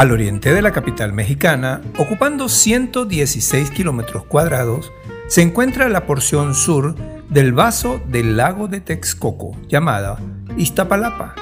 Al 0.00 0.12
oriente 0.12 0.54
de 0.54 0.62
la 0.62 0.72
capital 0.72 1.12
mexicana, 1.12 1.82
ocupando 1.98 2.48
116 2.48 3.70
kilómetros 3.70 4.24
cuadrados, 4.24 4.90
se 5.28 5.42
encuentra 5.42 5.90
la 5.90 6.06
porción 6.06 6.54
sur 6.54 6.94
del 7.28 7.52
vaso 7.52 8.00
del 8.08 8.38
lago 8.38 8.66
de 8.66 8.80
Texcoco, 8.80 9.54
llamada 9.68 10.18
Iztapalapa. 10.56 11.34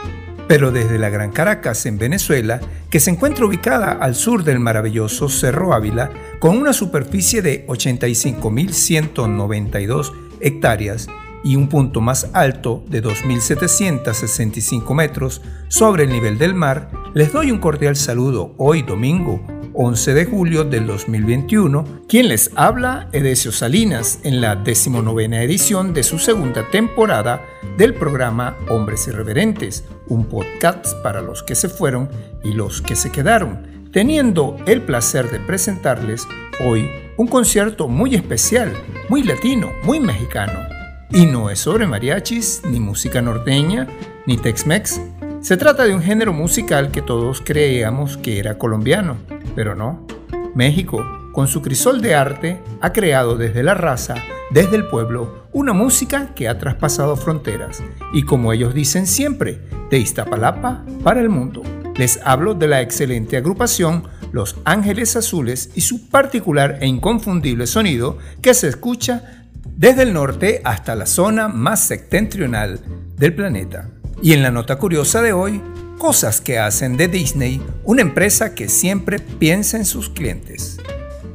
Pero 0.48 0.72
desde 0.72 0.98
la 0.98 1.08
Gran 1.08 1.30
Caracas, 1.30 1.86
en 1.86 1.98
Venezuela, 1.98 2.58
que 2.90 2.98
se 2.98 3.10
encuentra 3.10 3.46
ubicada 3.46 3.92
al 3.92 4.16
sur 4.16 4.42
del 4.42 4.58
maravilloso 4.58 5.28
Cerro 5.28 5.72
Ávila, 5.72 6.10
con 6.40 6.58
una 6.58 6.72
superficie 6.72 7.42
de 7.42 7.64
85.192 7.68 10.12
hectáreas 10.40 11.06
y 11.44 11.56
un 11.56 11.68
punto 11.68 12.00
más 12.00 12.30
alto 12.32 12.84
de 12.88 13.02
2.765 13.02 14.94
metros 14.94 15.42
sobre 15.68 16.04
el 16.04 16.10
nivel 16.10 16.38
del 16.38 16.54
mar, 16.54 16.90
les 17.14 17.32
doy 17.32 17.50
un 17.50 17.58
cordial 17.58 17.96
saludo 17.96 18.54
hoy 18.58 18.82
domingo 18.82 19.40
11 19.80 20.14
de 20.14 20.24
julio 20.24 20.64
del 20.64 20.88
2021. 20.88 22.02
Quien 22.08 22.28
les 22.28 22.50
habla, 22.56 23.08
Edesio 23.12 23.52
Salinas, 23.52 24.18
en 24.24 24.40
la 24.40 24.56
decimonovena 24.56 25.40
edición 25.44 25.94
de 25.94 26.02
su 26.02 26.18
segunda 26.18 26.68
temporada 26.68 27.44
del 27.76 27.94
programa 27.94 28.56
Hombres 28.68 29.06
Irreverentes, 29.06 29.84
un 30.08 30.26
podcast 30.26 31.00
para 31.04 31.22
los 31.22 31.44
que 31.44 31.54
se 31.54 31.68
fueron 31.68 32.08
y 32.42 32.54
los 32.54 32.82
que 32.82 32.96
se 32.96 33.12
quedaron, 33.12 33.88
teniendo 33.92 34.56
el 34.66 34.82
placer 34.82 35.30
de 35.30 35.38
presentarles 35.38 36.26
hoy 36.66 36.90
un 37.16 37.28
concierto 37.28 37.86
muy 37.86 38.16
especial, 38.16 38.72
muy 39.08 39.22
latino, 39.22 39.70
muy 39.84 40.00
mexicano. 40.00 40.77
Y 41.10 41.24
no 41.24 41.48
es 41.48 41.60
sobre 41.60 41.86
mariachis, 41.86 42.62
ni 42.68 42.80
música 42.80 43.22
norteña, 43.22 43.86
ni 44.26 44.36
Tex-Mex. 44.36 45.00
Se 45.40 45.56
trata 45.56 45.84
de 45.84 45.94
un 45.94 46.02
género 46.02 46.34
musical 46.34 46.90
que 46.90 47.00
todos 47.00 47.40
creíamos 47.40 48.18
que 48.18 48.38
era 48.38 48.58
colombiano, 48.58 49.16
pero 49.54 49.74
no. 49.74 50.06
México, 50.54 51.02
con 51.32 51.48
su 51.48 51.62
crisol 51.62 52.02
de 52.02 52.14
arte, 52.14 52.60
ha 52.82 52.92
creado 52.92 53.36
desde 53.36 53.62
la 53.62 53.72
raza, 53.72 54.16
desde 54.50 54.76
el 54.76 54.86
pueblo, 54.86 55.46
una 55.52 55.72
música 55.72 56.34
que 56.34 56.46
ha 56.46 56.58
traspasado 56.58 57.16
fronteras 57.16 57.82
y 58.12 58.24
como 58.24 58.52
ellos 58.52 58.74
dicen 58.74 59.06
siempre, 59.06 59.62
de 59.90 59.98
Iztapalapa 59.98 60.84
para 61.02 61.20
el 61.20 61.30
mundo. 61.30 61.62
Les 61.96 62.20
hablo 62.22 62.52
de 62.52 62.68
la 62.68 62.82
excelente 62.82 63.38
agrupación 63.38 64.04
Los 64.30 64.56
Ángeles 64.64 65.16
Azules 65.16 65.70
y 65.74 65.80
su 65.80 66.10
particular 66.10 66.78
e 66.80 66.86
inconfundible 66.86 67.66
sonido 67.66 68.18
que 68.42 68.52
se 68.52 68.68
escucha 68.68 69.37
desde 69.78 70.02
el 70.02 70.12
norte 70.12 70.60
hasta 70.64 70.96
la 70.96 71.06
zona 71.06 71.46
más 71.46 71.86
septentrional 71.86 72.80
del 73.16 73.32
planeta. 73.32 73.88
Y 74.20 74.32
en 74.32 74.42
la 74.42 74.50
nota 74.50 74.76
curiosa 74.76 75.22
de 75.22 75.32
hoy, 75.32 75.62
cosas 75.98 76.40
que 76.40 76.58
hacen 76.58 76.96
de 76.96 77.06
Disney 77.06 77.62
una 77.84 78.02
empresa 78.02 78.56
que 78.56 78.68
siempre 78.68 79.20
piensa 79.20 79.76
en 79.76 79.84
sus 79.84 80.10
clientes. 80.10 80.78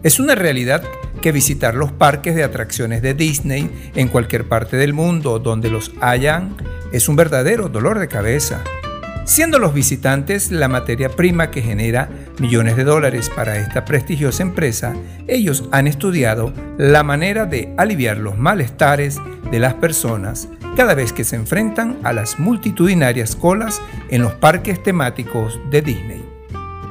Es 0.04 0.20
una 0.20 0.36
realidad 0.36 0.84
que 1.22 1.32
visitar 1.32 1.74
los 1.74 1.94
parques 1.94 2.36
de 2.36 2.44
atracciones 2.44 3.02
de 3.02 3.14
Disney 3.14 3.72
en 3.96 4.10
cualquier 4.10 4.50
parte 4.50 4.76
del 4.76 4.92
mundo 4.92 5.40
donde 5.40 5.70
los 5.70 5.94
hayan 6.02 6.58
es 6.92 7.08
un 7.08 7.16
verdadero 7.16 7.70
dolor 7.70 7.98
de 7.98 8.10
cabeza. 8.10 8.62
Siendo 9.26 9.58
los 9.58 9.74
visitantes 9.74 10.52
la 10.52 10.68
materia 10.68 11.10
prima 11.10 11.50
que 11.50 11.62
genera 11.62 12.10
millones 12.40 12.76
de 12.76 12.84
dólares 12.84 13.30
para 13.34 13.58
esta 13.58 13.86
prestigiosa 13.86 14.44
empresa, 14.44 14.94
ellos 15.28 15.64
han 15.72 15.88
estudiado 15.88 16.54
la 16.78 17.04
manera 17.04 17.46
de 17.46 17.74
aliviar 17.78 18.18
los 18.18 18.38
malestares 18.38 19.20
de 19.50 19.60
las 19.60 19.76
personas 19.76 20.50
cada 20.76 20.94
vez 20.94 21.14
que 21.14 21.24
se 21.24 21.38
enfrentan 21.38 22.00
a 22.04 22.12
las 22.12 22.38
multitudinarias 22.38 23.36
colas 23.38 23.82
en 24.10 24.24
los 24.24 24.34
parques 24.34 24.84
temáticos 24.84 25.58
de 25.72 25.82
Disney. 25.82 26.30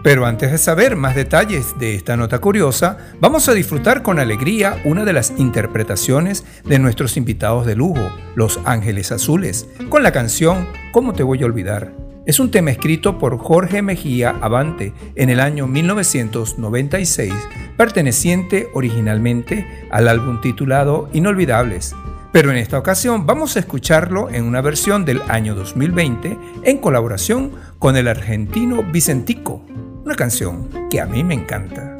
Pero 0.02 0.24
antes 0.24 0.50
de 0.50 0.58
saber 0.58 0.96
más 0.96 1.14
detalles 1.14 1.78
de 1.78 1.94
esta 1.94 2.16
nota 2.16 2.38
curiosa, 2.40 2.96
vamos 3.20 3.48
a 3.48 3.54
disfrutar 3.54 4.02
con 4.02 4.18
alegría 4.18 4.80
una 4.84 5.04
de 5.04 5.12
las 5.12 5.34
interpretaciones 5.36 6.44
de 6.64 6.78
nuestros 6.78 7.16
invitados 7.16 7.66
de 7.66 7.76
lujo, 7.76 8.10
Los 8.34 8.58
Ángeles 8.64 9.12
Azules, 9.12 9.68
con 9.90 10.02
la 10.02 10.12
canción 10.12 10.66
¿Cómo 10.92 11.12
te 11.12 11.22
voy 11.22 11.42
a 11.42 11.46
olvidar? 11.46 12.01
Es 12.24 12.38
un 12.38 12.52
tema 12.52 12.70
escrito 12.70 13.18
por 13.18 13.36
Jorge 13.36 13.82
Mejía 13.82 14.30
Avante 14.40 14.92
en 15.16 15.28
el 15.28 15.40
año 15.40 15.66
1996, 15.66 17.32
perteneciente 17.76 18.68
originalmente 18.74 19.66
al 19.90 20.06
álbum 20.06 20.40
titulado 20.40 21.08
Inolvidables, 21.12 21.96
pero 22.30 22.52
en 22.52 22.58
esta 22.58 22.78
ocasión 22.78 23.26
vamos 23.26 23.56
a 23.56 23.58
escucharlo 23.58 24.30
en 24.30 24.44
una 24.44 24.60
versión 24.60 25.04
del 25.04 25.20
año 25.22 25.56
2020 25.56 26.38
en 26.62 26.78
colaboración 26.78 27.52
con 27.80 27.96
el 27.96 28.06
argentino 28.06 28.84
Vicentico, 28.84 29.66
una 30.04 30.14
canción 30.14 30.68
que 30.90 31.00
a 31.00 31.06
mí 31.06 31.24
me 31.24 31.34
encanta. 31.34 31.91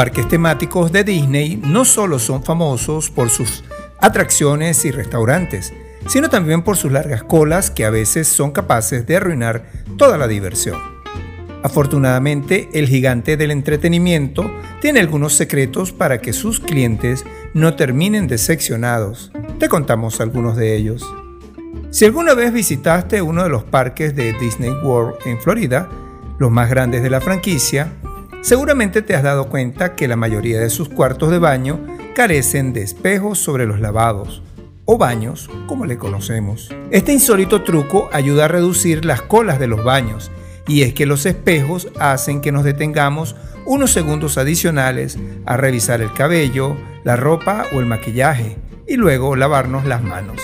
Parques 0.00 0.26
temáticos 0.28 0.92
de 0.92 1.04
Disney 1.04 1.60
no 1.62 1.84
solo 1.84 2.18
son 2.18 2.42
famosos 2.42 3.10
por 3.10 3.28
sus 3.28 3.62
atracciones 4.00 4.86
y 4.86 4.92
restaurantes, 4.92 5.74
sino 6.06 6.30
también 6.30 6.62
por 6.62 6.78
sus 6.78 6.90
largas 6.90 7.22
colas 7.22 7.70
que 7.70 7.84
a 7.84 7.90
veces 7.90 8.26
son 8.26 8.50
capaces 8.50 9.06
de 9.06 9.18
arruinar 9.18 9.66
toda 9.98 10.16
la 10.16 10.26
diversión. 10.26 10.80
Afortunadamente, 11.62 12.70
el 12.72 12.88
gigante 12.88 13.36
del 13.36 13.50
entretenimiento 13.50 14.50
tiene 14.80 15.00
algunos 15.00 15.34
secretos 15.34 15.92
para 15.92 16.22
que 16.22 16.32
sus 16.32 16.60
clientes 16.60 17.26
no 17.52 17.76
terminen 17.76 18.26
decepcionados. 18.26 19.30
Te 19.58 19.68
contamos 19.68 20.18
algunos 20.22 20.56
de 20.56 20.76
ellos. 20.76 21.06
Si 21.90 22.06
alguna 22.06 22.32
vez 22.32 22.54
visitaste 22.54 23.20
uno 23.20 23.42
de 23.42 23.50
los 23.50 23.64
parques 23.64 24.16
de 24.16 24.32
Disney 24.40 24.70
World 24.82 25.16
en 25.26 25.38
Florida, 25.42 25.90
los 26.38 26.50
más 26.50 26.70
grandes 26.70 27.02
de 27.02 27.10
la 27.10 27.20
franquicia, 27.20 27.92
Seguramente 28.42 29.02
te 29.02 29.14
has 29.14 29.22
dado 29.22 29.50
cuenta 29.50 29.94
que 29.94 30.08
la 30.08 30.16
mayoría 30.16 30.60
de 30.60 30.70
sus 30.70 30.88
cuartos 30.88 31.30
de 31.30 31.38
baño 31.38 31.78
carecen 32.14 32.72
de 32.72 32.82
espejos 32.82 33.38
sobre 33.38 33.66
los 33.66 33.80
lavados, 33.80 34.42
o 34.86 34.96
baños, 34.96 35.50
como 35.66 35.84
le 35.84 35.98
conocemos. 35.98 36.74
Este 36.90 37.12
insólito 37.12 37.62
truco 37.62 38.08
ayuda 38.12 38.46
a 38.46 38.48
reducir 38.48 39.04
las 39.04 39.20
colas 39.20 39.60
de 39.60 39.66
los 39.66 39.84
baños, 39.84 40.30
y 40.66 40.82
es 40.82 40.94
que 40.94 41.04
los 41.04 41.26
espejos 41.26 41.88
hacen 41.98 42.40
que 42.40 42.50
nos 42.50 42.64
detengamos 42.64 43.36
unos 43.66 43.92
segundos 43.92 44.38
adicionales 44.38 45.18
a 45.44 45.58
revisar 45.58 46.00
el 46.00 46.12
cabello, 46.14 46.76
la 47.04 47.16
ropa 47.16 47.66
o 47.74 47.80
el 47.80 47.86
maquillaje, 47.86 48.56
y 48.86 48.96
luego 48.96 49.36
lavarnos 49.36 49.84
las 49.84 50.02
manos. 50.02 50.40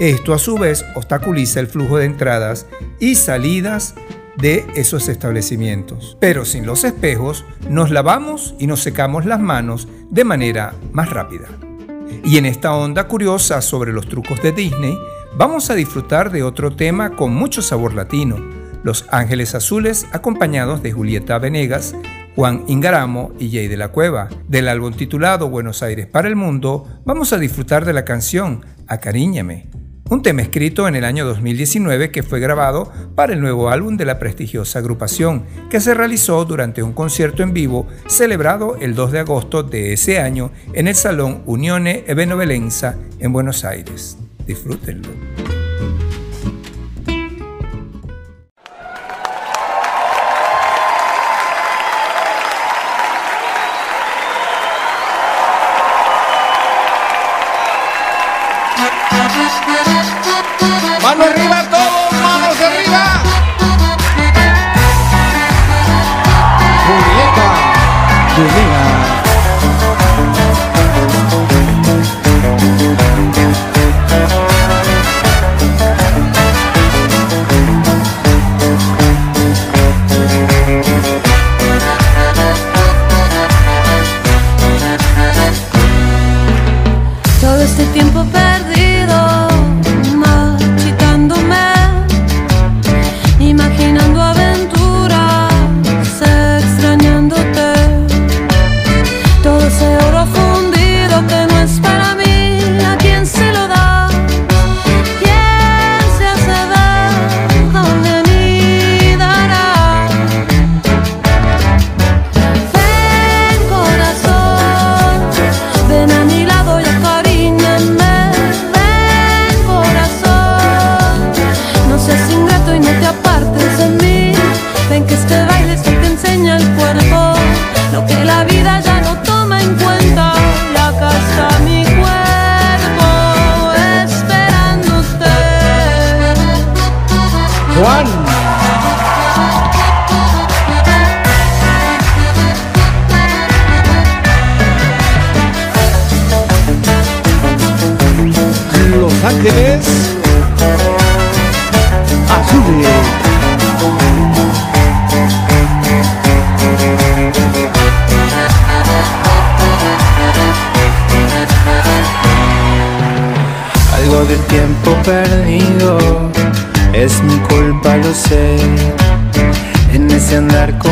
Esto 0.00 0.34
a 0.34 0.38
su 0.38 0.58
vez 0.58 0.84
obstaculiza 0.96 1.60
el 1.60 1.68
flujo 1.68 1.98
de 1.98 2.06
entradas 2.06 2.66
y 2.98 3.14
salidas 3.14 3.94
de 4.40 4.66
esos 4.74 5.08
establecimientos. 5.08 6.16
Pero 6.20 6.44
sin 6.44 6.64
los 6.64 6.84
espejos, 6.84 7.44
nos 7.68 7.90
lavamos 7.90 8.54
y 8.58 8.66
nos 8.66 8.80
secamos 8.80 9.26
las 9.26 9.40
manos 9.40 9.88
de 10.10 10.24
manera 10.24 10.74
más 10.92 11.10
rápida. 11.10 11.48
Y 12.24 12.38
en 12.38 12.46
esta 12.46 12.74
onda 12.74 13.08
curiosa 13.08 13.60
sobre 13.60 13.92
los 13.92 14.08
trucos 14.08 14.40
de 14.42 14.52
Disney, 14.52 14.96
vamos 15.36 15.70
a 15.70 15.74
disfrutar 15.74 16.30
de 16.30 16.42
otro 16.42 16.74
tema 16.74 17.10
con 17.10 17.34
mucho 17.34 17.62
sabor 17.62 17.94
latino, 17.94 18.36
Los 18.82 19.06
Ángeles 19.10 19.54
Azules, 19.54 20.06
acompañados 20.12 20.82
de 20.82 20.92
Julieta 20.92 21.38
Venegas, 21.38 21.94
Juan 22.36 22.64
Ingaramo 22.68 23.32
y 23.38 23.50
Jay 23.50 23.66
de 23.66 23.76
la 23.76 23.88
Cueva. 23.88 24.28
Del 24.46 24.68
álbum 24.68 24.94
titulado 24.94 25.50
Buenos 25.50 25.82
Aires 25.82 26.06
para 26.06 26.28
el 26.28 26.36
Mundo, 26.36 26.86
vamos 27.04 27.32
a 27.32 27.38
disfrutar 27.38 27.84
de 27.84 27.92
la 27.92 28.04
canción 28.04 28.64
Acaríñame, 28.86 29.68
un 30.10 30.22
tema 30.22 30.42
escrito 30.42 30.88
en 30.88 30.96
el 30.96 31.04
año 31.04 31.26
2019 31.26 32.10
que 32.10 32.22
fue 32.22 32.40
grabado 32.40 32.90
para 33.14 33.32
el 33.32 33.40
nuevo 33.40 33.68
álbum 33.68 33.96
de 33.96 34.04
la 34.04 34.18
prestigiosa 34.18 34.78
agrupación, 34.78 35.44
que 35.70 35.80
se 35.80 35.94
realizó 35.94 36.44
durante 36.44 36.82
un 36.82 36.92
concierto 36.92 37.42
en 37.42 37.52
vivo 37.52 37.86
celebrado 38.06 38.76
el 38.80 38.94
2 38.94 39.12
de 39.12 39.18
agosto 39.20 39.62
de 39.62 39.92
ese 39.92 40.20
año 40.20 40.50
en 40.72 40.88
el 40.88 40.94
Salón 40.94 41.42
Unione 41.46 42.04
e 42.06 42.14
Benevolenza 42.14 42.96
en 43.18 43.32
Buenos 43.32 43.64
Aires. 43.64 44.16
Disfrútenlo. 44.46 45.57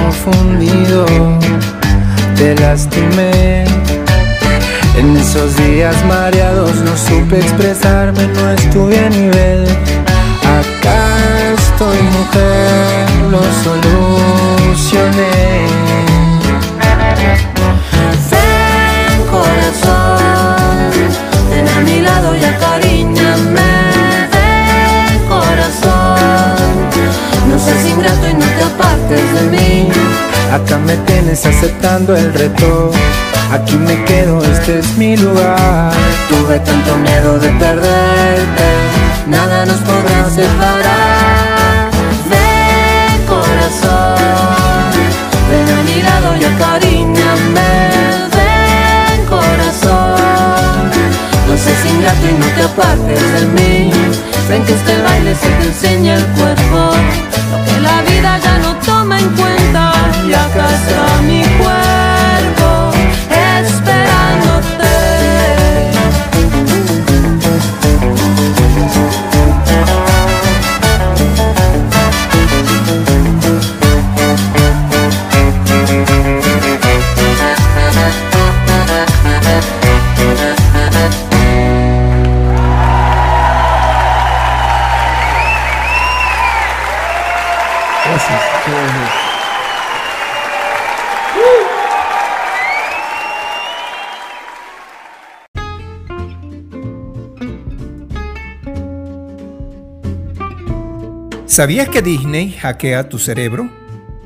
Confundido 0.07 1.05
te 2.37 2.55
lastimé. 2.61 3.65
En 4.97 5.17
esos 5.17 5.57
días 5.57 5.97
mareados 6.07 6.77
no 6.77 6.97
supe 6.97 7.39
expresarme, 7.39 8.27
no 8.29 8.53
estuve 8.53 8.99
a 8.99 9.09
nivel. 9.11 9.65
Acá 10.59 11.01
estoy 11.59 11.99
mujer, 12.19 13.09
lo 13.33 13.43
solucioné. 13.65 15.26
Ingrato 28.57 28.65
y 28.65 28.65
no 28.65 28.65
te 28.65 28.65
apartes 28.65 29.35
de 29.35 29.43
mí. 29.57 29.89
Acá 30.53 30.79
me 30.79 30.97
tienes 30.99 31.45
aceptando 31.47 32.17
el 32.17 32.33
reto. 32.33 32.91
Aquí 33.53 33.77
me 33.77 34.05
quedo, 34.05 34.43
este 34.43 34.79
es 34.81 34.97
mi 34.97 35.17
lugar. 35.17 35.93
Tuve 36.29 36.59
tanto 36.61 36.97
miedo 36.99 37.39
de 37.39 37.49
perderte, 37.51 38.69
nada 39.27 39.67
nos 39.67 39.79
podrá 39.79 40.29
separar. 40.31 41.91
Ven 42.29 43.27
corazón, 43.27 44.17
ven 45.49 45.79
a 45.79 45.83
mi 45.83 46.03
lado 46.03 46.37
y 46.41 46.45
acaríñame 46.45 47.71
Ven 48.35 49.27
corazón, 49.27 50.91
no 51.49 51.57
seas 51.57 51.85
ingrato 51.87 52.27
y 52.29 52.33
no 52.33 52.47
te 52.57 52.63
apartes 52.63 53.33
de 53.33 53.47
mí. 53.47 53.91
Ven 54.49 54.65
que 54.65 54.75
este 54.75 55.03
baile 55.03 55.35
se 55.35 55.49
te 55.49 55.67
enseña 55.67 56.15
el 56.17 56.27
cuerpo, 56.27 56.91
lo 57.51 57.65
que 57.65 57.81
la 57.81 58.03
vida 58.03 58.39
toma 58.87 59.19
en 59.19 59.29
cuenta. 59.31 59.93
Y 60.27 60.33
acá 60.33 61.06
¿Sabías 101.57 101.89
que 101.89 102.03
Disney 102.03 102.53
hackea 102.53 103.09
tu 103.09 103.19
cerebro? 103.19 103.71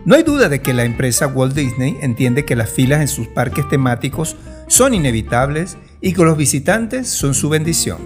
No 0.05 0.17
hay 0.17 0.25
duda 0.25 0.49
de 0.49 0.61
que 0.63 0.75
la 0.75 0.83
empresa 0.83 1.29
Walt 1.29 1.55
Disney 1.55 1.97
entiende 2.01 2.45
que 2.45 2.57
las 2.57 2.71
filas 2.71 3.03
en 3.03 3.07
sus 3.07 3.29
parques 3.29 3.69
temáticos 3.69 4.37
son 4.67 4.95
inevitables 4.95 5.79
y 6.01 6.13
que 6.13 6.25
los 6.25 6.37
visitantes 6.37 7.09
son 7.09 7.35
su 7.35 7.49
bendición. 7.49 7.99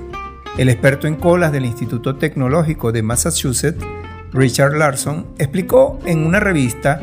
El 0.58 0.68
experto 0.68 1.06
en 1.06 1.14
colas 1.14 1.52
del 1.52 1.64
Instituto 1.64 2.16
Tecnológico 2.16 2.92
de 2.92 3.02
Massachusetts, 3.02 3.82
Richard 4.30 4.76
Larson, 4.76 5.28
explicó 5.38 6.00
en 6.04 6.26
una 6.26 6.38
revista 6.38 7.00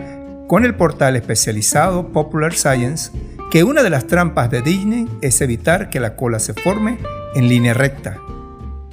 con 0.48 0.64
el 0.64 0.76
portal 0.76 1.16
especializado 1.16 2.10
Popular 2.10 2.54
Science 2.54 3.10
que 3.50 3.64
una 3.64 3.82
de 3.82 3.90
las 3.90 4.06
trampas 4.06 4.52
de 4.52 4.62
Disney 4.62 5.08
es 5.22 5.42
evitar 5.42 5.90
que 5.90 6.00
la 6.00 6.16
cola 6.16 6.38
se 6.38 6.54
forme 6.54 7.00
en 7.34 7.50
línea 7.50 7.74
recta. 7.74 8.20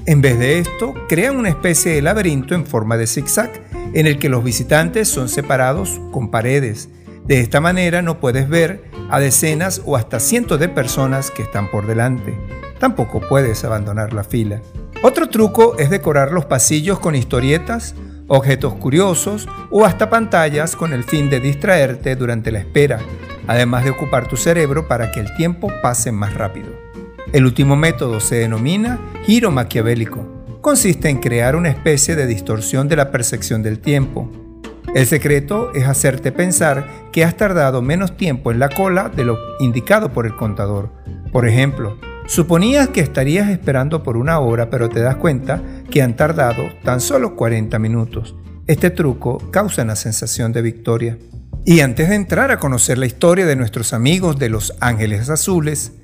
En 0.09 0.23
vez 0.23 0.39
de 0.39 0.59
esto, 0.59 0.95
crean 1.07 1.37
una 1.37 1.51
especie 1.51 1.93
de 1.93 2.01
laberinto 2.01 2.55
en 2.55 2.65
forma 2.65 2.97
de 2.97 3.07
zigzag 3.07 3.51
en 3.93 4.07
el 4.07 4.19
que 4.19 4.31
los 4.31 4.43
visitantes 4.43 5.07
son 5.07 5.29
separados 5.29 6.01
con 6.13 6.31
paredes. 6.31 6.89
De 7.27 7.41
esta 7.41 7.61
manera 7.61 8.01
no 8.01 8.19
puedes 8.19 8.49
ver 8.49 8.85
a 9.11 9.21
decenas 9.21 9.83
o 9.85 9.97
hasta 9.97 10.19
cientos 10.19 10.59
de 10.61 10.71
personas 10.71 11.31
que 11.31 11.43
están 11.43 11.71
por 11.71 11.87
delante. 11.87 12.39
Tampoco 12.81 13.21
puedes 13.21 13.65
abandonar 13.65 14.15
la 14.15 14.25
fila. 14.25 14.63
Otro 15.03 15.29
truco 15.29 15.77
es 15.77 15.91
decorar 15.91 16.33
los 16.33 16.47
pasillos 16.47 16.99
con 17.01 17.15
historietas, 17.15 17.95
objetos 18.29 18.77
curiosos 18.77 19.47
o 19.69 19.85
hasta 19.85 20.09
pantallas 20.09 20.75
con 20.75 20.95
el 20.95 21.05
fin 21.05 21.29
de 21.29 21.41
distraerte 21.41 22.17
durante 22.17 22.51
la 22.51 22.61
espera, 22.61 22.99
además 23.47 23.85
de 23.85 23.91
ocupar 23.91 24.27
tu 24.27 24.39
cerebro 24.39 24.89
para 24.89 25.13
que 25.13 25.21
el 25.21 25.37
tiempo 25.37 25.71
pase 25.83 26.13
más 26.13 26.33
rápido. 26.33 26.78
El 27.33 27.45
último 27.45 27.77
método 27.77 28.21
se 28.21 28.37
denomina 28.37 28.99
giro 29.25 29.51
maquiavélico. 29.51 30.27
Consiste 30.63 31.11
en 31.11 31.19
crear 31.19 31.57
una 31.57 31.69
especie 31.69 32.17
de 32.17 32.27
distorsión 32.27 32.89
de 32.89 32.97
la 32.97 33.11
percepción 33.11 33.63
del 33.63 33.81
tiempo. 33.81 34.33
El 34.95 35.07
secreto 35.07 35.71
es 35.75 35.87
hacerte 35.87 36.33
pensar 36.33 36.89
que 37.13 37.25
has 37.25 37.37
tardado 37.37 37.83
menos 37.83 38.17
tiempo 38.17 38.51
en 38.51 38.59
la 38.59 38.71
cola 38.71 39.11
de 39.11 39.25
lo 39.25 39.39
indicado 39.61 40.11
por 40.11 40.25
el 40.25 40.37
contador. 40.37 40.91
Por 41.31 41.47
ejemplo, 41.47 41.99
suponías 42.27 42.89
que 42.89 43.03
estarías 43.03 43.51
esperando 43.51 44.03
por 44.03 44.17
una 44.17 44.39
hora 44.39 44.71
pero 44.71 44.89
te 44.89 45.01
das 45.01 45.17
cuenta 45.17 45.63
que 45.91 46.01
han 46.01 46.17
tardado 46.17 46.71
tan 46.83 47.03
solo 47.03 47.37
40 47.37 47.79
minutos. 47.79 48.37
Este 48.67 48.89
truco 48.89 49.37
causa 49.51 49.83
una 49.83 49.97
sensación 49.97 50.53
de 50.53 50.63
victoria. 50.63 51.19
Y 51.67 51.81
antes 51.81 52.09
de 52.09 52.15
entrar 52.15 52.51
a 52.51 52.59
conocer 52.59 52.97
la 52.97 53.05
historia 53.05 53.45
de 53.45 53.57
nuestros 53.57 53.93
amigos 53.93 54.39
de 54.39 54.49
Los 54.49 54.73
Ángeles 54.81 55.29
Azules, 55.29 55.98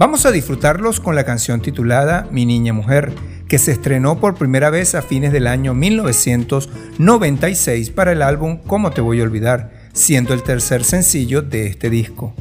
Vamos 0.00 0.24
a 0.24 0.32
disfrutarlos 0.32 0.98
con 0.98 1.14
la 1.14 1.24
canción 1.24 1.60
titulada 1.60 2.26
Mi 2.30 2.46
Niña 2.46 2.72
Mujer, 2.72 3.12
que 3.46 3.58
se 3.58 3.72
estrenó 3.72 4.18
por 4.18 4.34
primera 4.34 4.70
vez 4.70 4.94
a 4.94 5.02
fines 5.02 5.30
del 5.30 5.46
año 5.46 5.74
1996 5.74 7.90
para 7.90 8.12
el 8.12 8.22
álbum 8.22 8.60
Cómo 8.66 8.92
te 8.92 9.02
voy 9.02 9.20
a 9.20 9.24
olvidar, 9.24 9.72
siendo 9.92 10.32
el 10.32 10.42
tercer 10.42 10.84
sencillo 10.84 11.42
de 11.42 11.66
este 11.66 11.90
disco. 11.90 12.34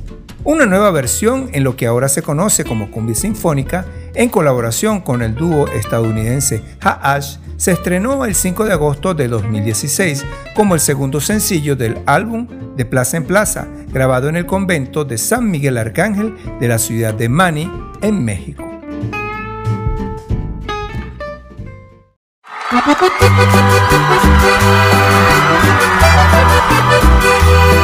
Una 0.46 0.65
nueva 0.65 0.89
versión 0.91 1.50
en 1.51 1.65
lo 1.65 1.75
que 1.75 1.86
ahora 1.86 2.08
se 2.08 2.22
conoce 2.22 2.63
como 2.63 2.91
cumbia 2.91 3.13
sinfónica, 3.15 3.86
en 4.15 4.29
colaboración 4.29 5.01
con 5.01 5.22
el 5.22 5.36
dúo 5.36 5.67
estadounidense 5.67 6.63
Ha-Ash, 6.81 7.38
se 7.58 7.74
estrenó 7.74 8.24
el 8.24 8.36
5 8.36 8.63
de 8.63 8.72
agosto 8.72 9.13
de 9.13 9.27
2016 9.27 10.25
como 10.55 10.75
el 10.75 10.79
segundo 10.79 11.19
sencillo 11.19 11.75
del 11.75 11.98
álbum 12.05 12.48
De 12.77 12.86
Plaza 12.86 13.17
en 13.17 13.25
Plaza, 13.25 13.67
grabado 13.91 14.29
en 14.29 14.38
el 14.38 14.46
convento 14.46 15.03
de 15.03 15.17
San 15.17 15.51
Miguel 15.51 15.77
Arcángel 15.77 16.36
de 16.60 16.67
la 16.69 16.79
ciudad 16.79 17.13
de 17.13 17.27
Mani, 17.27 17.69
en 18.01 18.24
México. 18.24 18.65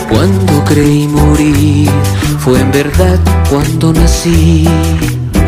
Cuando 0.08 0.64
creí 0.64 1.08
morir, 1.08 1.90
fue 2.38 2.60
en 2.60 2.72
verdad 2.72 3.18
cuando 3.48 3.92
nací. 3.92 4.68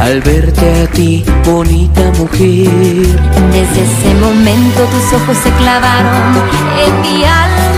Al 0.00 0.20
verte 0.20 0.82
a 0.82 0.86
ti, 0.90 1.24
bonita 1.44 2.00
mujer, 2.18 2.68
Desde 3.52 3.82
ese 3.84 4.14
momento 4.20 4.82
tus 4.84 5.20
ojos 5.20 5.36
se 5.36 5.50
clavaron 5.52 6.34
en 6.84 7.00
mi 7.02 7.24
alma. 7.24 7.71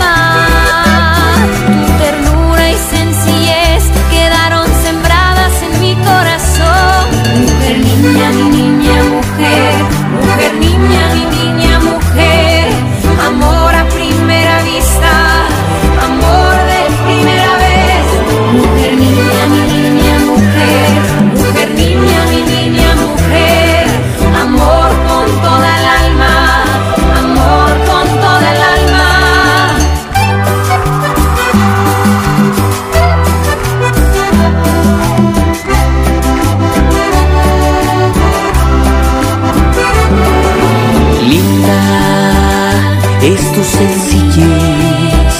Sencillez, 43.65 45.35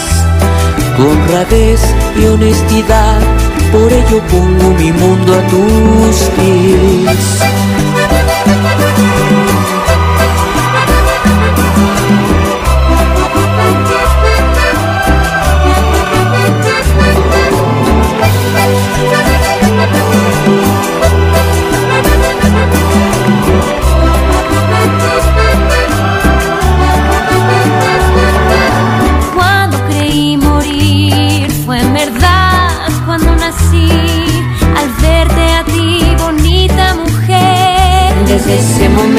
tu 0.97 1.03
honradez 1.07 1.81
y 2.19 2.25
honestidad. 2.25 3.19
Por 3.71 3.91
ello 3.91 4.21
pongo 4.31 4.69
mi 4.79 4.91
mundo 4.91 5.33
a 5.33 5.47
tus 5.47 6.15
pies. 6.37 7.41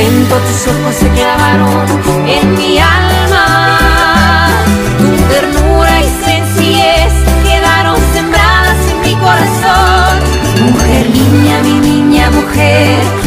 Momento 0.07 0.37
tus 0.37 0.67
ojos 0.69 0.95
se 0.95 1.09
clavaron 1.11 2.29
en 2.29 2.55
mi 2.55 2.79
alma. 2.79 4.49
Tu 4.99 5.11
ternura 5.33 6.01
y 6.01 6.25
sencillez 6.25 7.13
quedaron 7.45 7.97
sembradas 8.13 8.79
en 8.91 9.01
mi 9.01 9.15
corazón. 9.15 10.73
Mujer, 10.73 11.11
niña, 11.11 11.63
mi 11.63 11.81
niña, 11.81 12.31
mujer. 12.31 13.26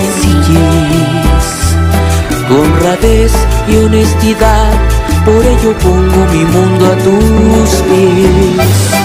Sencillez, 0.00 1.46
honradez 2.50 3.32
y 3.68 3.76
honestidad. 3.76 4.72
Por 5.24 5.44
ello 5.44 5.76
pongo 5.78 6.26
mi 6.32 6.44
mundo 6.44 6.86
a 6.86 6.96
tus 6.96 7.82
pies. 7.82 8.96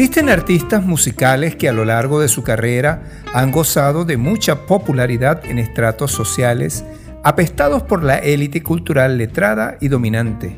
Existen 0.00 0.30
artistas 0.30 0.82
musicales 0.82 1.56
que 1.56 1.68
a 1.68 1.74
lo 1.74 1.84
largo 1.84 2.22
de 2.22 2.28
su 2.28 2.42
carrera 2.42 3.02
han 3.34 3.52
gozado 3.52 4.06
de 4.06 4.16
mucha 4.16 4.64
popularidad 4.64 5.44
en 5.44 5.58
estratos 5.58 6.10
sociales, 6.10 6.86
apestados 7.22 7.82
por 7.82 8.02
la 8.02 8.16
élite 8.16 8.62
cultural 8.62 9.18
letrada 9.18 9.76
y 9.78 9.88
dominante. 9.88 10.56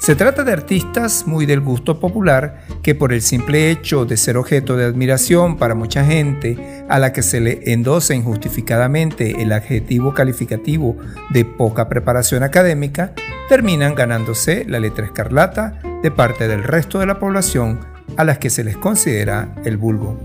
Se 0.00 0.16
trata 0.16 0.42
de 0.42 0.52
artistas 0.52 1.24
muy 1.28 1.46
del 1.46 1.60
gusto 1.60 2.00
popular 2.00 2.62
que 2.82 2.96
por 2.96 3.12
el 3.12 3.22
simple 3.22 3.70
hecho 3.70 4.06
de 4.06 4.16
ser 4.16 4.36
objeto 4.36 4.76
de 4.76 4.86
admiración 4.86 5.56
para 5.56 5.76
mucha 5.76 6.04
gente 6.04 6.84
a 6.88 6.98
la 6.98 7.12
que 7.12 7.22
se 7.22 7.38
le 7.38 7.72
endosa 7.72 8.16
injustificadamente 8.16 9.40
el 9.40 9.52
adjetivo 9.52 10.14
calificativo 10.14 10.96
de 11.30 11.44
poca 11.44 11.88
preparación 11.88 12.42
académica, 12.42 13.12
terminan 13.48 13.94
ganándose 13.94 14.64
la 14.66 14.80
letra 14.80 15.04
escarlata 15.04 15.78
de 16.02 16.10
parte 16.10 16.48
del 16.48 16.64
resto 16.64 16.98
de 16.98 17.06
la 17.06 17.20
población 17.20 17.78
a 18.16 18.24
las 18.24 18.38
que 18.38 18.50
se 18.50 18.64
les 18.64 18.76
considera 18.76 19.54
el 19.64 19.76
vulgo. 19.76 20.18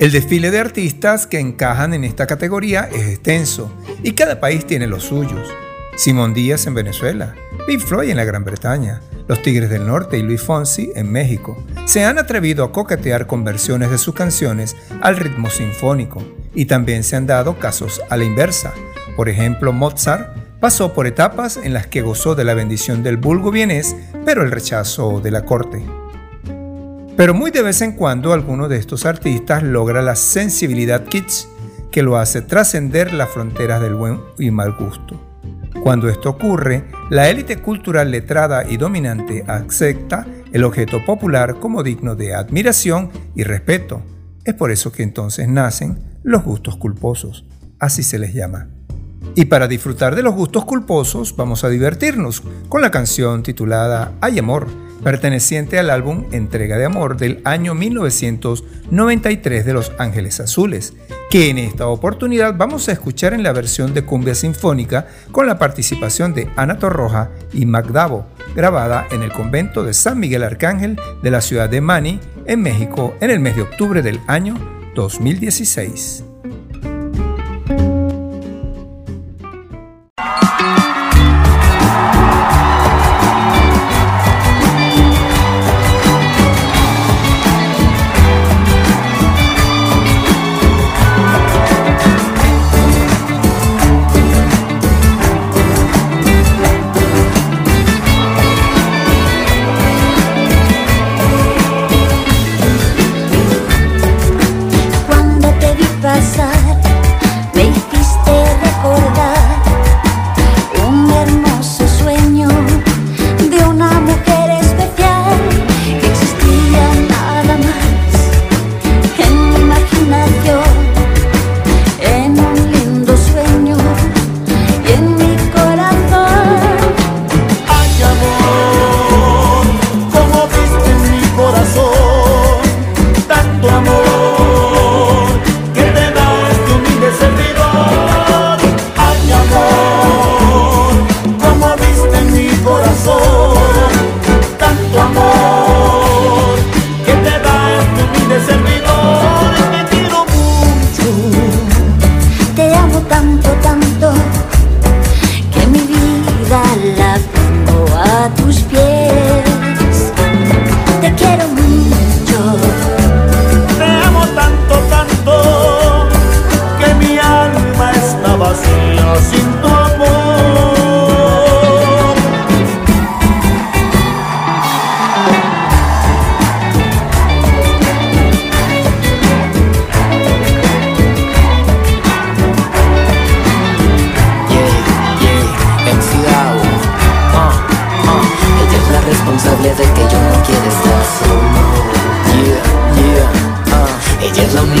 El 0.00 0.12
desfile 0.12 0.50
de 0.50 0.58
artistas 0.58 1.26
que 1.26 1.38
encajan 1.38 1.94
en 1.94 2.04
esta 2.04 2.26
categoría 2.26 2.88
es 2.92 3.06
extenso 3.08 3.72
y 4.02 4.12
cada 4.12 4.40
país 4.40 4.66
tiene 4.66 4.86
los 4.86 5.04
suyos. 5.04 5.48
Simón 5.96 6.34
Díaz 6.34 6.66
en 6.66 6.74
Venezuela, 6.74 7.34
Pink 7.66 7.80
Floyd 7.80 8.10
en 8.10 8.16
la 8.16 8.24
Gran 8.24 8.44
Bretaña, 8.44 9.00
los 9.28 9.40
Tigres 9.42 9.70
del 9.70 9.86
Norte 9.86 10.18
y 10.18 10.22
Luis 10.22 10.42
Fonsi 10.42 10.90
en 10.94 11.10
México 11.10 11.56
se 11.86 12.04
han 12.04 12.18
atrevido 12.18 12.64
a 12.64 12.72
coquetear 12.72 13.26
con 13.26 13.44
versiones 13.44 13.90
de 13.90 13.98
sus 13.98 14.14
canciones 14.14 14.76
al 15.00 15.16
ritmo 15.16 15.48
sinfónico 15.48 16.22
y 16.54 16.66
también 16.66 17.04
se 17.04 17.16
han 17.16 17.26
dado 17.26 17.58
casos 17.58 18.02
a 18.10 18.16
la 18.16 18.24
inversa. 18.24 18.72
Por 19.16 19.28
ejemplo, 19.28 19.72
Mozart 19.72 20.36
pasó 20.60 20.92
por 20.92 21.06
etapas 21.06 21.56
en 21.56 21.72
las 21.72 21.86
que 21.86 22.02
gozó 22.02 22.34
de 22.34 22.44
la 22.44 22.54
bendición 22.54 23.02
del 23.02 23.16
vulgo 23.16 23.50
vienés, 23.50 23.96
pero 24.24 24.42
el 24.42 24.50
rechazo 24.50 25.20
de 25.20 25.30
la 25.30 25.44
corte. 25.44 25.82
Pero 27.16 27.32
muy 27.32 27.52
de 27.52 27.62
vez 27.62 27.80
en 27.80 27.92
cuando 27.92 28.32
alguno 28.32 28.68
de 28.68 28.76
estos 28.76 29.06
artistas 29.06 29.62
logra 29.62 30.02
la 30.02 30.16
sensibilidad 30.16 31.04
kitsch 31.04 31.46
que 31.92 32.02
lo 32.02 32.16
hace 32.16 32.42
trascender 32.42 33.12
las 33.12 33.30
fronteras 33.30 33.80
del 33.80 33.94
buen 33.94 34.20
y 34.36 34.50
mal 34.50 34.72
gusto. 34.72 35.20
Cuando 35.80 36.08
esto 36.08 36.30
ocurre, 36.30 36.86
la 37.10 37.28
élite 37.28 37.58
cultural 37.58 38.10
letrada 38.10 38.68
y 38.68 38.78
dominante 38.78 39.44
acepta 39.46 40.26
el 40.52 40.64
objeto 40.64 41.04
popular 41.04 41.60
como 41.60 41.84
digno 41.84 42.16
de 42.16 42.34
admiración 42.34 43.10
y 43.36 43.44
respeto. 43.44 44.02
Es 44.44 44.54
por 44.54 44.72
eso 44.72 44.90
que 44.90 45.04
entonces 45.04 45.48
nacen 45.48 46.18
los 46.24 46.42
gustos 46.42 46.76
culposos, 46.76 47.46
así 47.78 48.02
se 48.02 48.18
les 48.18 48.34
llama. 48.34 48.70
Y 49.36 49.44
para 49.44 49.68
disfrutar 49.68 50.16
de 50.16 50.22
los 50.22 50.34
gustos 50.34 50.64
culposos 50.64 51.36
vamos 51.36 51.62
a 51.62 51.68
divertirnos 51.68 52.42
con 52.68 52.82
la 52.82 52.90
canción 52.90 53.42
titulada 53.42 54.12
Hay 54.20 54.38
Amor, 54.38 54.66
perteneciente 55.04 55.78
al 55.78 55.90
álbum 55.90 56.24
Entrega 56.32 56.78
de 56.78 56.86
Amor 56.86 57.16
del 57.16 57.40
año 57.44 57.74
1993 57.74 59.64
de 59.64 59.72
Los 59.72 59.92
Ángeles 59.98 60.40
Azules, 60.40 60.94
que 61.30 61.50
en 61.50 61.58
esta 61.58 61.86
oportunidad 61.86 62.54
vamos 62.56 62.88
a 62.88 62.92
escuchar 62.92 63.34
en 63.34 63.42
la 63.42 63.52
versión 63.52 63.94
de 63.94 64.04
cumbia 64.04 64.34
sinfónica 64.34 65.06
con 65.30 65.46
la 65.46 65.58
participación 65.58 66.34
de 66.34 66.50
Ana 66.56 66.78
Torroja 66.78 67.30
y 67.52 67.66
Magdavo, 67.66 68.26
grabada 68.56 69.06
en 69.12 69.22
el 69.22 69.30
convento 69.30 69.84
de 69.84 69.94
San 69.94 70.18
Miguel 70.18 70.42
Arcángel 70.42 70.98
de 71.22 71.30
la 71.30 71.40
ciudad 71.40 71.68
de 71.68 71.80
Mani, 71.80 72.18
en 72.46 72.62
México, 72.62 73.14
en 73.20 73.30
el 73.30 73.40
mes 73.40 73.56
de 73.56 73.62
octubre 73.62 74.02
del 74.02 74.20
año 74.26 74.56
2016. 74.94 76.23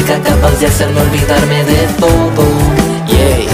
capaz 0.02 0.60
de 0.60 0.66
hacerme 0.66 1.00
olvidarme 1.00 1.64
de 1.64 1.86
todo. 1.98 2.44
Yeah. 3.08 3.53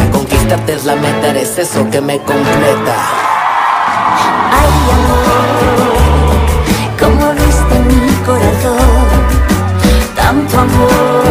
conquista 0.09 0.55
quitarte 0.55 0.73
es 0.73 0.85
la 0.85 0.95
meta, 0.95 1.29
eres 1.29 1.57
eso 1.57 1.89
que 1.89 2.01
me 2.01 2.17
completa. 2.19 2.95
Ay, 4.59 4.75
amor, 4.97 6.39
como 6.99 7.33
viste 7.33 7.79
mi 7.87 8.11
corazón, 8.25 8.77
tanto 10.15 10.59
amor 10.59 11.30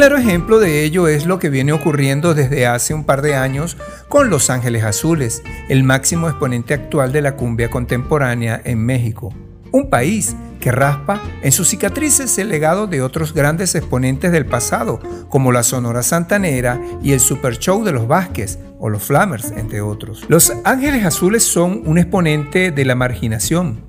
claro 0.00 0.16
ejemplo 0.16 0.58
de 0.58 0.82
ello 0.82 1.08
es 1.08 1.26
lo 1.26 1.38
que 1.38 1.50
viene 1.50 1.72
ocurriendo 1.72 2.32
desde 2.32 2.66
hace 2.66 2.94
un 2.94 3.04
par 3.04 3.20
de 3.20 3.34
años 3.34 3.76
con 4.08 4.30
Los 4.30 4.48
Ángeles 4.48 4.82
Azules, 4.82 5.42
el 5.68 5.84
máximo 5.84 6.30
exponente 6.30 6.72
actual 6.72 7.12
de 7.12 7.20
la 7.20 7.36
cumbia 7.36 7.70
contemporánea 7.70 8.62
en 8.64 8.78
México. 8.78 9.34
Un 9.72 9.90
país 9.90 10.34
que 10.58 10.72
raspa 10.72 11.20
en 11.42 11.52
sus 11.52 11.68
cicatrices 11.68 12.38
el 12.38 12.48
legado 12.48 12.86
de 12.86 13.02
otros 13.02 13.34
grandes 13.34 13.74
exponentes 13.74 14.32
del 14.32 14.46
pasado, 14.46 15.00
como 15.28 15.52
la 15.52 15.62
Sonora 15.62 16.02
Santanera 16.02 16.80
y 17.02 17.12
el 17.12 17.20
Super 17.20 17.58
Show 17.58 17.84
de 17.84 17.92
los 17.92 18.08
Vázquez 18.08 18.58
o 18.78 18.88
los 18.88 19.02
Flamers, 19.02 19.50
entre 19.50 19.82
otros. 19.82 20.24
Los 20.28 20.50
Ángeles 20.64 21.04
Azules 21.04 21.42
son 21.42 21.82
un 21.84 21.98
exponente 21.98 22.70
de 22.70 22.84
la 22.86 22.94
marginación. 22.94 23.82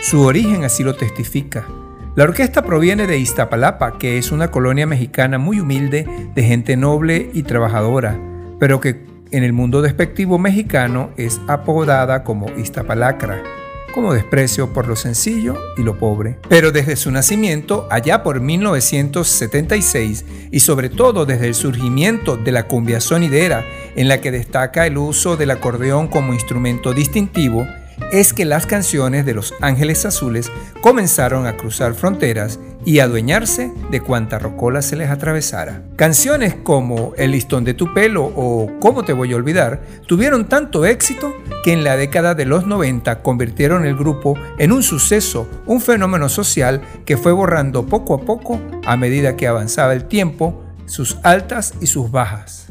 Su 0.00 0.22
origen 0.22 0.64
así 0.64 0.82
lo 0.82 0.96
testifica. 0.96 1.66
La 2.18 2.24
orquesta 2.24 2.62
proviene 2.62 3.06
de 3.06 3.16
Iztapalapa, 3.16 3.96
que 3.96 4.18
es 4.18 4.32
una 4.32 4.50
colonia 4.50 4.88
mexicana 4.88 5.38
muy 5.38 5.60
humilde 5.60 6.04
de 6.34 6.42
gente 6.42 6.76
noble 6.76 7.30
y 7.32 7.44
trabajadora, 7.44 8.18
pero 8.58 8.80
que 8.80 9.04
en 9.30 9.44
el 9.44 9.52
mundo 9.52 9.82
despectivo 9.82 10.36
mexicano 10.36 11.10
es 11.16 11.40
apodada 11.46 12.24
como 12.24 12.50
Iztapalacra, 12.58 13.40
como 13.94 14.14
desprecio 14.14 14.72
por 14.72 14.88
lo 14.88 14.96
sencillo 14.96 15.56
y 15.76 15.84
lo 15.84 15.96
pobre. 15.96 16.40
Pero 16.48 16.72
desde 16.72 16.96
su 16.96 17.12
nacimiento, 17.12 17.86
allá 17.88 18.24
por 18.24 18.40
1976, 18.40 20.24
y 20.50 20.58
sobre 20.58 20.88
todo 20.88 21.24
desde 21.24 21.46
el 21.46 21.54
surgimiento 21.54 22.36
de 22.36 22.50
la 22.50 22.64
cumbia 22.66 23.00
sonidera, 23.00 23.64
en 23.94 24.08
la 24.08 24.20
que 24.20 24.32
destaca 24.32 24.88
el 24.88 24.98
uso 24.98 25.36
del 25.36 25.52
acordeón 25.52 26.08
como 26.08 26.34
instrumento 26.34 26.92
distintivo, 26.94 27.64
es 28.12 28.32
que 28.32 28.44
las 28.44 28.66
canciones 28.66 29.26
de 29.26 29.34
los 29.34 29.54
Ángeles 29.60 30.04
Azules 30.06 30.50
comenzaron 30.80 31.46
a 31.46 31.56
cruzar 31.56 31.94
fronteras 31.94 32.58
y 32.84 33.00
adueñarse 33.00 33.72
de 33.90 34.00
cuanta 34.00 34.38
rocola 34.38 34.82
se 34.82 34.96
les 34.96 35.10
atravesara. 35.10 35.82
Canciones 35.96 36.54
como 36.54 37.12
El 37.16 37.32
listón 37.32 37.64
de 37.64 37.74
tu 37.74 37.92
pelo 37.92 38.24
o 38.24 38.70
Cómo 38.80 39.04
te 39.04 39.12
voy 39.12 39.32
a 39.32 39.36
olvidar 39.36 39.82
tuvieron 40.06 40.48
tanto 40.48 40.86
éxito 40.86 41.34
que 41.64 41.72
en 41.72 41.84
la 41.84 41.96
década 41.96 42.34
de 42.34 42.46
los 42.46 42.66
90 42.66 43.22
convirtieron 43.22 43.84
el 43.84 43.96
grupo 43.96 44.34
en 44.58 44.72
un 44.72 44.82
suceso, 44.82 45.48
un 45.66 45.80
fenómeno 45.80 46.28
social 46.28 46.80
que 47.04 47.16
fue 47.16 47.32
borrando 47.32 47.86
poco 47.86 48.14
a 48.14 48.20
poco 48.20 48.60
a 48.86 48.96
medida 48.96 49.36
que 49.36 49.48
avanzaba 49.48 49.92
el 49.92 50.04
tiempo 50.04 50.64
sus 50.86 51.18
altas 51.22 51.74
y 51.80 51.86
sus 51.86 52.10
bajas. 52.10 52.68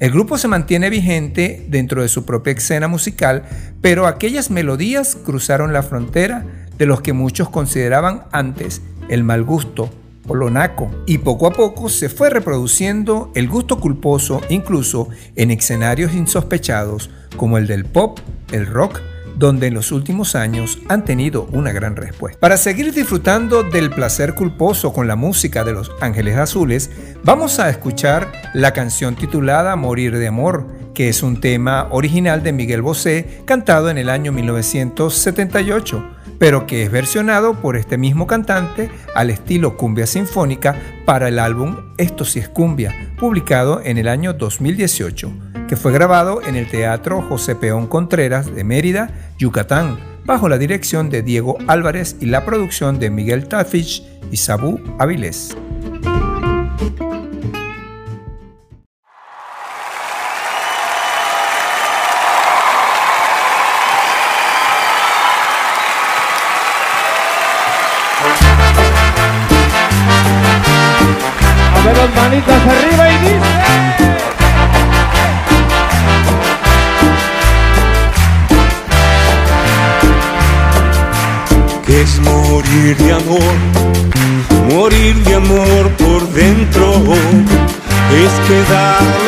El 0.00 0.10
grupo 0.10 0.38
se 0.38 0.48
mantiene 0.48 0.90
vigente 0.90 1.64
dentro 1.68 2.02
de 2.02 2.08
su 2.08 2.24
propia 2.24 2.52
escena 2.52 2.88
musical, 2.88 3.44
pero 3.80 4.06
aquellas 4.06 4.50
melodías 4.50 5.16
cruzaron 5.16 5.72
la 5.72 5.84
frontera 5.84 6.44
de 6.76 6.86
los 6.86 7.00
que 7.00 7.12
muchos 7.12 7.48
consideraban 7.48 8.24
antes 8.32 8.82
el 9.08 9.22
mal 9.22 9.44
gusto 9.44 9.90
o 10.26 10.34
lo 10.34 10.50
naco, 10.50 10.90
y 11.06 11.18
poco 11.18 11.46
a 11.46 11.52
poco 11.52 11.88
se 11.88 12.08
fue 12.08 12.30
reproduciendo 12.30 13.30
el 13.34 13.46
gusto 13.46 13.78
culposo 13.78 14.40
incluso 14.48 15.08
en 15.36 15.50
escenarios 15.50 16.14
insospechados 16.14 17.10
como 17.36 17.58
el 17.58 17.66
del 17.66 17.84
pop, 17.84 18.18
el 18.50 18.66
rock, 18.66 19.00
donde 19.36 19.68
en 19.68 19.74
los 19.74 19.92
últimos 19.92 20.34
años 20.34 20.78
han 20.88 21.04
tenido 21.04 21.48
una 21.52 21.72
gran 21.72 21.96
respuesta. 21.96 22.38
Para 22.38 22.56
seguir 22.56 22.92
disfrutando 22.92 23.62
del 23.62 23.90
placer 23.90 24.34
culposo 24.34 24.92
con 24.92 25.06
la 25.06 25.16
música 25.16 25.64
de 25.64 25.72
Los 25.72 25.90
Ángeles 26.00 26.36
Azules, 26.36 26.90
vamos 27.22 27.58
a 27.58 27.68
escuchar 27.70 28.30
la 28.54 28.72
canción 28.72 29.16
titulada 29.16 29.76
Morir 29.76 30.16
de 30.16 30.28
Amor, 30.28 30.66
que 30.94 31.08
es 31.08 31.22
un 31.22 31.40
tema 31.40 31.88
original 31.90 32.42
de 32.42 32.52
Miguel 32.52 32.82
Bosé, 32.82 33.42
cantado 33.44 33.90
en 33.90 33.98
el 33.98 34.08
año 34.08 34.32
1978, 34.32 36.04
pero 36.38 36.66
que 36.66 36.82
es 36.82 36.90
versionado 36.90 37.60
por 37.60 37.76
este 37.76 37.98
mismo 37.98 38.26
cantante 38.26 38.90
al 39.14 39.30
estilo 39.30 39.76
cumbia 39.76 40.06
sinfónica 40.06 40.76
para 41.04 41.28
el 41.28 41.38
álbum 41.38 41.94
Esto 41.96 42.24
sí 42.24 42.40
es 42.40 42.48
cumbia, 42.48 43.14
publicado 43.18 43.80
en 43.84 43.98
el 43.98 44.08
año 44.08 44.32
2018 44.32 45.53
que 45.68 45.76
fue 45.76 45.92
grabado 45.92 46.42
en 46.42 46.56
el 46.56 46.68
Teatro 46.68 47.22
José 47.22 47.54
Peón 47.54 47.86
Contreras 47.86 48.54
de 48.54 48.64
Mérida, 48.64 49.10
Yucatán, 49.38 49.98
bajo 50.24 50.48
la 50.48 50.58
dirección 50.58 51.10
de 51.10 51.22
Diego 51.22 51.58
Álvarez 51.66 52.16
y 52.20 52.26
la 52.26 52.44
producción 52.44 52.98
de 52.98 53.10
Miguel 53.10 53.48
Tafich 53.48 54.02
y 54.30 54.36
Sabú 54.36 54.80
Avilés. 54.98 55.56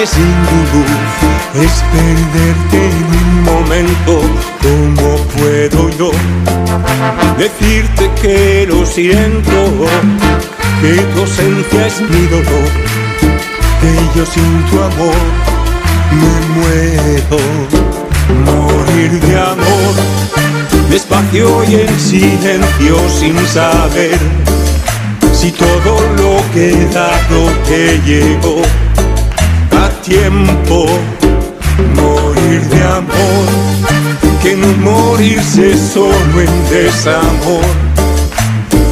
Sin 0.06 0.32
luz, 0.72 1.64
es 1.64 1.74
perderte 1.92 2.78
en 2.90 3.06
un 3.22 3.42
momento, 3.44 4.20
¿cómo 4.62 5.16
puedo 5.36 5.90
yo 5.98 6.10
decirte 7.38 8.10
que 8.20 8.66
lo 8.68 8.84
siento, 8.86 9.86
que 10.80 10.94
tu 11.12 11.20
ausencia 11.20 11.86
es 11.86 12.00
mi 12.00 12.26
dolor, 12.26 12.70
que 13.80 14.18
yo 14.18 14.26
sin 14.26 14.64
tu 14.70 14.82
amor 14.82 15.22
me 16.20 16.34
muero, 16.56 17.38
morir 18.44 19.20
de 19.20 19.38
amor 19.38 20.26
despacio 20.90 21.64
y 21.64 21.74
en 21.74 22.00
silencio 22.00 22.96
sin 23.08 23.36
saber 23.46 24.18
si 25.32 25.50
todo 25.52 26.00
lo 26.16 26.52
que 26.52 26.70
he 26.70 26.86
dado 26.86 27.50
te 27.66 28.00
llegó 28.06 28.62
tiempo. 30.06 30.86
Morir 31.94 32.60
de 32.68 32.82
amor, 32.84 33.46
que 34.40 34.56
no 34.56 34.68
morirse 34.78 35.76
solo 35.76 36.40
en 36.40 36.70
desamor 36.70 37.64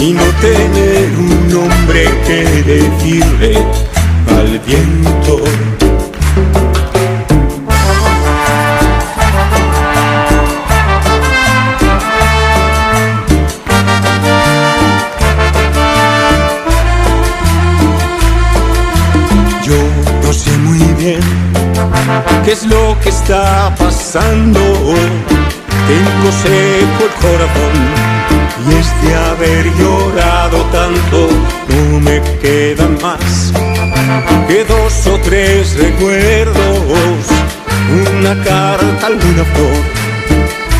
y 0.01 0.13
no 0.13 0.25
tener 0.41 1.09
un 1.17 1.49
nombre 1.49 2.05
que 2.27 2.43
decirle 2.65 3.57
al 4.37 4.59
viento. 4.67 5.45
Está 23.07 23.75
pasando. 23.79 24.61
Tengo 25.89 26.33
seco 26.43 27.05
el 27.05 27.15
corazón 27.21 27.75
y 28.67 28.75
es 28.75 29.03
de 29.03 29.15
haber 29.15 29.65
llorado 29.77 30.63
tanto, 30.73 31.29
no 31.69 32.01
me 32.01 32.21
quedan 32.41 32.97
más 33.03 33.53
que 34.49 34.65
dos 34.65 35.07
o 35.07 35.19
tres 35.21 35.77
recuerdos, 35.77 37.27
una 38.09 38.35
carta, 38.43 39.07
alguna 39.07 39.45
flor, 39.53 39.83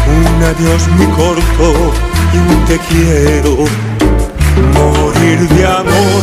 un 0.09 0.43
adiós 0.43 0.89
muy 0.97 1.07
corto 1.09 1.93
y 2.33 2.37
un 2.39 2.65
te 2.65 2.79
quiero, 2.89 3.57
morir 4.73 5.49
de 5.49 5.67
amor, 5.67 6.23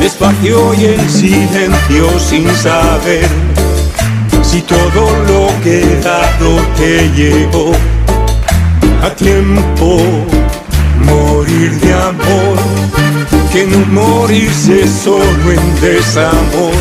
despacio 0.00 0.74
y 0.74 0.86
en 0.86 1.08
silencio 1.08 2.18
sin 2.18 2.52
saber 2.56 3.55
si 4.46 4.62
todo 4.62 5.02
lo 5.26 5.62
que 5.62 5.82
he 5.82 6.00
dado 6.00 6.56
te 6.76 7.10
llegó 7.16 7.72
a 9.02 9.10
tiempo, 9.10 9.98
morir 11.04 11.72
de 11.80 11.92
amor, 11.92 12.56
que 13.52 13.66
no 13.66 13.78
morirse 13.86 14.86
solo 14.86 15.52
en 15.52 15.80
desamor 15.80 16.74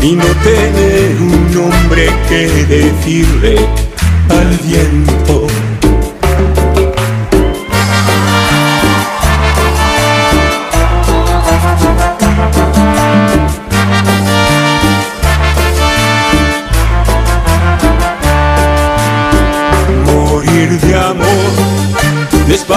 y 0.00 0.12
no 0.12 0.26
tener 0.44 1.16
un 1.20 1.52
nombre 1.52 2.08
que 2.28 2.46
decirle 2.66 3.56
al 4.30 4.56
viento. 4.64 5.46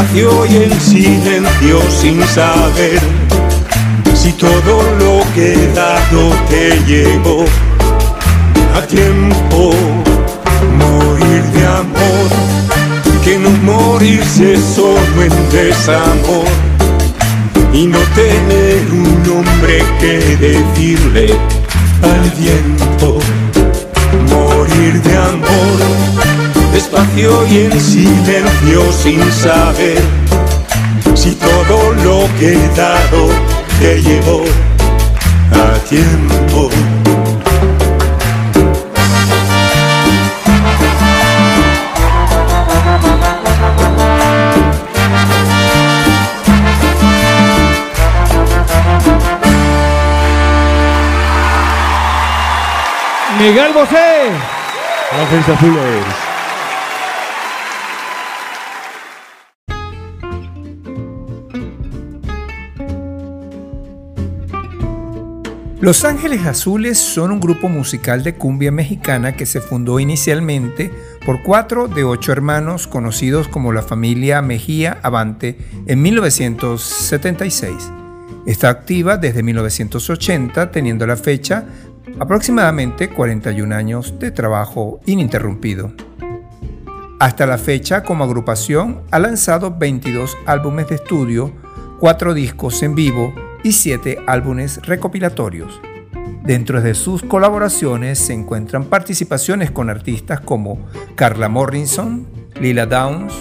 Y 0.02 0.56
en 0.56 0.80
silencio 0.80 1.82
sin 1.92 2.26
saber 2.28 3.00
si 4.16 4.32
todo 4.32 4.82
lo 4.98 5.34
que 5.34 5.54
he 5.54 5.74
dado 5.74 6.32
te 6.50 6.80
llegó 6.88 7.44
a 8.76 8.82
tiempo. 8.88 9.74
Morir 10.78 11.44
de 11.54 11.68
amor, 11.68 12.30
que 13.24 13.38
no 13.40 13.50
morirse 13.50 14.58
solo 14.58 15.22
en 15.22 15.50
desamor 15.52 16.48
y 17.74 17.86
no 17.86 18.00
tener 18.16 18.88
un 18.92 19.24
nombre 19.24 19.84
que 20.00 20.18
decirle 20.38 21.36
al 22.04 22.32
viento. 22.40 23.20
Morir 24.30 25.02
de 25.02 25.18
amor, 25.18 26.49
despacio 26.80 27.46
y 27.48 27.58
en 27.66 27.78
silencio 27.78 28.92
sin 28.94 29.22
saber 29.34 30.02
si 31.14 31.32
todo 31.36 31.94
lo 32.06 32.26
que 32.40 32.54
he 32.54 32.68
dado 32.70 33.28
te 33.82 34.02
llevó 34.02 34.44
a 35.52 35.78
tiempo. 35.90 36.70
Miguel 53.38 53.74
Bosé. 53.74 54.32
Ángeles 55.12 55.50
Azules. 55.50 56.29
Los 65.82 66.04
Ángeles 66.04 66.46
Azules 66.46 66.98
son 66.98 67.32
un 67.32 67.40
grupo 67.40 67.70
musical 67.70 68.22
de 68.22 68.36
cumbia 68.36 68.70
mexicana 68.70 69.38
que 69.38 69.46
se 69.46 69.62
fundó 69.62 70.02
inicialmente 70.02 70.92
por 71.26 71.42
cuatro 71.42 71.88
de 71.88 72.04
ocho 72.04 72.34
hermanos 72.34 72.86
conocidos 72.86 73.48
como 73.48 73.72
la 73.72 73.82
familia 73.82 74.42
Mejía 74.42 75.00
Avante 75.04 75.58
en 75.86 76.02
1976. 76.02 77.74
Está 78.46 78.68
activa 78.68 79.16
desde 79.16 79.42
1980 79.42 80.70
teniendo 80.70 81.08
la 81.08 81.16
fecha 81.16 81.64
aproximadamente 82.20 83.08
41 83.08 83.74
años 83.74 84.20
de 84.20 84.32
trabajo 84.32 85.00
ininterrumpido. 85.06 85.94
Hasta 87.22 87.46
la 87.46 87.58
fecha 87.58 88.04
como 88.04 88.26
agrupación 88.26 89.04
ha 89.12 89.20
lanzado 89.20 89.78
22 89.78 90.36
álbumes 90.46 90.90
de 90.90 90.96
estudio, 90.96 91.54
4 92.02 92.34
discos 92.34 92.84
en 92.84 92.96
vivo 92.96 93.34
y 93.64 93.74
7 93.74 94.20
álbumes 94.28 94.82
recopilatorios. 94.86 95.82
Dentro 96.44 96.82
de 96.82 96.96
sus 96.96 97.22
colaboraciones 97.22 98.18
se 98.18 98.34
encuentran 98.34 98.86
participaciones 98.86 99.72
con 99.72 99.90
artistas 99.90 100.40
como 100.42 100.88
Carla 101.16 101.50
Morrison, 101.50 102.28
Lila 102.60 102.86
Downs, 102.86 103.34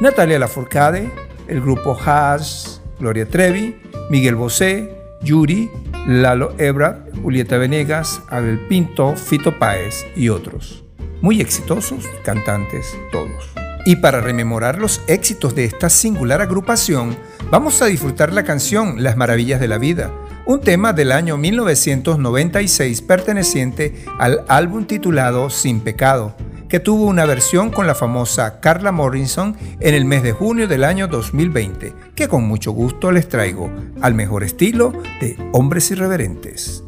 Natalia 0.00 0.38
Lafourcade, 0.38 1.10
el 1.48 1.60
grupo 1.60 1.98
Haas, 1.98 2.82
Gloria 3.00 3.26
Trevi, 3.28 3.76
Miguel 4.10 4.36
Bosé, 4.36 4.94
Yuri, 5.22 5.70
Lalo 6.06 6.54
Ebrard, 6.58 7.14
Julieta 7.22 7.58
Venegas, 7.58 8.22
Abel 8.28 8.58
Pinto, 8.68 9.16
Fito 9.16 9.58
Páez 9.58 10.06
y 10.16 10.28
otros. 10.28 10.84
Muy 11.20 11.40
exitosos 11.40 12.08
cantantes 12.24 12.96
todos. 13.12 13.61
Y 13.84 13.96
para 13.96 14.20
rememorar 14.20 14.78
los 14.78 15.00
éxitos 15.08 15.56
de 15.56 15.64
esta 15.64 15.90
singular 15.90 16.40
agrupación, 16.40 17.16
vamos 17.50 17.82
a 17.82 17.86
disfrutar 17.86 18.32
la 18.32 18.44
canción 18.44 19.02
Las 19.02 19.16
Maravillas 19.16 19.58
de 19.58 19.66
la 19.66 19.78
Vida, 19.78 20.12
un 20.46 20.60
tema 20.60 20.92
del 20.92 21.10
año 21.10 21.36
1996 21.36 23.02
perteneciente 23.02 24.04
al 24.20 24.44
álbum 24.46 24.84
titulado 24.84 25.50
Sin 25.50 25.80
Pecado, 25.80 26.36
que 26.68 26.78
tuvo 26.78 27.06
una 27.06 27.26
versión 27.26 27.70
con 27.70 27.88
la 27.88 27.96
famosa 27.96 28.60
Carla 28.60 28.92
Morrison 28.92 29.56
en 29.80 29.94
el 29.94 30.04
mes 30.04 30.22
de 30.22 30.32
junio 30.32 30.68
del 30.68 30.84
año 30.84 31.08
2020, 31.08 31.92
que 32.14 32.28
con 32.28 32.44
mucho 32.44 32.70
gusto 32.70 33.10
les 33.10 33.28
traigo 33.28 33.68
al 34.00 34.14
mejor 34.14 34.44
estilo 34.44 34.92
de 35.20 35.36
Hombres 35.52 35.90
Irreverentes. 35.90 36.84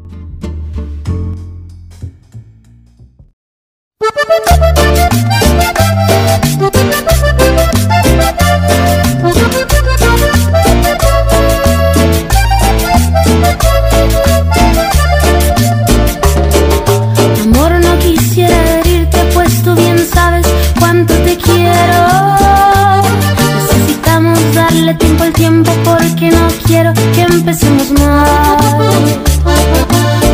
quiero 26.66 26.92
que 27.14 27.22
empecemos 27.22 27.90
mal. 27.92 28.59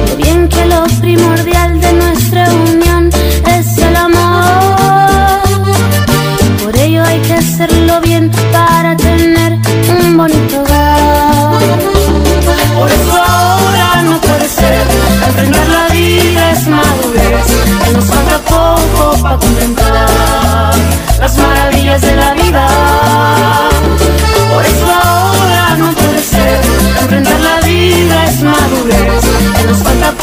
Lo 0.08 0.16
bien 0.16 0.48
que 0.48 0.66
lo 0.66 0.84
primordial 1.00 1.80
de 1.80 1.92
nuestra 1.92 2.44
unión 2.50 3.10
es 3.46 3.78
el 3.78 3.96
amor. 3.96 5.40
Por 6.62 6.76
ello 6.76 7.02
hay 7.04 7.20
que 7.20 7.34
hacerlo 7.34 8.00
bien 8.00 8.30
para 8.52 8.96
tener 8.96 9.58
un 9.88 10.16
bonito 10.16 10.60
hogar. 10.60 11.58
Por 12.74 12.90
eso 12.90 13.22
ahora 13.26 14.02
no 14.02 14.20
puede 14.20 14.48
ser. 14.48 14.86
Enfrentar 15.28 15.68
la 15.68 15.94
vida 15.94 16.52
es 16.52 16.66
madurez. 16.66 17.46
Que 17.84 17.92
nos 17.92 18.04
falta 18.04 18.38
poco 18.38 19.22
para 19.22 19.36
contemplar 19.36 20.74
las 21.18 21.36
maravillas 21.36 22.00
de 22.00 22.16
la 22.16 22.34
vida. 22.34 23.39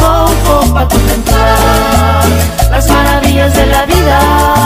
tiempo 0.07 0.73
para 0.73 0.87
contemplar 0.87 2.23
las 2.71 2.87
maravillas 2.87 3.53
de 3.55 3.65
la 3.67 3.85
vida. 3.85 4.57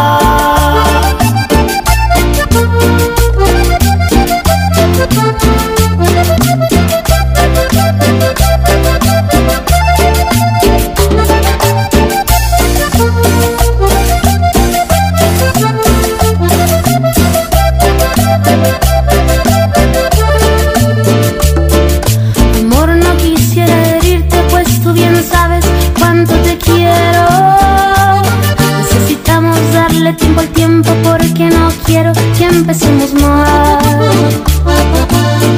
Tiempo 30.15 30.41
al 30.41 30.47
tiempo 30.49 30.89
porque 31.03 31.49
no 31.49 31.69
quiero 31.85 32.11
que 32.37 32.45
empecemos 32.45 33.13
mal. 33.13 33.79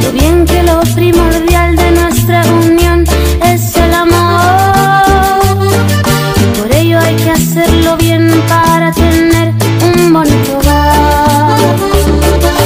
Lo 0.03 0.11
bien 0.11 0.45
que 0.45 0.63
lo 0.63 0.81
primordial 0.95 1.75
de 1.75 1.91
nuestra 1.91 2.43
unión 2.45 3.03
es 3.41 3.75
el 3.77 3.93
amor. 3.93 5.57
Y 6.41 6.59
por 6.59 6.71
ello 6.75 6.99
hay 6.99 7.15
que 7.15 7.31
hacerlo 7.31 7.97
bien 7.97 8.29
para 8.47 8.91
tener 8.91 9.53
un 9.95 10.13
bonito 10.13 10.57
hogar. 10.57 11.57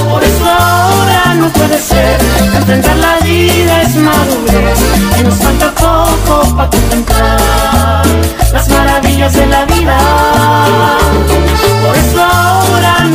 Por 0.10 0.24
eso 0.24 0.46
ahora 0.46 1.34
no 1.36 1.50
puede 1.50 1.78
ser 1.78 2.18
Enfrentar 2.56 2.98
la 2.98 3.20
vida 3.26 3.82
es 3.82 3.96
madurez 3.96 4.80
Y 5.20 5.24
nos 5.24 5.36
falta 5.36 5.72
poco 5.76 6.56
para 6.56 6.70
contemplar 6.70 8.06
Las 8.54 8.70
maravillas 8.70 9.34
de 9.34 9.46
la 9.48 9.66
vida 9.66 10.27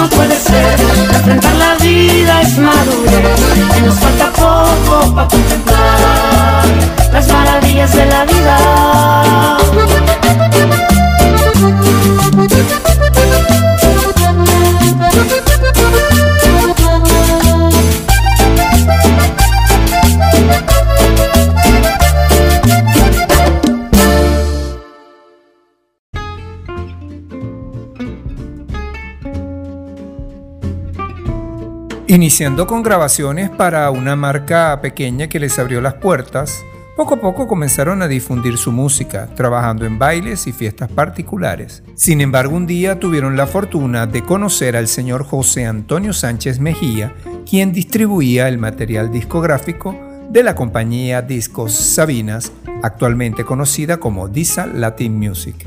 no 0.03 0.09
puede 0.09 0.37
ser. 0.37 0.81
Enfrentar 1.15 1.55
la 1.55 1.75
vida 1.77 2.41
es 2.43 2.59
madurez. 2.59 3.41
Y 3.79 3.81
nos 3.83 3.95
falta 3.95 4.31
poco 4.33 5.15
para 5.15 5.29
contemplar 5.29 6.65
Las 7.13 7.29
maravillas 7.29 7.93
de 7.93 8.07
la 8.07 8.25
vida 8.25 8.57
Iniciando 32.33 32.67
con 32.67 32.83
grabaciones 32.83 33.51
para 33.51 33.91
una 33.91 34.17
marca 34.17 34.81
pequeña 34.81 35.29
que 35.29 35.39
les 35.39 35.59
abrió 35.59 35.83
las 35.83 35.93
puertas, 35.93 36.65
poco 36.97 37.17
a 37.17 37.21
poco 37.21 37.47
comenzaron 37.47 38.01
a 38.01 38.09
difundir 38.09 38.57
su 38.57 38.73
música, 38.73 39.29
trabajando 39.37 39.85
en 39.85 39.99
bailes 39.99 40.47
y 40.47 40.53
fiestas 40.53 40.91
particulares. 40.91 41.83
Sin 41.95 42.23
embargo, 42.23 42.57
un 42.57 42.67
día 42.67 42.99
tuvieron 42.99 43.37
la 43.37 43.47
fortuna 43.47 44.07
de 44.07 44.25
conocer 44.25 44.77
al 44.79 44.89
señor 44.89 45.25
José 45.25 45.67
Antonio 45.67 46.15
Sánchez 46.15 46.59
Mejía, 46.59 47.13
quien 47.45 47.71
distribuía 47.75 48.49
el 48.49 48.57
material 48.57 49.13
discográfico 49.13 49.95
de 50.31 50.43
la 50.43 50.55
compañía 50.55 51.21
Discos 51.21 51.75
Sabinas, 51.75 52.51
actualmente 52.83 53.45
conocida 53.45 53.99
como 53.99 54.29
Disa 54.29 54.67
Latin 54.67 55.19
Music. 55.19 55.67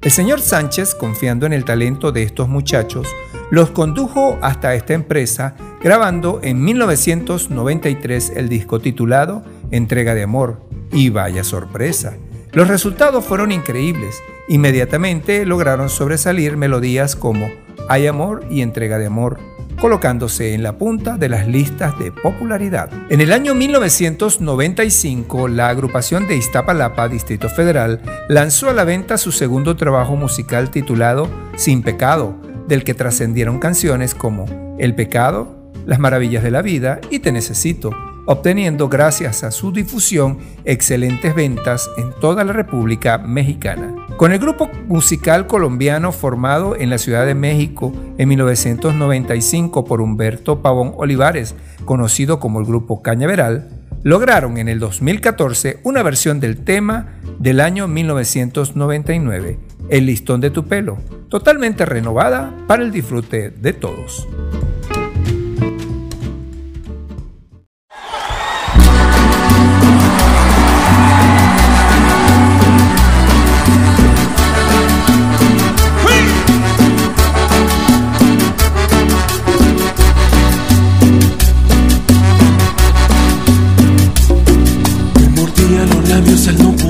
El 0.00 0.10
señor 0.10 0.40
Sánchez, 0.40 0.94
confiando 0.94 1.44
en 1.44 1.52
el 1.52 1.66
talento 1.66 2.10
de 2.10 2.22
estos 2.22 2.48
muchachos, 2.48 3.06
los 3.50 3.70
condujo 3.70 4.38
hasta 4.42 4.74
esta 4.74 4.94
empresa, 4.94 5.54
grabando 5.82 6.40
en 6.42 6.62
1993 6.64 8.32
el 8.36 8.48
disco 8.48 8.80
titulado 8.80 9.42
Entrega 9.70 10.14
de 10.14 10.22
Amor. 10.22 10.60
Y 10.92 11.10
vaya 11.10 11.44
sorpresa, 11.44 12.14
los 12.52 12.68
resultados 12.68 13.24
fueron 13.24 13.50
increíbles. 13.52 14.22
Inmediatamente 14.48 15.44
lograron 15.44 15.88
sobresalir 15.88 16.56
melodías 16.56 17.16
como 17.16 17.50
Hay 17.88 18.06
Amor 18.06 18.46
y 18.48 18.62
Entrega 18.62 18.98
de 18.98 19.06
Amor, 19.06 19.38
colocándose 19.80 20.54
en 20.54 20.62
la 20.62 20.78
punta 20.78 21.16
de 21.16 21.28
las 21.28 21.48
listas 21.48 21.98
de 21.98 22.12
popularidad. 22.12 22.90
En 23.10 23.20
el 23.20 23.32
año 23.32 23.54
1995, 23.54 25.48
la 25.48 25.68
agrupación 25.68 26.28
de 26.28 26.36
Iztapalapa, 26.36 27.08
Distrito 27.08 27.48
Federal, 27.48 28.00
lanzó 28.28 28.70
a 28.70 28.72
la 28.72 28.84
venta 28.84 29.18
su 29.18 29.32
segundo 29.32 29.74
trabajo 29.76 30.14
musical 30.14 30.70
titulado 30.70 31.28
Sin 31.56 31.82
Pecado, 31.82 32.36
del 32.68 32.84
que 32.84 32.94
trascendieron 32.94 33.58
canciones 33.58 34.14
como 34.14 34.46
El 34.78 34.94
Pecado, 34.94 35.70
Las 35.86 35.98
Maravillas 35.98 36.42
de 36.42 36.50
la 36.50 36.62
Vida 36.62 37.00
y 37.10 37.18
Te 37.18 37.32
Necesito, 37.32 37.90
obteniendo 38.26 38.88
gracias 38.88 39.44
a 39.44 39.50
su 39.50 39.72
difusión 39.72 40.38
excelentes 40.64 41.34
ventas 41.34 41.90
en 41.98 42.12
toda 42.20 42.44
la 42.44 42.52
República 42.52 43.18
Mexicana. 43.18 43.94
Con 44.16 44.32
el 44.32 44.38
grupo 44.38 44.70
musical 44.86 45.46
colombiano 45.46 46.12
formado 46.12 46.76
en 46.76 46.88
la 46.88 46.98
Ciudad 46.98 47.26
de 47.26 47.34
México 47.34 47.92
en 48.16 48.28
1995 48.28 49.84
por 49.84 50.00
Humberto 50.00 50.62
Pavón 50.62 50.94
Olivares, 50.96 51.54
conocido 51.84 52.40
como 52.40 52.60
el 52.60 52.66
grupo 52.66 53.02
Cañaveral, 53.02 53.68
lograron 54.02 54.58
en 54.58 54.68
el 54.68 54.78
2014 54.78 55.80
una 55.82 56.02
versión 56.02 56.40
del 56.40 56.58
tema 56.64 57.14
del 57.38 57.60
año 57.60 57.88
1999, 57.88 59.58
El 59.88 60.06
listón 60.06 60.40
de 60.40 60.50
tu 60.50 60.66
pelo, 60.66 60.98
totalmente 61.28 61.84
renovada 61.84 62.52
para 62.66 62.82
el 62.82 62.92
disfrute 62.92 63.50
de 63.50 63.72
todos. 63.72 64.26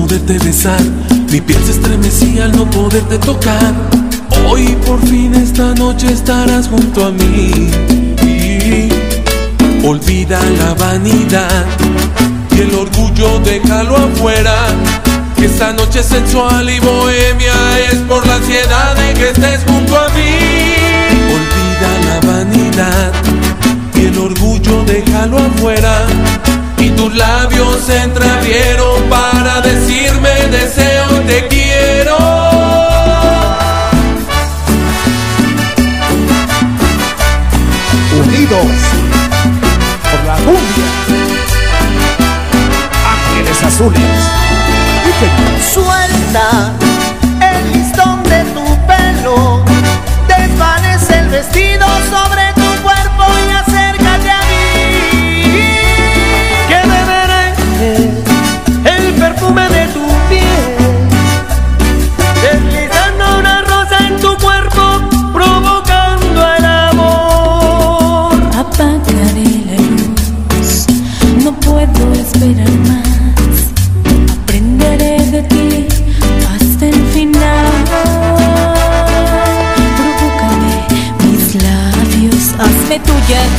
Poderte 0.05 0.37
besar, 0.39 0.81
mi 1.31 1.41
piel 1.41 1.63
se 1.63 1.71
estremecía 1.71 2.45
al 2.45 2.51
no 2.51 2.69
poderte 2.69 3.17
tocar. 3.17 3.73
Hoy 4.47 4.77
por 4.85 4.99
fin 5.07 5.33
esta 5.33 5.73
noche 5.73 6.11
estarás 6.11 6.67
junto 6.67 7.05
a 7.05 7.11
mí. 7.11 7.69
Olvida 9.83 10.39
la 10.59 10.73
vanidad 10.75 11.65
y 12.51 12.61
el 12.61 12.73
orgullo 12.75 13.39
déjalo 13.39 13.97
afuera. 13.97 14.67
Que 15.35 15.45
esta 15.45 15.73
noche 15.73 16.03
sensual 16.03 16.69
y 16.69 16.79
bohemia 16.79 17.79
es 17.91 17.99
por 18.07 18.25
la 18.27 18.35
ansiedad 18.35 18.95
de 18.95 19.13
que 19.13 19.29
estés 19.29 19.61
junto 19.67 19.97
a 19.97 20.07
mí. 20.09 20.35
Olvida 21.35 21.91
la 22.07 22.19
vanidad 22.27 23.11
y 23.95 24.05
el 24.05 24.17
orgullo 24.17 24.83
déjalo 24.85 25.37
afuera 25.39 26.05
y 26.85 26.89
tus 26.91 27.15
labios 27.15 27.81
se 27.83 27.97
entreabrieron 27.97 29.09
para 29.09 29.61
decirme 29.61 30.29
deseo 30.51 31.07
te 31.27 31.47
quiero. 31.47 32.17
Unidos 38.21 39.04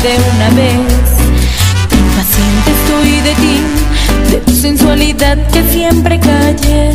de 0.07 0.15
una 0.37 0.51
vez. 0.51 0.77
Impaciente 1.91 2.71
estoy 2.79 3.21
de 3.23 3.35
ti, 3.43 3.57
de 4.31 4.39
tu 4.39 4.53
sensualidad 4.53 5.37
que 5.49 5.63
siempre 5.73 6.21
callé. 6.21 6.93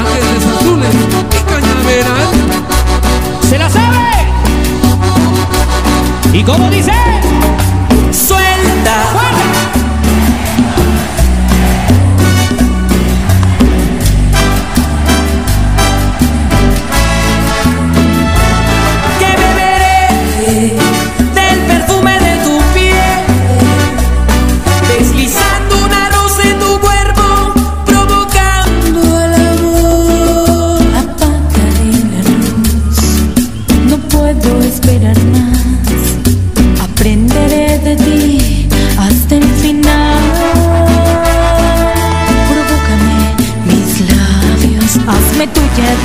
Ángeles 0.00 0.44
azules 0.56 0.94
y 1.30 1.42
cañaveral. 1.52 2.28
¿Se 3.48 3.58
la 3.58 3.70
sabe? 3.70 3.98
¿Y 6.32 6.42
cómo 6.42 6.68
dice? 6.68 6.92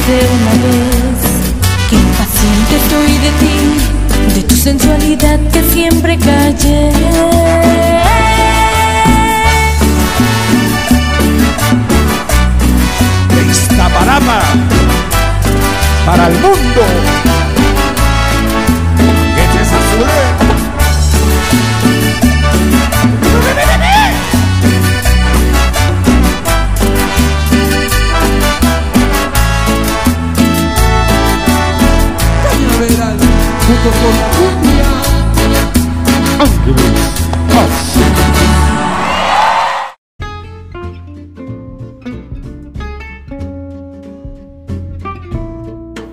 de 0.08 0.14
una 0.14 0.52
vez 0.64 1.20
que 1.90 1.96
impaciente 1.98 2.76
estoy 2.78 3.18
de 3.18 3.32
ti, 3.42 4.36
de 4.36 4.44
tu 4.44 4.56
sensualidad 4.56 5.40
que 5.52 5.62
siempre 5.64 6.18
callé. 6.18 6.92
De 13.36 13.52
Iztaparapa 13.52 14.42
para 16.06 16.28
el 16.28 16.34
mundo. 16.36 17.37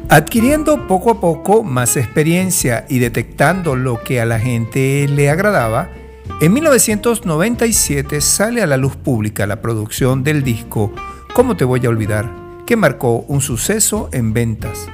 Adquiriendo 0.08 0.86
poco 0.86 1.10
a 1.10 1.20
poco 1.20 1.64
más 1.64 1.96
experiencia 1.96 2.86
y 2.88 3.00
detectando 3.00 3.74
lo 3.74 4.00
que 4.04 4.20
a 4.20 4.24
la 4.24 4.38
gente 4.38 5.08
le 5.08 5.28
agradaba, 5.28 5.90
en 6.40 6.52
1997 6.52 8.20
sale 8.20 8.62
a 8.62 8.68
la 8.68 8.76
luz 8.76 8.94
pública 8.94 9.48
la 9.48 9.60
producción 9.60 10.22
del 10.22 10.44
disco 10.44 10.92
¿Cómo 11.34 11.56
te 11.56 11.64
voy 11.64 11.84
a 11.84 11.88
olvidar?, 11.88 12.30
que 12.64 12.76
marcó 12.76 13.24
un 13.26 13.40
suceso 13.40 14.08
en 14.12 14.32
ventas, 14.32 14.86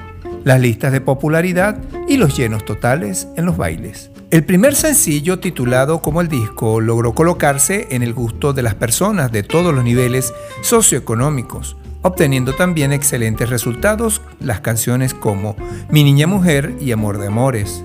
las 0.42 0.58
listas 0.58 0.90
de 0.90 1.02
popularidad 1.02 1.76
y 2.10 2.16
los 2.16 2.36
llenos 2.36 2.64
totales 2.64 3.28
en 3.36 3.46
los 3.46 3.56
bailes. 3.56 4.10
El 4.32 4.44
primer 4.44 4.74
sencillo 4.74 5.38
titulado 5.38 6.02
como 6.02 6.20
el 6.20 6.26
disco 6.26 6.80
logró 6.80 7.14
colocarse 7.14 7.86
en 7.92 8.02
el 8.02 8.14
gusto 8.14 8.52
de 8.52 8.62
las 8.62 8.74
personas 8.74 9.30
de 9.30 9.44
todos 9.44 9.72
los 9.72 9.84
niveles 9.84 10.34
socioeconómicos, 10.60 11.76
obteniendo 12.02 12.56
también 12.56 12.92
excelentes 12.92 13.48
resultados 13.48 14.22
las 14.40 14.60
canciones 14.60 15.14
como 15.14 15.54
Mi 15.88 16.02
Niña 16.02 16.26
Mujer 16.26 16.74
y 16.80 16.90
Amor 16.90 17.18
de 17.18 17.28
Amores. 17.28 17.84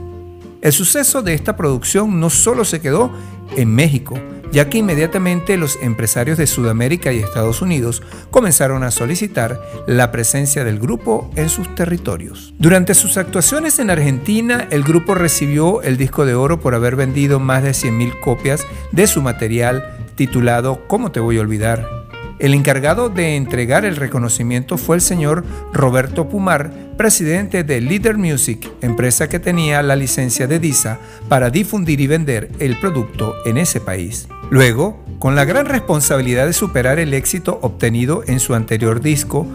El 0.63 0.73
suceso 0.73 1.21
de 1.21 1.35
esta 1.35 1.55
producción 1.55 2.19
no 2.19 2.31
solo 2.31 2.65
se 2.65 2.81
quedó 2.81 3.11
en 3.55 3.75
México, 3.75 4.17
ya 4.55 4.69
que 4.69 4.77
inmediatamente 4.77 5.57
los 5.57 5.77
empresarios 5.81 6.37
de 6.37 6.47
Sudamérica 6.47 7.11
y 7.11 7.19
Estados 7.19 7.61
Unidos 7.61 8.01
comenzaron 8.31 8.83
a 8.83 8.91
solicitar 8.91 9.61
la 9.85 10.13
presencia 10.13 10.63
del 10.63 10.79
grupo 10.79 11.29
en 11.35 11.49
sus 11.49 11.75
territorios. 11.75 12.53
Durante 12.57 12.93
sus 12.93 13.17
actuaciones 13.17 13.79
en 13.79 13.89
Argentina, 13.89 14.65
el 14.71 14.83
grupo 14.83 15.13
recibió 15.13 15.81
el 15.81 15.97
disco 15.97 16.25
de 16.25 16.35
oro 16.35 16.61
por 16.61 16.73
haber 16.73 16.95
vendido 16.95 17.41
más 17.41 17.63
de 17.63 17.71
100.000 17.71 18.21
copias 18.21 18.65
de 18.93 19.07
su 19.07 19.21
material 19.21 19.97
titulado 20.15 20.87
¿Cómo 20.87 21.11
te 21.11 21.19
voy 21.19 21.37
a 21.37 21.41
olvidar? 21.41 22.05
El 22.39 22.53
encargado 22.53 23.09
de 23.09 23.35
entregar 23.35 23.83
el 23.83 23.97
reconocimiento 23.97 24.77
fue 24.77 24.95
el 24.95 25.01
señor 25.01 25.43
Roberto 25.73 26.29
Pumar, 26.29 26.71
presidente 26.95 27.65
de 27.65 27.81
Leader 27.81 28.17
Music, 28.17 28.69
empresa 28.81 29.27
que 29.27 29.39
tenía 29.39 29.81
la 29.81 29.97
licencia 29.97 30.47
de 30.47 30.59
DISA 30.59 30.99
para 31.27 31.49
difundir 31.49 31.99
y 31.99 32.07
vender 32.07 32.51
el 32.59 32.79
producto 32.79 33.35
en 33.45 33.57
ese 33.57 33.81
país. 33.81 34.29
Luego, 34.49 35.03
con 35.19 35.35
la 35.35 35.43
gran 35.43 35.65
responsabilidad 35.65 36.45
de 36.45 36.53
superar 36.53 36.99
el 36.99 37.13
éxito 37.13 37.59
obtenido 37.61 38.23
en 38.27 38.39
su 38.39 38.53
anterior 38.53 39.01
disco, 39.01 39.45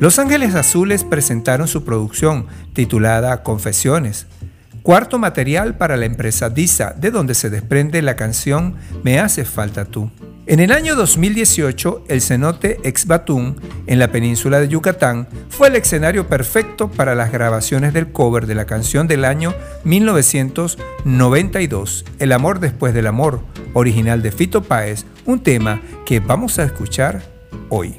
Los 0.00 0.18
Ángeles 0.18 0.54
Azules 0.54 1.04
presentaron 1.04 1.68
su 1.68 1.84
producción 1.84 2.46
titulada 2.72 3.44
Confesiones, 3.44 4.26
cuarto 4.82 5.18
material 5.18 5.76
para 5.76 5.96
la 5.96 6.06
empresa 6.06 6.50
DISA, 6.50 6.94
de 6.94 7.12
donde 7.12 7.34
se 7.34 7.50
desprende 7.50 8.02
la 8.02 8.16
canción 8.16 8.74
Me 9.04 9.20
hace 9.20 9.44
falta 9.44 9.84
tú. 9.84 10.10
En 10.46 10.58
el 10.58 10.72
año 10.72 10.96
2018, 10.96 12.06
el 12.08 12.20
cenote 12.20 12.78
Exbatún, 12.82 13.54
en 13.86 14.00
la 14.00 14.10
península 14.10 14.58
de 14.58 14.66
Yucatán, 14.66 15.28
fue 15.48 15.68
el 15.68 15.76
escenario 15.76 16.26
perfecto 16.26 16.90
para 16.90 17.14
las 17.14 17.30
grabaciones 17.30 17.92
del 17.92 18.10
cover 18.10 18.48
de 18.48 18.56
la 18.56 18.64
canción 18.64 19.06
del 19.06 19.24
año 19.24 19.54
1992, 19.84 22.04
El 22.18 22.32
amor 22.32 22.58
después 22.58 22.92
del 22.94 23.06
amor, 23.06 23.42
original 23.74 24.22
de 24.22 24.32
Fito 24.32 24.62
Páez, 24.62 25.04
un 25.26 25.42
tema 25.42 25.80
que 26.04 26.20
vamos 26.20 26.58
a 26.58 26.64
escuchar 26.64 27.22
hoy. 27.68 27.96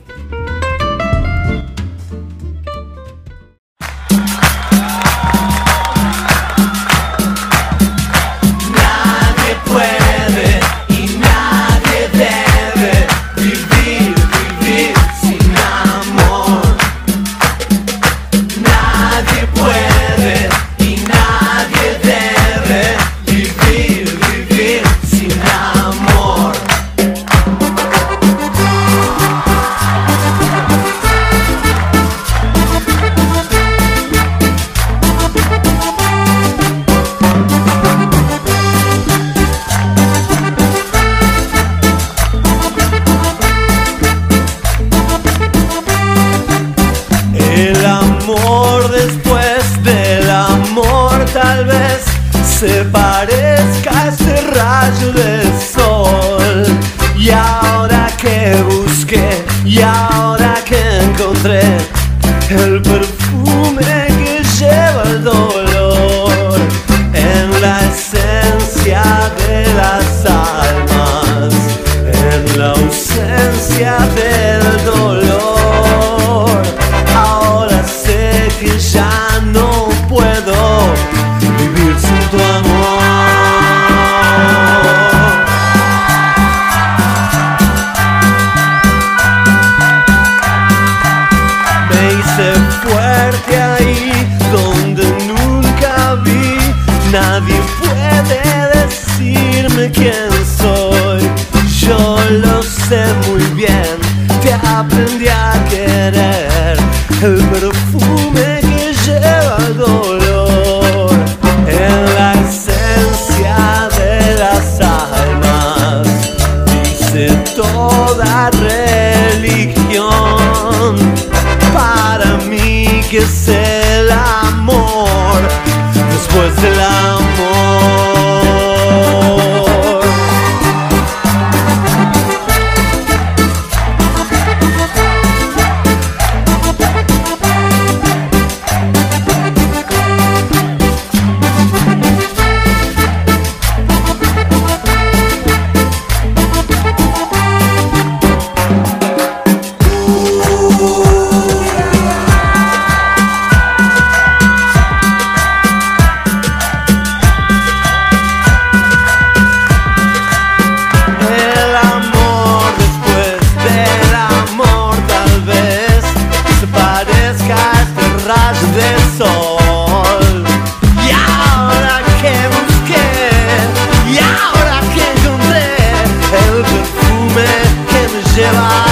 llevar. 178.42 178.91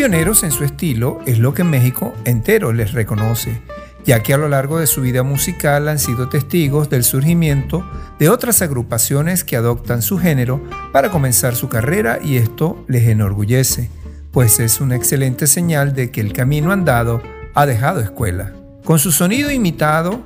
Pioneros 0.00 0.44
en 0.44 0.50
su 0.50 0.64
estilo 0.64 1.20
es 1.26 1.38
lo 1.38 1.52
que 1.52 1.62
México 1.62 2.14
entero 2.24 2.72
les 2.72 2.94
reconoce, 2.94 3.60
ya 4.02 4.22
que 4.22 4.32
a 4.32 4.38
lo 4.38 4.48
largo 4.48 4.78
de 4.78 4.86
su 4.86 5.02
vida 5.02 5.22
musical 5.22 5.88
han 5.88 5.98
sido 5.98 6.30
testigos 6.30 6.88
del 6.88 7.04
surgimiento 7.04 7.84
de 8.18 8.30
otras 8.30 8.62
agrupaciones 8.62 9.44
que 9.44 9.56
adoptan 9.56 10.00
su 10.00 10.18
género 10.18 10.64
para 10.90 11.10
comenzar 11.10 11.54
su 11.54 11.68
carrera 11.68 12.18
y 12.24 12.38
esto 12.38 12.82
les 12.88 13.08
enorgullece, 13.08 13.90
pues 14.30 14.58
es 14.58 14.80
una 14.80 14.96
excelente 14.96 15.46
señal 15.46 15.92
de 15.92 16.10
que 16.10 16.22
el 16.22 16.32
camino 16.32 16.72
andado 16.72 17.22
ha 17.54 17.66
dejado 17.66 18.00
escuela. 18.00 18.54
Con 18.84 18.98
su 18.98 19.12
sonido 19.12 19.50
imitado, 19.50 20.22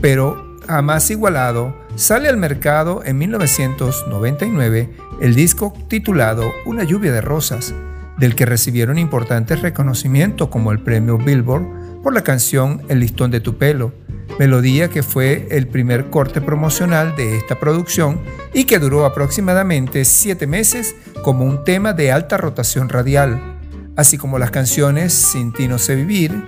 pero 0.00 0.58
jamás 0.66 1.08
igualado, 1.12 1.76
sale 1.94 2.28
al 2.28 2.38
mercado 2.38 3.04
en 3.04 3.18
1999 3.18 4.90
el 5.20 5.36
disco 5.36 5.72
titulado 5.86 6.50
Una 6.66 6.82
lluvia 6.82 7.12
de 7.12 7.20
rosas, 7.20 7.72
del 8.18 8.34
que 8.34 8.46
recibieron 8.46 8.98
importantes 8.98 9.62
reconocimientos 9.62 10.48
como 10.48 10.72
el 10.72 10.80
premio 10.80 11.18
Billboard 11.18 12.02
por 12.02 12.12
la 12.12 12.22
canción 12.22 12.82
El 12.88 13.00
listón 13.00 13.30
de 13.30 13.40
tu 13.40 13.58
pelo, 13.58 13.92
melodía 14.38 14.88
que 14.88 15.02
fue 15.02 15.46
el 15.50 15.68
primer 15.68 16.10
corte 16.10 16.40
promocional 16.40 17.14
de 17.16 17.36
esta 17.36 17.58
producción 17.58 18.20
y 18.52 18.64
que 18.64 18.78
duró 18.78 19.04
aproximadamente 19.04 20.04
siete 20.04 20.46
meses 20.46 20.94
como 21.22 21.44
un 21.44 21.64
tema 21.64 21.92
de 21.92 22.12
alta 22.12 22.36
rotación 22.36 22.88
radial, 22.88 23.58
así 23.96 24.18
como 24.18 24.38
las 24.38 24.50
canciones 24.50 25.12
Sin 25.12 25.52
ti 25.52 25.68
no 25.68 25.78
sé 25.78 25.96
vivir, 25.96 26.44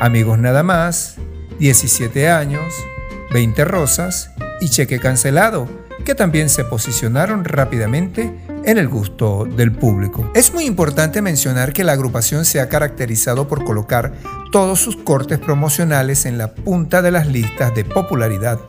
Amigos 0.00 0.38
nada 0.38 0.62
más, 0.62 1.16
17 1.58 2.30
años, 2.30 2.72
20 3.32 3.64
rosas 3.64 4.30
y 4.60 4.68
Cheque 4.68 5.00
cancelado, 5.00 5.68
que 6.04 6.14
también 6.14 6.48
se 6.48 6.64
posicionaron 6.64 7.44
rápidamente 7.44 8.32
en 8.68 8.76
el 8.76 8.86
gusto 8.86 9.46
del 9.46 9.72
público. 9.72 10.30
Es 10.34 10.52
muy 10.52 10.66
importante 10.66 11.22
mencionar 11.22 11.72
que 11.72 11.84
la 11.84 11.92
agrupación 11.92 12.44
se 12.44 12.60
ha 12.60 12.68
caracterizado 12.68 13.48
por 13.48 13.64
colocar 13.64 14.12
todos 14.52 14.78
sus 14.78 14.94
cortes 14.94 15.38
promocionales 15.38 16.26
en 16.26 16.36
la 16.36 16.54
punta 16.54 17.00
de 17.00 17.10
las 17.10 17.28
listas 17.28 17.74
de 17.74 17.86
popularidad. 17.86 18.60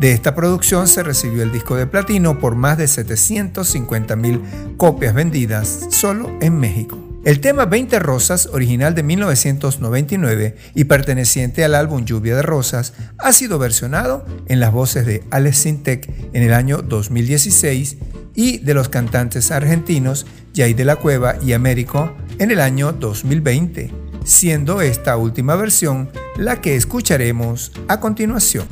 De 0.00 0.10
esta 0.10 0.34
producción 0.34 0.88
se 0.88 1.04
recibió 1.04 1.44
el 1.44 1.52
disco 1.52 1.76
de 1.76 1.86
platino 1.86 2.40
por 2.40 2.56
más 2.56 2.78
de 2.78 2.88
750 2.88 4.16
mil 4.16 4.42
copias 4.76 5.14
vendidas 5.14 5.86
solo 5.90 6.36
en 6.40 6.58
México. 6.58 6.98
El 7.24 7.40
tema 7.40 7.64
20 7.66 7.98
Rosas, 8.00 8.48
original 8.52 8.96
de 8.96 9.04
1999 9.04 10.56
y 10.74 10.84
perteneciente 10.84 11.64
al 11.64 11.76
álbum 11.76 12.04
Lluvia 12.04 12.34
de 12.34 12.42
Rosas, 12.42 12.92
ha 13.18 13.32
sido 13.32 13.60
versionado 13.60 14.24
en 14.46 14.58
las 14.58 14.72
voces 14.72 15.06
de 15.06 15.22
Alex 15.30 15.58
Sintek 15.58 16.10
en 16.32 16.42
el 16.42 16.54
año 16.54 16.78
2016 16.78 17.98
y 18.38 18.58
de 18.58 18.72
los 18.72 18.88
cantantes 18.88 19.50
argentinos 19.50 20.24
Jay 20.54 20.72
de 20.72 20.84
la 20.84 20.94
Cueva 20.94 21.34
y 21.44 21.54
Américo 21.54 22.14
en 22.38 22.52
el 22.52 22.60
año 22.60 22.92
2020, 22.92 23.90
siendo 24.24 24.80
esta 24.80 25.16
última 25.16 25.56
versión 25.56 26.08
la 26.36 26.60
que 26.60 26.76
escucharemos 26.76 27.72
a 27.88 27.98
continuación. 27.98 28.64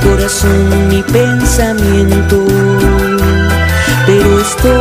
Corazón 0.00 0.88
ni 0.88 1.02
pensamiento, 1.02 2.46
pero 4.06 4.40
estoy 4.40 4.78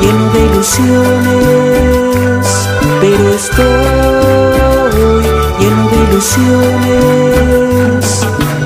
lleno 0.00 0.32
de 0.32 0.40
ilusiones, 0.46 2.46
pero 3.00 3.34
estoy 3.34 5.22
lleno 5.60 5.88
de 5.90 5.96
ilusiones. 6.10 8.04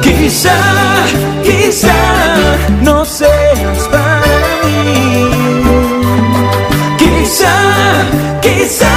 Quizá, 0.03 0.59
quizá 1.43 1.99
no 2.83 3.05
seas 3.05 3.89
para 3.89 4.23
mí. 4.65 5.29
Quizá, 6.99 7.55
quizá 8.41 8.95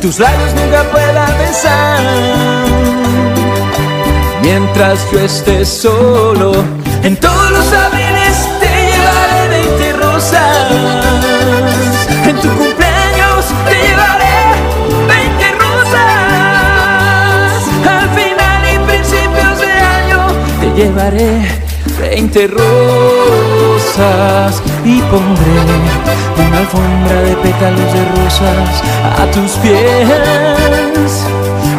tus 0.00 0.18
labios 0.18 0.52
nunca 0.54 0.82
puedan 0.90 1.38
besar. 1.38 2.81
Mientras 4.84 5.12
yo 5.12 5.20
esté 5.20 5.64
solo, 5.64 6.50
en 7.04 7.16
todos 7.16 7.50
los 7.52 7.72
abriles 7.72 8.48
te 8.58 8.66
llevaré 8.90 9.48
20 9.48 9.92
rosas. 9.92 10.72
En 12.26 12.34
tu 12.40 12.48
cumpleaños 12.48 13.44
te 13.64 13.74
llevaré 13.80 14.34
20 15.06 15.52
rosas. 15.62 16.02
Al 17.88 18.08
final 18.10 18.62
y 18.74 18.76
principios 18.90 19.54
de 19.60 19.70
año 19.70 20.20
te 20.58 20.66
llevaré 20.74 21.30
20 22.00 22.46
rosas 22.48 23.70
y 24.84 25.00
pondré 25.02 25.60
una 26.44 26.58
alfombra 26.58 27.22
de 27.22 27.36
pétalos 27.36 27.92
de 27.92 28.04
rosas 28.16 28.82
a 29.16 29.30
tus 29.30 29.52
pies. 29.62 30.08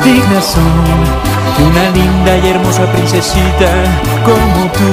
Dignas 0.05 0.45
son 0.45 1.32
una 1.59 1.89
linda 1.91 2.37
y 2.37 2.49
hermosa 2.49 2.85
princesita 2.91 3.69
como 4.25 4.71
tú. 4.71 4.89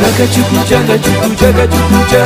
Raca 0.00 0.30
chucu 0.32 0.56
chaca 0.68 1.00
chucu 1.00 1.34
chaca 1.36 1.68
chucu 1.68 1.98
cha, 2.10 2.24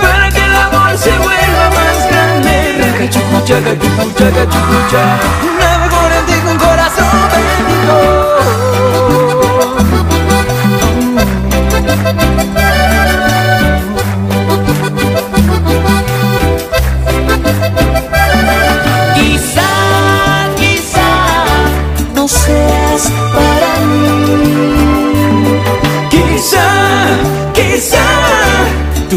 para 0.00 0.28
que 0.30 0.44
el 0.44 0.54
amor 0.54 0.96
se 0.98 1.10
vuelva 1.10 1.70
más 1.76 1.98
grande. 2.10 2.54
Raca 2.80 3.10
chucu 3.10 3.44
chaca 3.44 3.72
chucu 3.74 5.53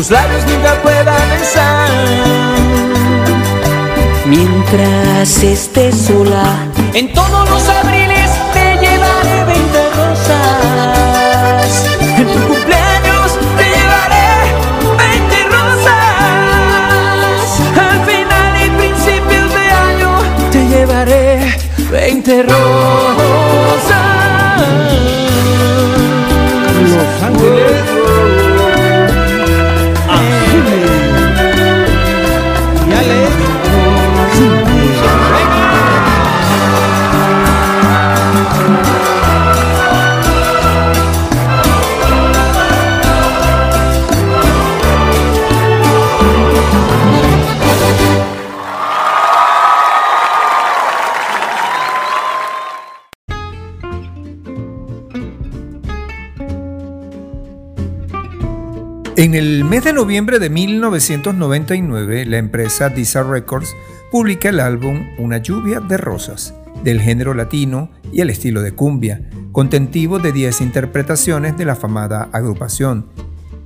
tus 0.08 0.12
labios 0.12 0.44
nunca 0.46 0.82
puedan 0.84 1.30
besar. 1.32 1.90
Mientras 4.26 5.44
estés 5.44 5.96
sola, 6.08 6.44
en 6.94 7.12
todos 7.14 7.50
los 7.50 7.68
abriles 7.68 8.32
te 8.54 8.78
llevaré 8.78 9.44
20 9.46 9.90
rosas. 10.00 11.86
En 12.18 12.28
tu 12.28 12.40
cumpleaños 12.48 13.38
te 13.58 13.66
llevaré 13.76 14.30
20 14.98 15.36
rosas. 15.56 15.96
Al 17.90 18.00
final 18.06 18.52
y 18.66 18.68
principios 18.82 19.48
de 19.54 19.66
año 19.72 20.12
te 20.52 20.60
llevaré 20.68 21.28
20 21.92 22.44
rosas. 22.44 24.07
En 59.28 59.36
el 59.36 59.66
mes 59.66 59.84
de 59.84 59.92
noviembre 59.92 60.40
de 60.40 60.50
1999, 60.50 62.26
la 62.28 62.38
empresa 62.38 62.88
Disa 62.88 63.24
Records 63.24 63.76
publica 64.10 64.48
el 64.48 64.62
álbum 64.62 65.06
Una 65.18 65.40
lluvia 65.40 65.82
de 65.82 65.98
rosas, 65.98 66.54
del 66.82 67.02
género 67.02 67.34
latino 67.34 67.92
y 68.14 68.22
el 68.22 68.30
estilo 68.30 68.62
de 68.62 68.72
cumbia, 68.72 69.30
contentivo 69.52 70.20
de 70.20 70.32
10 70.32 70.62
interpretaciones 70.62 71.58
de 71.58 71.66
la 71.66 71.76
famada 71.76 72.30
agrupación. 72.32 73.08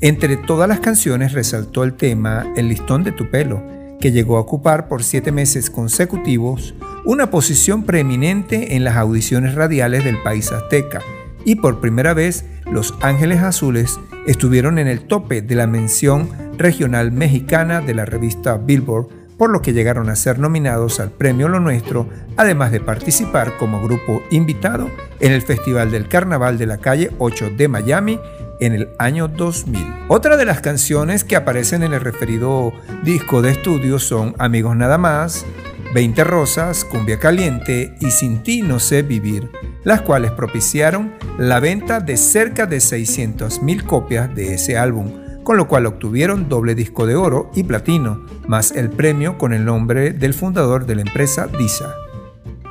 Entre 0.01 0.35
todas 0.35 0.67
las 0.67 0.79
canciones 0.79 1.33
resaltó 1.33 1.83
el 1.83 1.93
tema 1.93 2.51
El 2.55 2.67
listón 2.67 3.03
de 3.03 3.11
tu 3.11 3.29
pelo, 3.29 3.61
que 3.99 4.11
llegó 4.11 4.37
a 4.37 4.41
ocupar 4.41 4.87
por 4.87 5.03
siete 5.03 5.31
meses 5.31 5.69
consecutivos 5.69 6.73
una 7.05 7.29
posición 7.29 7.83
preeminente 7.83 8.75
en 8.75 8.83
las 8.83 8.97
audiciones 8.97 9.53
radiales 9.53 10.03
del 10.05 10.19
país 10.23 10.51
azteca, 10.51 11.03
y 11.45 11.55
por 11.55 11.79
primera 11.79 12.13
vez 12.13 12.45
Los 12.65 12.93
Ángeles 13.01 13.41
Azules 13.41 13.99
estuvieron 14.25 14.77
en 14.77 14.87
el 14.87 15.01
tope 15.01 15.41
de 15.41 15.55
la 15.55 15.67
mención 15.67 16.29
regional 16.57 17.11
mexicana 17.11 17.81
de 17.81 17.93
la 17.93 18.05
revista 18.05 18.57
Billboard, 18.57 19.07
por 19.37 19.49
lo 19.49 19.61
que 19.61 19.73
llegaron 19.73 20.09
a 20.09 20.15
ser 20.15 20.37
nominados 20.37 20.99
al 20.99 21.09
Premio 21.09 21.47
Lo 21.47 21.59
Nuestro, 21.59 22.07
además 22.37 22.71
de 22.71 22.79
participar 22.79 23.57
como 23.57 23.81
grupo 23.81 24.21
invitado 24.29 24.89
en 25.19 25.31
el 25.31 25.41
Festival 25.41 25.89
del 25.89 26.07
Carnaval 26.07 26.57
de 26.57 26.67
la 26.67 26.77
Calle 26.77 27.11
8 27.17 27.51
de 27.57 27.67
Miami 27.67 28.19
en 28.59 28.73
el 28.73 28.89
año 28.99 29.27
2000. 29.27 29.83
Otra 30.07 30.37
de 30.37 30.45
las 30.45 30.61
canciones 30.61 31.23
que 31.23 31.35
aparecen 31.35 31.81
en 31.81 31.93
el 31.93 32.01
referido 32.01 32.71
disco 33.03 33.41
de 33.41 33.51
estudio 33.51 33.97
son 33.97 34.35
Amigos 34.37 34.75
Nada 34.75 34.99
Más, 34.99 35.45
20 35.93 36.23
Rosas, 36.23 36.85
Cumbia 36.85 37.19
Caliente 37.19 37.95
y 37.99 38.11
Sin 38.11 38.43
Ti 38.43 38.61
No 38.61 38.79
Sé 38.79 39.01
Vivir, 39.01 39.51
las 39.83 40.01
cuales 40.01 40.31
propiciaron 40.31 41.13
la 41.37 41.59
venta 41.59 41.99
de 41.99 42.15
cerca 42.15 42.65
de 42.65 42.77
600.000 42.77 43.83
copias 43.83 44.33
de 44.33 44.53
ese 44.53 44.77
álbum, 44.77 45.11
con 45.43 45.57
lo 45.57 45.67
cual 45.67 45.85
obtuvieron 45.85 46.47
doble 46.47 46.75
disco 46.75 47.05
de 47.05 47.15
oro 47.15 47.51
y 47.53 47.63
platino, 47.63 48.25
más 48.47 48.71
el 48.71 48.89
premio 48.89 49.37
con 49.37 49.53
el 49.53 49.65
nombre 49.65 50.13
del 50.13 50.33
fundador 50.33 50.85
de 50.85 50.95
la 50.95 51.01
empresa 51.01 51.47
Disa. 51.47 51.93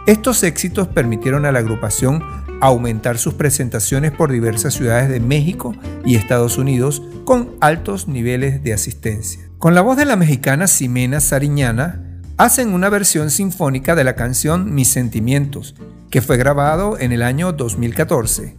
Estos 0.07 0.43
éxitos 0.43 0.89
permitieron 0.89 1.45
a 1.45 1.53
la 1.53 1.59
agrupación 1.59 2.25
aumentar 2.63 3.19
sus 3.19 3.35
presentaciones 3.35 4.13
por 4.13 4.33
diversas 4.33 4.75
ciudades 4.75 5.11
de 5.11 5.21
México 5.21 5.75
y 6.07 6.17
Estados 6.17 6.57
Unidos 6.57 7.03
con 7.25 7.51
altos 7.61 8.09
niveles 8.09 8.63
de 8.63 8.73
asistencia. 8.73 9.43
Con 9.59 9.75
la 9.75 9.83
voz 9.83 9.99
de 9.99 10.07
la 10.07 10.17
mexicana 10.17 10.67
Ximena 10.67 11.21
Sariñana, 11.21 12.10
hacen 12.41 12.73
una 12.73 12.89
versión 12.89 13.31
sinfónica 13.31 13.95
de 13.95 14.03
la 14.03 14.15
canción 14.15 14.75
Mis 14.75 14.89
Sentimientos, 14.89 15.75
que 16.09 16.23
fue 16.23 16.39
grabado 16.39 16.99
en 16.99 17.13
el 17.13 17.23
año 17.23 17.53
2014. 17.53 18.57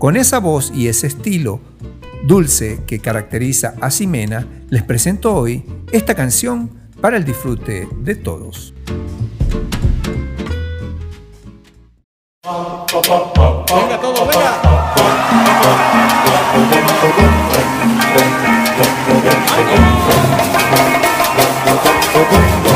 Con 0.00 0.16
esa 0.16 0.40
voz 0.40 0.72
y 0.74 0.88
ese 0.88 1.06
estilo 1.06 1.60
dulce 2.26 2.80
que 2.88 2.98
caracteriza 2.98 3.74
a 3.80 3.92
Ximena, 3.92 4.48
les 4.68 4.82
presento 4.82 5.32
hoy 5.32 5.64
esta 5.92 6.16
canción 6.16 6.70
para 7.00 7.16
el 7.18 7.24
disfrute 7.24 7.86
de 8.02 8.16
todos. 8.16 8.74
Venga 12.42 13.98
venga. 22.28 22.69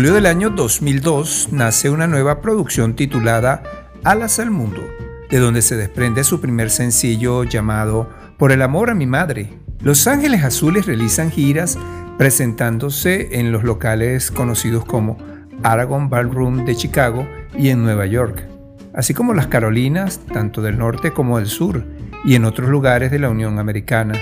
Julio 0.00 0.14
del 0.14 0.24
año 0.24 0.48
2002 0.48 1.48
nace 1.52 1.90
una 1.90 2.06
nueva 2.06 2.40
producción 2.40 2.96
titulada 2.96 3.62
Alas 4.02 4.38
al 4.38 4.50
Mundo, 4.50 4.80
de 5.28 5.38
donde 5.38 5.60
se 5.60 5.76
desprende 5.76 6.24
su 6.24 6.40
primer 6.40 6.70
sencillo 6.70 7.44
llamado 7.44 8.08
Por 8.38 8.50
el 8.50 8.62
amor 8.62 8.88
a 8.88 8.94
mi 8.94 9.04
madre. 9.04 9.52
Los 9.82 10.06
Ángeles 10.06 10.42
Azules 10.42 10.86
realizan 10.86 11.30
giras 11.30 11.76
presentándose 12.16 13.38
en 13.38 13.52
los 13.52 13.62
locales 13.62 14.30
conocidos 14.30 14.86
como 14.86 15.18
Aragon 15.62 16.08
Ballroom 16.08 16.64
de 16.64 16.76
Chicago 16.76 17.28
y 17.58 17.68
en 17.68 17.82
Nueva 17.82 18.06
York, 18.06 18.46
así 18.94 19.12
como 19.12 19.34
las 19.34 19.48
Carolinas, 19.48 20.20
tanto 20.32 20.62
del 20.62 20.78
norte 20.78 21.12
como 21.12 21.36
del 21.36 21.48
sur, 21.48 21.84
y 22.24 22.36
en 22.36 22.46
otros 22.46 22.70
lugares 22.70 23.10
de 23.10 23.18
la 23.18 23.28
Unión 23.28 23.58
Americana. 23.58 24.14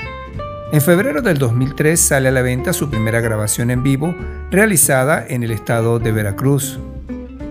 En 0.72 0.80
febrero 0.80 1.22
del 1.22 1.38
2003 1.38 2.00
sale 2.00 2.30
a 2.30 2.32
la 2.32 2.42
venta 2.42 2.72
su 2.72 2.90
primera 2.90 3.20
grabación 3.20 3.70
en 3.70 3.84
vivo 3.84 4.12
realizada 4.50 5.24
en 5.28 5.42
el 5.42 5.50
estado 5.50 5.98
de 5.98 6.12
Veracruz, 6.12 6.78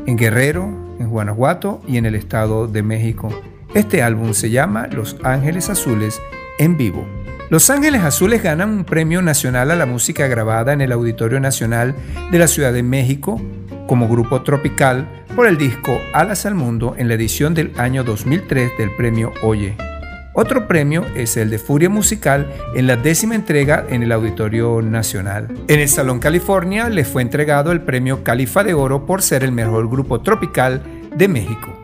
en 0.05 0.17
Guerrero, 0.17 0.65
en 0.99 1.09
Guanajuato 1.09 1.81
y 1.87 1.97
en 1.97 2.05
el 2.05 2.15
estado 2.15 2.67
de 2.67 2.83
México. 2.83 3.29
Este 3.73 4.01
álbum 4.01 4.33
se 4.33 4.49
llama 4.49 4.87
Los 4.87 5.17
Ángeles 5.23 5.69
Azules 5.69 6.19
en 6.57 6.77
vivo. 6.77 7.05
Los 7.49 7.69
Ángeles 7.69 8.01
Azules 8.01 8.43
ganan 8.43 8.69
un 8.69 8.83
premio 8.83 9.21
nacional 9.21 9.71
a 9.71 9.75
la 9.75 9.85
música 9.85 10.27
grabada 10.27 10.73
en 10.73 10.81
el 10.81 10.91
Auditorio 10.91 11.39
Nacional 11.39 11.95
de 12.31 12.39
la 12.39 12.47
Ciudad 12.47 12.73
de 12.73 12.83
México 12.83 13.39
como 13.87 14.09
grupo 14.09 14.41
tropical 14.41 15.07
por 15.35 15.47
el 15.47 15.57
disco 15.57 15.97
Alas 16.13 16.45
al 16.45 16.55
Mundo 16.55 16.95
en 16.97 17.07
la 17.07 17.13
edición 17.13 17.53
del 17.53 17.71
año 17.77 18.03
2003 18.03 18.71
del 18.77 18.95
premio 18.95 19.31
Oye. 19.43 19.86
Otro 20.39 20.67
premio 20.67 21.03
es 21.15 21.35
el 21.35 21.49
de 21.49 21.57
Furia 21.57 21.89
Musical 21.89 22.53
en 22.75 22.85
la 22.85 22.95
décima 22.95 23.33
entrega 23.33 23.88
en 23.89 24.03
el 24.03 24.11
Auditorio 24.11 24.83
Nacional. 24.83 25.47
En 25.67 25.79
el 25.79 25.89
Salón 25.89 26.19
California 26.19 26.89
le 26.89 27.05
fue 27.05 27.23
entregado 27.23 27.71
el 27.71 27.81
premio 27.81 28.23
Califa 28.23 28.63
de 28.63 28.75
Oro 28.75 29.07
por 29.07 29.23
ser 29.23 29.43
el 29.43 29.51
mejor 29.51 29.89
grupo 29.89 30.21
tropical 30.21 30.83
de 31.15 31.27
México. 31.27 31.75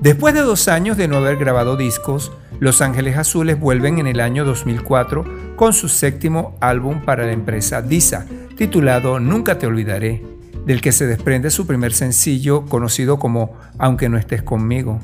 Después 0.00 0.34
de 0.34 0.40
dos 0.40 0.66
años 0.66 0.96
de 0.96 1.06
no 1.06 1.18
haber 1.18 1.36
grabado 1.36 1.76
discos, 1.76 2.32
Los 2.58 2.82
Ángeles 2.82 3.16
Azules 3.16 3.60
vuelven 3.60 4.00
en 4.00 4.08
el 4.08 4.18
año 4.18 4.44
2004 4.44 5.54
con 5.54 5.72
su 5.72 5.88
séptimo 5.88 6.56
álbum 6.60 7.02
para 7.02 7.24
la 7.24 7.30
empresa 7.30 7.82
Disa, 7.82 8.26
titulado 8.56 9.20
Nunca 9.20 9.60
te 9.60 9.68
olvidaré, 9.68 10.24
del 10.66 10.80
que 10.80 10.90
se 10.90 11.06
desprende 11.06 11.50
su 11.50 11.68
primer 11.68 11.92
sencillo 11.92 12.66
conocido 12.66 13.20
como 13.20 13.52
Aunque 13.78 14.08
no 14.08 14.18
estés 14.18 14.42
conmigo. 14.42 14.98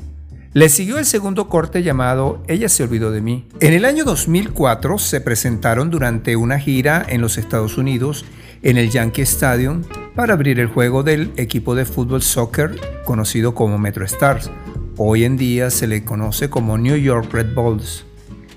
Le 0.51 0.67
siguió 0.67 0.97
el 0.97 1.05
segundo 1.05 1.47
corte 1.47 1.83
llamado 1.83 2.41
Ella 2.47 2.69
se 2.69 2.81
olvidó 2.81 3.11
de 3.11 3.21
mí. 3.21 3.45
En 3.59 3.73
el 3.73 3.85
año 3.85 4.03
2004 4.03 4.97
se 4.97 5.21
presentaron 5.21 5.91
durante 5.91 6.35
una 6.35 6.57
gira 6.57 7.05
en 7.07 7.21
los 7.21 7.37
Estados 7.37 7.77
Unidos 7.77 8.25
en 8.63 8.77
el 8.77 8.89
Yankee 8.89 9.21
Stadium 9.21 9.83
para 10.15 10.33
abrir 10.33 10.59
el 10.59 10.65
juego 10.65 11.03
del 11.03 11.31
equipo 11.37 11.75
de 11.75 11.85
fútbol 11.85 12.23
soccer 12.23 12.79
conocido 13.05 13.53
como 13.53 13.77
Metro 13.77 14.03
Stars. 14.05 14.49
Hoy 14.97 15.23
en 15.23 15.37
día 15.37 15.69
se 15.69 15.85
le 15.85 16.03
conoce 16.03 16.49
como 16.49 16.79
New 16.79 16.97
York 16.97 17.31
Red 17.31 17.53
Bulls. 17.53 18.05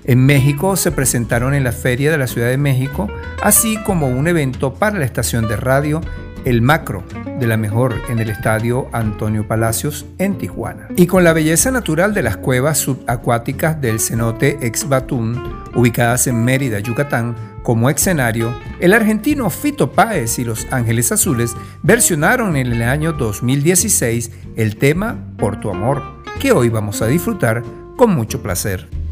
En 0.03 0.25
México 0.25 0.75
se 0.75 0.91
presentaron 0.91 1.53
en 1.53 1.63
la 1.63 1.71
Feria 1.71 2.09
de 2.09 2.17
la 2.17 2.25
Ciudad 2.25 2.49
de 2.49 2.57
México, 2.57 3.07
así 3.43 3.77
como 3.83 4.07
un 4.07 4.27
evento 4.27 4.73
para 4.73 4.97
la 4.97 5.05
estación 5.05 5.47
de 5.47 5.57
radio 5.57 6.01
el 6.45 6.61
macro 6.61 7.03
de 7.39 7.47
la 7.47 7.57
mejor 7.57 7.95
en 8.09 8.19
el 8.19 8.29
estadio 8.29 8.87
Antonio 8.91 9.47
Palacios 9.47 10.05
en 10.17 10.37
Tijuana. 10.37 10.87
Y 10.95 11.07
con 11.07 11.23
la 11.23 11.33
belleza 11.33 11.71
natural 11.71 12.13
de 12.13 12.23
las 12.23 12.37
cuevas 12.37 12.77
subacuáticas 12.79 13.79
del 13.81 13.99
cenote 13.99 14.59
Ex 14.61 14.87
Batún, 14.87 15.41
ubicadas 15.75 16.27
en 16.27 16.43
Mérida, 16.43 16.79
Yucatán, 16.79 17.35
como 17.63 17.89
escenario, 17.89 18.53
el 18.79 18.93
argentino 18.93 19.49
Fito 19.49 19.91
Páez 19.91 20.37
y 20.37 20.43
los 20.43 20.67
Ángeles 20.71 21.11
Azules 21.11 21.55
versionaron 21.81 22.55
en 22.57 22.67
el 22.67 22.81
año 22.81 23.13
2016 23.13 24.31
el 24.57 24.75
tema 24.75 25.17
Por 25.37 25.59
tu 25.59 25.69
amor, 25.69 26.03
que 26.39 26.51
hoy 26.51 26.69
vamos 26.69 27.01
a 27.01 27.07
disfrutar 27.07 27.63
con 27.95 28.13
mucho 28.13 28.41
placer. 28.41 29.02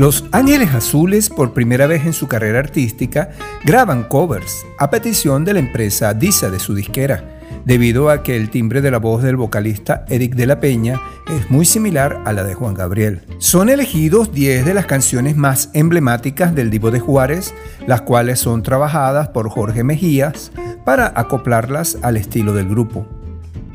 Los 0.00 0.24
Ángeles 0.32 0.72
Azules, 0.72 1.28
por 1.28 1.52
primera 1.52 1.86
vez 1.86 2.06
en 2.06 2.14
su 2.14 2.26
carrera 2.26 2.58
artística, 2.58 3.32
graban 3.66 4.04
covers 4.04 4.64
a 4.78 4.88
petición 4.88 5.44
de 5.44 5.52
la 5.52 5.60
empresa 5.60 6.14
Disa 6.14 6.48
de 6.50 6.58
su 6.58 6.74
disquera, 6.74 7.38
debido 7.66 8.08
a 8.08 8.22
que 8.22 8.34
el 8.34 8.48
timbre 8.48 8.80
de 8.80 8.90
la 8.90 8.96
voz 8.96 9.22
del 9.22 9.36
vocalista 9.36 10.06
Eric 10.08 10.36
de 10.36 10.46
la 10.46 10.58
Peña 10.58 10.98
es 11.28 11.50
muy 11.50 11.66
similar 11.66 12.22
a 12.24 12.32
la 12.32 12.44
de 12.44 12.54
Juan 12.54 12.72
Gabriel. 12.72 13.20
Son 13.36 13.68
elegidos 13.68 14.32
10 14.32 14.64
de 14.64 14.72
las 14.72 14.86
canciones 14.86 15.36
más 15.36 15.68
emblemáticas 15.74 16.54
del 16.54 16.70
Divo 16.70 16.90
de 16.90 17.00
Juárez, 17.00 17.52
las 17.86 18.00
cuales 18.00 18.40
son 18.40 18.62
trabajadas 18.62 19.28
por 19.28 19.50
Jorge 19.50 19.84
Mejías 19.84 20.50
para 20.86 21.12
acoplarlas 21.14 21.98
al 22.00 22.16
estilo 22.16 22.54
del 22.54 22.70
grupo. 22.70 23.06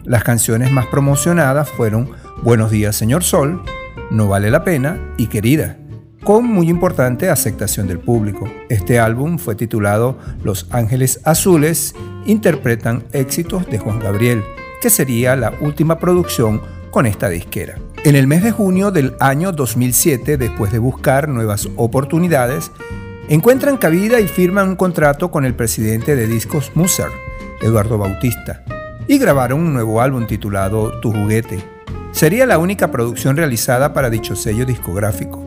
Las 0.04 0.24
canciones 0.24 0.72
más 0.72 0.88
promocionadas 0.88 1.70
fueron 1.70 2.10
Buenos 2.42 2.72
días, 2.72 2.96
señor 2.96 3.24
Sol, 3.24 3.62
No 4.10 4.28
vale 4.28 4.50
la 4.50 4.64
pena 4.64 5.00
y 5.18 5.28
Querida 5.28 5.78
con 6.26 6.44
muy 6.44 6.70
importante 6.70 7.30
aceptación 7.30 7.88
del 7.88 8.00
público. 8.00 8.52
Este 8.68 9.00
álbum 9.00 9.38
fue 9.38 9.54
titulado 9.54 10.18
Los 10.44 10.66
Ángeles 10.72 11.22
Azules 11.24 11.94
interpretan 12.26 13.04
éxitos 13.14 13.68
de 13.68 13.78
Juan 13.78 14.00
Gabriel, 14.00 14.44
que 14.82 14.90
sería 14.90 15.36
la 15.36 15.54
última 15.62 16.00
producción 16.00 16.62
con 16.90 17.06
esta 17.06 17.30
disquera. 17.30 17.78
En 18.04 18.16
el 18.16 18.26
mes 18.26 18.44
de 18.44 18.52
junio 18.52 18.90
del 18.90 19.14
año 19.20 19.52
2007, 19.52 20.38
después 20.38 20.72
de 20.72 20.80
buscar 20.80 21.30
nuevas 21.30 21.70
oportunidades, 21.76 22.72
encuentran 23.30 23.78
cabida 23.78 24.20
y 24.20 24.28
firman 24.28 24.70
un 24.70 24.76
contrato 24.76 25.30
con 25.30 25.46
el 25.46 25.54
presidente 25.54 26.16
de 26.16 26.26
discos 26.26 26.72
Musar, 26.74 27.10
Eduardo 27.62 28.00
Bautista, 28.00 28.64
y 29.08 29.20
grabaron 29.20 29.60
un 29.60 29.74
nuevo 29.74 30.02
álbum 30.02 30.26
titulado 30.26 31.00
Tu 31.02 31.12
juguete. 31.12 31.64
Sería 32.14 32.48
la 32.48 32.58
única 32.58 32.90
producción 32.90 33.38
realizada 33.38 33.94
para 33.94 34.10
dicho 34.10 34.36
sello 34.36 34.66
discográfico. 34.66 35.45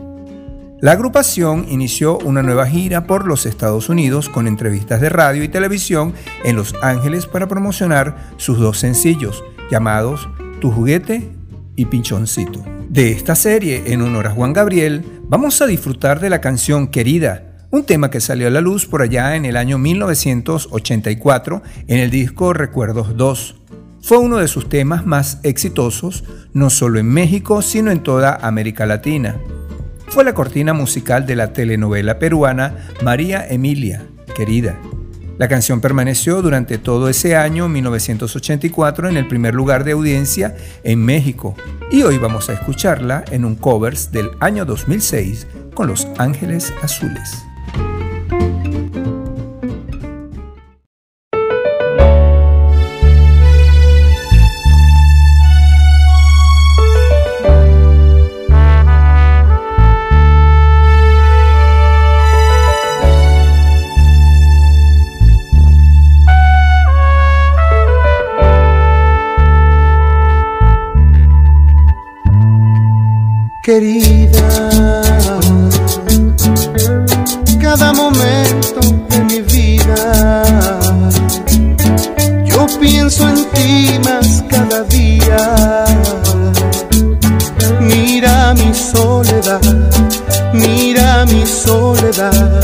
La 0.81 0.93
agrupación 0.93 1.65
inició 1.67 2.17
una 2.19 2.41
nueva 2.41 2.65
gira 2.65 3.05
por 3.05 3.27
los 3.27 3.45
Estados 3.45 3.89
Unidos 3.89 4.29
con 4.29 4.47
entrevistas 4.47 5.01
de 5.01 5.09
radio 5.09 5.43
y 5.43 5.49
televisión 5.49 6.13
en 6.45 6.55
Los 6.55 6.73
Ángeles 6.81 7.25
para 7.25 7.49
promocionar 7.49 8.29
sus 8.37 8.59
dos 8.59 8.79
sencillos, 8.79 9.43
llamados 9.69 10.29
Tu 10.61 10.71
juguete 10.71 11.31
y 11.75 11.83
Pinchoncito. 11.83 12.63
De 12.87 13.11
esta 13.11 13.35
serie, 13.35 13.91
en 13.91 14.01
honor 14.01 14.27
a 14.27 14.31
Juan 14.31 14.53
Gabriel, 14.53 15.03
vamos 15.23 15.61
a 15.61 15.67
disfrutar 15.67 16.21
de 16.21 16.29
la 16.29 16.39
canción 16.39 16.87
Querida, 16.87 17.67
un 17.71 17.83
tema 17.83 18.09
que 18.09 18.21
salió 18.21 18.47
a 18.47 18.51
la 18.51 18.61
luz 18.61 18.85
por 18.85 19.01
allá 19.01 19.35
en 19.35 19.43
el 19.43 19.57
año 19.57 19.77
1984 19.77 21.61
en 21.87 21.99
el 21.99 22.09
disco 22.09 22.53
Recuerdos 22.53 23.17
2. 23.17 23.55
Fue 24.01 24.17
uno 24.17 24.37
de 24.37 24.47
sus 24.47 24.69
temas 24.69 25.05
más 25.05 25.39
exitosos, 25.43 26.23
no 26.53 26.69
solo 26.69 26.99
en 26.99 27.07
México, 27.07 27.61
sino 27.61 27.91
en 27.91 28.01
toda 28.01 28.33
América 28.33 28.85
Latina 28.85 29.35
fue 30.09 30.23
la 30.23 30.33
cortina 30.33 30.73
musical 30.73 31.25
de 31.25 31.35
la 31.35 31.53
telenovela 31.53 32.19
peruana 32.19 32.87
María 33.03 33.45
Emilia, 33.47 34.05
querida. 34.35 34.79
La 35.37 35.47
canción 35.47 35.79
permaneció 35.79 36.41
durante 36.41 36.77
todo 36.77 37.07
ese 37.07 37.35
año 37.35 37.69
1984 37.69 39.07
en 39.07 39.17
el 39.17 39.27
primer 39.27 39.55
lugar 39.55 39.83
de 39.83 39.93
audiencia 39.93 40.55
en 40.83 41.05
México 41.05 41.55
y 41.91 42.03
hoy 42.03 42.17
vamos 42.17 42.49
a 42.49 42.53
escucharla 42.53 43.23
en 43.31 43.45
un 43.45 43.55
covers 43.55 44.11
del 44.11 44.31
año 44.41 44.65
2006 44.65 45.47
con 45.73 45.87
Los 45.87 46.07
Ángeles 46.17 46.73
Azules. 46.81 47.48
Querida. 73.69 74.49
Cada 77.61 77.93
momento 77.93 78.79
de 79.09 79.19
mi 79.29 79.41
vida, 79.41 80.43
yo 82.45 82.65
pienso 82.79 83.29
en 83.29 83.45
ti 83.53 83.99
más 84.03 84.43
cada 84.49 84.81
día. 84.85 85.85
Mira 87.79 88.55
mi 88.55 88.73
soledad, 88.73 89.61
mira 90.51 91.25
mi 91.27 91.45
soledad, 91.45 92.63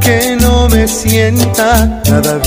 que 0.00 0.36
no 0.40 0.68
me 0.68 0.88
sienta 0.88 2.02
nada 2.10 2.40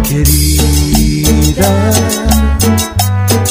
querida, 0.04 1.72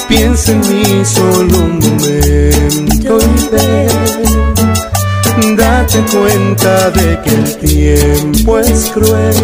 piensa 0.09 0.53
en 0.53 0.61
mí 0.61 1.05
solo 1.05 1.59
un 1.59 1.79
momento 1.79 3.19
y 3.21 3.49
ven, 3.53 5.57
date 5.57 5.99
cuenta 6.13 6.91
de 6.91 7.21
que 7.23 7.31
el 7.31 7.57
tiempo 7.59 8.59
es 8.59 8.91
cruel 8.91 9.35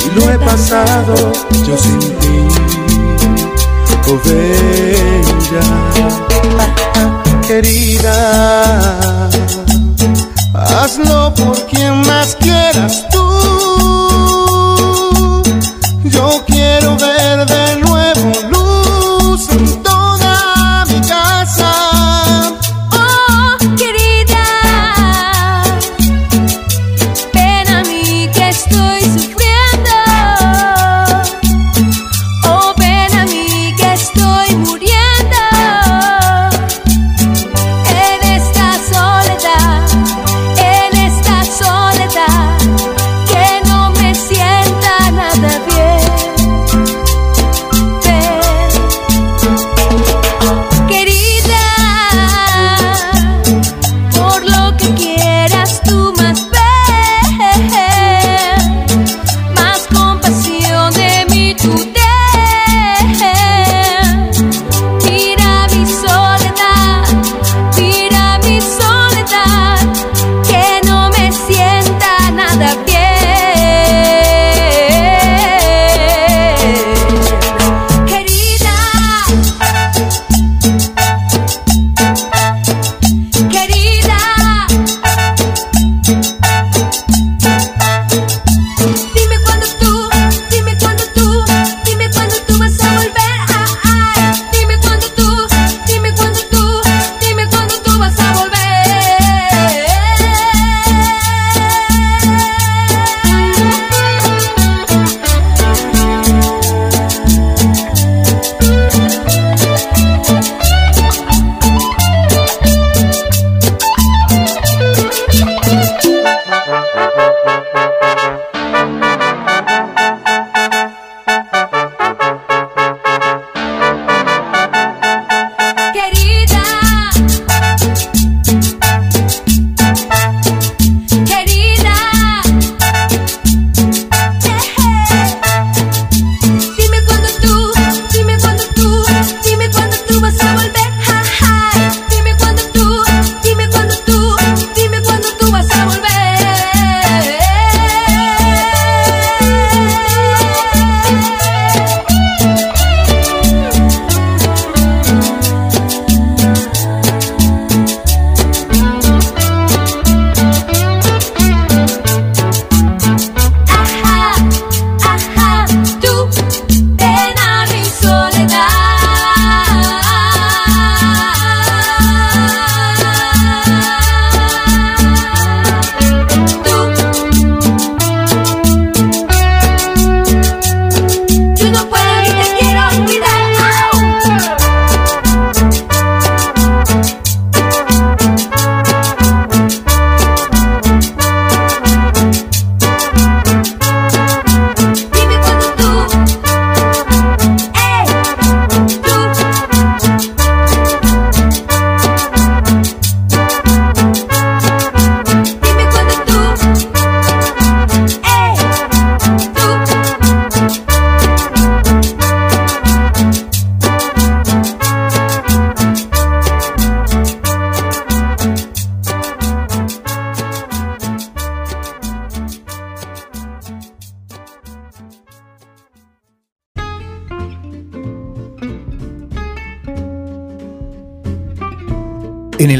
y 0.00 0.02
lo 0.18 0.30
he 0.30 0.38
pasado 0.38 1.14
yo 1.66 1.76
sin 1.76 1.98
ti, 1.98 2.38
oh 4.08 4.18
bella, 4.24 5.62
querida, 7.46 9.28
hazlo 10.54 11.34
por 11.34 11.66
quien 11.66 12.00
más 12.06 12.36
quieras 12.36 13.04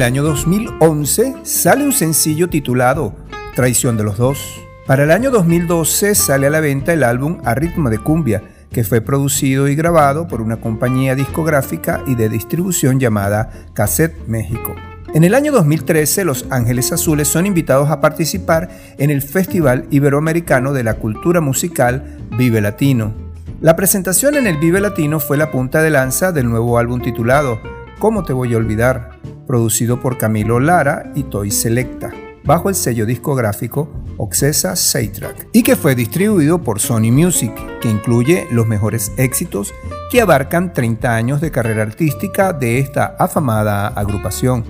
año 0.05 0.23
2011 0.23 1.37
sale 1.45 1.83
un 1.83 1.93
sencillo 1.93 2.51
titulado 2.51 3.15
Traición 3.55 3.97
de 3.97 4.05
los 4.05 4.19
Dos. 4.19 4.39
Para 4.87 5.05
el 5.05 5.11
año 5.11 5.31
2012 5.31 6.15
sale 6.15 6.47
a 6.47 6.51
la 6.51 6.61
venta 6.61 6.93
el 6.93 7.03
álbum 7.03 7.39
A 7.43 7.55
Ritmo 7.55 7.89
de 7.89 7.99
Cumbia, 7.99 8.43
que 8.71 8.85
fue 8.85 9.01
producido 9.01 9.67
y 9.67 9.75
grabado 9.75 10.29
por 10.29 10.43
una 10.43 10.59
compañía 10.59 11.15
discográfica 11.15 12.03
y 12.07 12.17
de 12.17 12.29
distribución 12.29 13.01
llamada 13.01 13.51
Cassette 13.73 14.27
México. 14.27 14.75
En 15.15 15.25
el 15.25 15.35
año 15.35 15.53
2013, 15.53 16.27
Los 16.27 16.45
Ángeles 16.51 16.93
Azules 16.93 17.27
son 17.27 17.47
invitados 17.47 17.89
a 17.89 18.03
participar 18.03 18.69
en 18.99 19.11
el 19.11 19.23
Festival 19.23 19.87
Iberoamericano 19.91 20.75
de 20.75 20.85
la 20.85 20.95
Cultura 20.95 21.41
Musical 21.41 22.19
Vive 22.37 22.61
Latino. 22.61 23.15
La 23.63 23.75
presentación 23.75 24.35
en 24.35 24.47
el 24.47 24.59
Vive 24.59 24.81
Latino 24.81 25.19
fue 25.19 25.39
la 25.39 25.51
punta 25.51 25.83
de 25.83 25.89
lanza 25.89 26.31
del 26.31 26.51
nuevo 26.51 26.79
álbum 26.79 27.01
titulado 27.01 27.59
¿Cómo 27.99 28.23
te 28.25 28.35
voy 28.35 28.53
a 28.53 28.59
olvidar?, 28.59 29.14
producido 29.47 30.01
por 30.01 30.19
Camilo 30.19 30.61
Lara 30.61 31.13
y 31.15 31.25
Toy 31.25 31.51
Selecta, 31.51 32.13
bajo 32.45 32.69
el 32.69 32.75
sello 32.75 33.07
discográfico 33.07 33.89
Oxesa 34.17 34.77
Saytrack, 34.77 35.49
y 35.53 35.63
que 35.63 35.77
fue 35.77 35.95
distribuido 35.95 36.63
por 36.63 36.81
Sony 36.81 37.11
Music, 37.11 37.53
que 37.81 37.91
incluye 37.91 38.47
los 38.51 38.67
mejores 38.67 39.13
éxitos 39.17 39.75
que 40.11 40.21
abarcan 40.21 40.73
30 40.73 41.15
años 41.15 41.41
de 41.41 41.51
carrera 41.51 41.83
artística 41.83 42.53
de 42.53 42.79
esta 42.79 43.17
afamada 43.19 43.89
agrupación. 43.89 44.65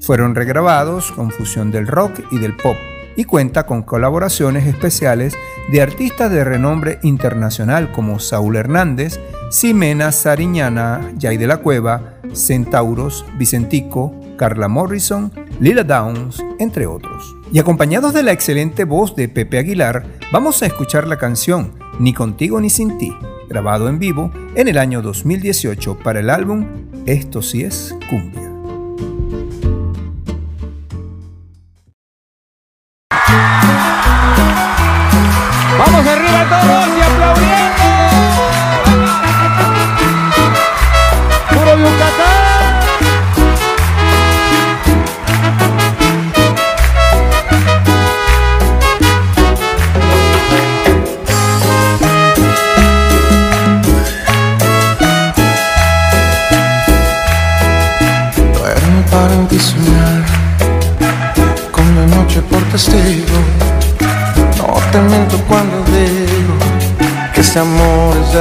Fueron 0.00 0.34
regrabados 0.34 1.12
con 1.12 1.30
fusión 1.30 1.70
del 1.70 1.86
rock 1.86 2.20
y 2.30 2.38
del 2.38 2.56
pop 2.56 2.76
y 3.16 3.24
cuenta 3.24 3.66
con 3.66 3.82
colaboraciones 3.82 4.66
especiales 4.66 5.34
de 5.70 5.82
artistas 5.82 6.30
de 6.30 6.44
renombre 6.44 6.98
internacional 7.02 7.90
como 7.92 8.18
Saúl 8.18 8.56
Hernández, 8.56 9.18
Ximena 9.50 10.12
Sariñana, 10.12 11.12
Jay 11.18 11.36
de 11.36 11.46
la 11.46 11.58
Cueva, 11.58 12.14
Centauros, 12.32 13.24
Vicentico, 13.38 14.14
Carla 14.36 14.68
Morrison, 14.68 15.32
Lila 15.60 15.82
Downs, 15.82 16.42
entre 16.58 16.86
otros. 16.86 17.36
Y 17.52 17.58
acompañados 17.58 18.12
de 18.12 18.22
la 18.22 18.32
excelente 18.32 18.84
voz 18.84 19.16
de 19.16 19.28
Pepe 19.28 19.58
Aguilar, 19.58 20.04
vamos 20.32 20.62
a 20.62 20.66
escuchar 20.66 21.06
la 21.06 21.16
canción 21.16 21.72
Ni 21.98 22.12
contigo 22.12 22.60
ni 22.60 22.70
sin 22.70 22.98
ti, 22.98 23.12
grabado 23.48 23.88
en 23.88 23.98
vivo 23.98 24.30
en 24.54 24.68
el 24.68 24.78
año 24.78 25.00
2018 25.00 25.98
para 26.02 26.20
el 26.20 26.28
álbum 26.28 26.66
Esto 27.06 27.40
sí 27.40 27.62
es 27.62 27.96
cumbia. 28.10 28.45
Vamos 33.36 33.75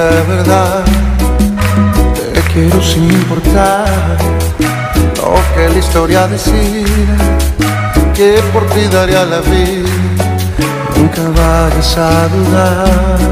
de 0.09 0.21
verdad. 0.35 0.83
Te 2.33 2.41
quiero 2.53 2.81
sin 2.81 3.03
importar 3.11 4.17
Lo 5.17 5.35
que 5.53 5.69
la 5.69 5.77
historia 5.77 6.27
decida 6.27 7.17
Que 8.13 8.41
por 8.53 8.65
ti 8.67 8.87
daría 8.91 9.25
la 9.25 9.39
vida. 9.41 9.89
Nunca 10.95 11.21
vayas 11.35 11.97
a 11.97 12.27
dudar. 12.27 13.25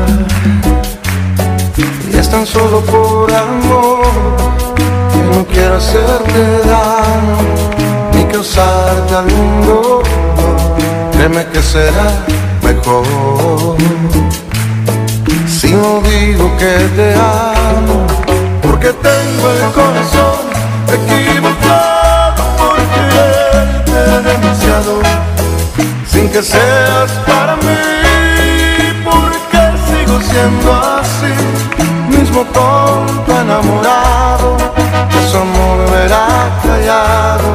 Y 2.11 2.17
es 2.17 2.29
tan 2.29 2.45
solo 2.45 2.81
por 2.81 3.33
amor 3.33 4.03
que 5.11 5.37
no 5.37 5.45
quiero 5.47 5.77
hacerte 5.77 6.41
daño 6.65 7.37
ni 8.13 8.25
causarte 8.25 9.15
algún 9.15 9.65
dolor. 9.65 10.03
Créeme 11.13 11.45
que 11.47 11.61
será 11.61 12.25
mejor 12.61 13.77
si 15.63 15.71
no 15.71 16.01
digo 16.01 16.51
que 16.57 16.75
te 16.97 17.13
amo, 17.15 18.05
porque 18.61 18.91
tengo 18.91 19.45
el 19.57 19.71
corazón 19.71 20.43
equivocado 20.97 22.43
por 22.57 22.75
quererte 22.93 23.99
demasiado, 24.29 24.93
sin 26.05 26.29
que 26.29 26.43
seas 26.43 27.11
para 27.25 27.55
mí, 27.55 27.79
porque 29.05 29.61
sigo 29.87 30.19
siendo 30.29 30.73
así, 30.99 31.33
mismo 32.09 32.43
tonto 32.51 33.31
enamorado 33.39 34.57
su 35.31 35.37
amor 35.37 35.89
verá 35.91 36.27
callado 36.61 37.49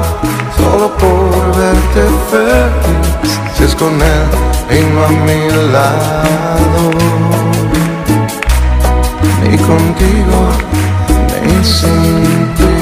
solo 0.57 0.89
por 0.97 1.57
verte 1.59 2.03
feliz 2.31 3.39
si 3.55 3.65
es 3.65 3.75
con 3.75 4.01
él 4.01 4.27
y 4.71 4.81
no 4.93 5.05
a 5.05 5.09
mi 5.11 5.73
lado 5.73 7.58
ni 9.51 9.57
contigo 9.59 10.41
ni 11.47 11.65
sin 11.65 12.78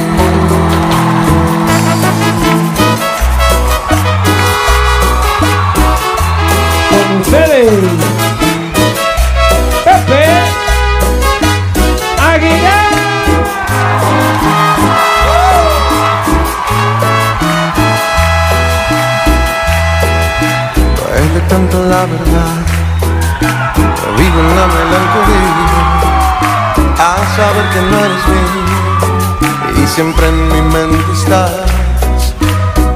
siempre 29.96 30.28
en 30.28 30.48
mi 30.48 30.60
mente 30.60 31.12
estás. 31.14 31.52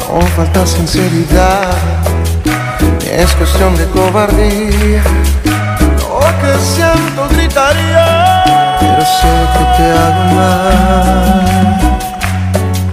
No 0.06 0.20
falta 0.36 0.66
sinceridad. 0.66 1.72
Ni 3.00 3.08
es 3.22 3.32
cuestión 3.36 3.74
de 3.74 3.86
cobardía. 3.86 5.02
Lo 5.96 6.20
que 6.40 6.52
siento 6.62 7.26
gritaría. 7.30 8.06
Pero 8.80 9.02
sé 9.18 9.34
que 9.54 9.64
te 9.76 9.86
hago 10.02 10.24
mal. 10.36 11.40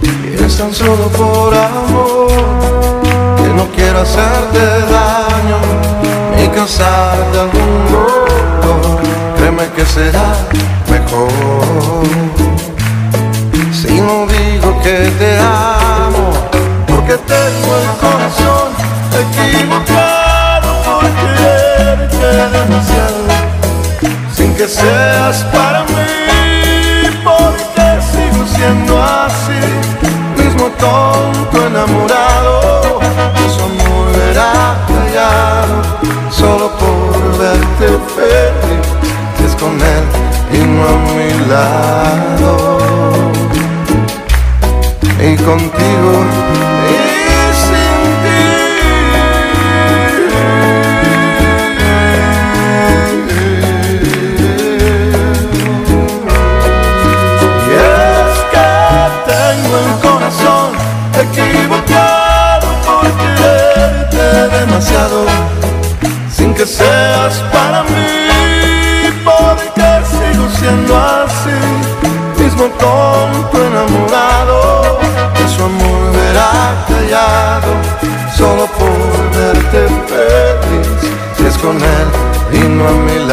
Y 0.00 0.42
es 0.42 0.56
tan 0.56 0.72
solo 0.72 1.08
por 1.08 1.54
amor 1.54 2.28
que 3.36 3.48
no 3.58 3.64
quiero 3.76 4.00
hacerte 4.00 4.62
daño 4.96 5.58
ni 6.34 6.48
causarte 6.48 7.40
algún 7.44 7.72
dolor. 7.92 9.00
Créeme 9.36 9.66
que 9.76 9.84
será 9.84 10.28
mejor 10.88 12.57
si 13.80 14.00
no 14.00 14.26
digo 14.26 14.80
que 14.82 15.08
te 15.20 15.38
amo, 15.38 16.32
porque 16.88 17.16
tengo 17.16 17.70
el 17.82 17.90
corazón 18.00 18.72
equivocado 19.22 20.82
por 20.82 21.04
quererte 21.20 22.26
demasiado, 22.56 23.22
sin 24.34 24.52
que 24.56 24.66
seas 24.66 25.44
para 25.52 25.84
mí, 25.84 27.08
porque 27.22 27.86
sigo 28.10 28.44
siendo 28.56 29.00
así, 29.00 29.62
mismo 30.42 30.70
tonto 30.80 31.66
enamorado, 31.68 32.98
su 33.54 33.62
amor 33.62 34.06
verá 34.16 34.76
callado, 34.88 35.76
solo 36.32 36.68
por 36.78 37.38
verte 37.38 37.86
feliz, 38.16 39.46
es 39.46 39.54
con 39.54 39.74
él 39.80 40.04
y 40.52 40.66
no 40.66 40.82
a 40.82 40.96
mi 41.14 41.30
lado, 41.48 42.67
y 45.20 45.36
contigo 45.36 46.12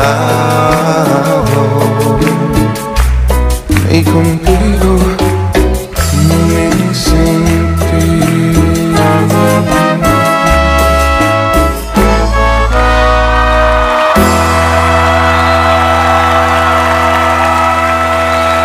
lado 0.06 1.46
y 3.92 4.04
contigo 4.04 4.92
me 6.28 6.94
sentí. 6.94 8.06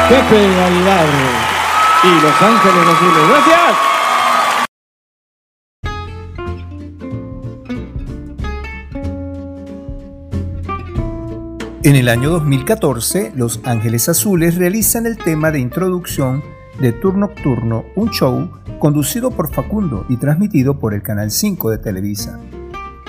Pepe 0.09 0.37
Aguilar 0.37 1.09
y 2.03 2.21
Los 2.21 2.43
Ángeles 2.43 2.89
Azules. 2.89 3.29
¡Gracias! 3.29 4.00
En 11.91 11.97
el 11.97 12.09
año 12.09 12.31
2014, 12.31 13.33
Los 13.35 13.63
Ángeles 13.65 14.09
Azules 14.09 14.55
realizan 14.55 15.07
el 15.07 15.19
tema 15.19 15.51
de 15.51 15.59
introducción 15.59 16.41
de 16.81 16.93
Tour 16.93 17.19
Nocturno, 17.19 17.85
un 17.97 18.11
show 18.11 18.49
conducido 18.79 19.33
por 19.33 19.53
Facundo 19.53 20.07
y 20.09 20.17
transmitido 20.17 20.79
por 20.79 20.95
el 20.95 21.03
Canal 21.03 21.33
5 21.33 21.69
de 21.69 21.79
Televisa. 21.79 22.39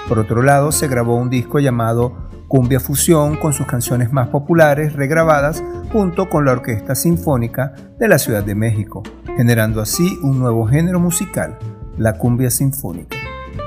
Por 0.10 0.18
otro 0.18 0.42
lado, 0.42 0.72
se 0.72 0.88
grabó 0.88 1.16
un 1.16 1.30
disco 1.30 1.60
llamado 1.60 2.28
Cumbia 2.48 2.80
Fusión 2.80 3.38
con 3.38 3.54
sus 3.54 3.68
canciones 3.68 4.12
más 4.12 4.30
populares 4.30 4.94
regrabadas 4.94 5.64
junto 5.92 6.28
con 6.28 6.46
la 6.46 6.54
Orquesta 6.54 6.96
Sinfónica 6.96 7.76
de 8.00 8.08
la 8.08 8.18
Ciudad 8.18 8.44
de 8.44 8.56
México, 8.56 9.04
generando 9.38 9.80
así 9.80 10.18
un 10.24 10.40
nuevo 10.40 10.66
género 10.66 11.00
musical, 11.00 11.60
la 12.00 12.18
cumbia 12.18 12.50
sinfónica. 12.50 13.16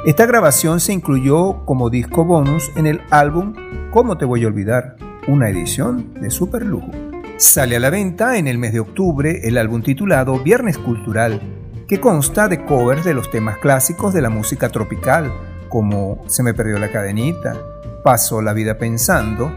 Esta 0.07 0.27
grabación 0.27 0.81
se 0.81 0.93
incluyó 0.93 1.65
como 1.66 1.89
disco 1.89 2.24
bonus 2.24 2.73
en 2.74 2.89
el 2.89 3.01
álbum 3.11 3.55
¿Cómo 3.95 4.19
te 4.19 4.24
voy 4.24 4.43
a 4.43 4.49
olvidar? 4.49 4.97
Una 5.27 5.49
edición 5.49 6.13
de 6.21 6.31
super 6.31 6.67
lujo. 6.67 6.91
Sale 7.39 7.77
a 7.77 7.81
la 7.81 7.89
venta 7.89 8.37
en 8.37 8.47
el 8.47 8.59
mes 8.59 8.75
de 8.75 8.81
octubre 8.81 9.41
el 9.45 9.57
álbum 9.57 9.83
titulado 9.83 10.39
Viernes 10.39 10.77
Cultural, 10.77 11.41
que 11.89 11.99
consta 11.99 12.47
de 12.47 12.67
covers 12.67 13.07
de 13.07 13.15
los 13.15 13.31
temas 13.31 13.57
clásicos 13.57 14.13
de 14.13 14.21
la 14.21 14.29
música 14.29 14.69
tropical, 14.69 15.33
como 15.71 16.23
Se 16.27 16.43
me 16.43 16.53
perdió 16.53 16.79
la 16.79 16.93
cadenita, 16.93 17.57
Paso 18.05 18.43
la 18.43 18.53
vida 18.53 18.77
pensando, 18.77 19.57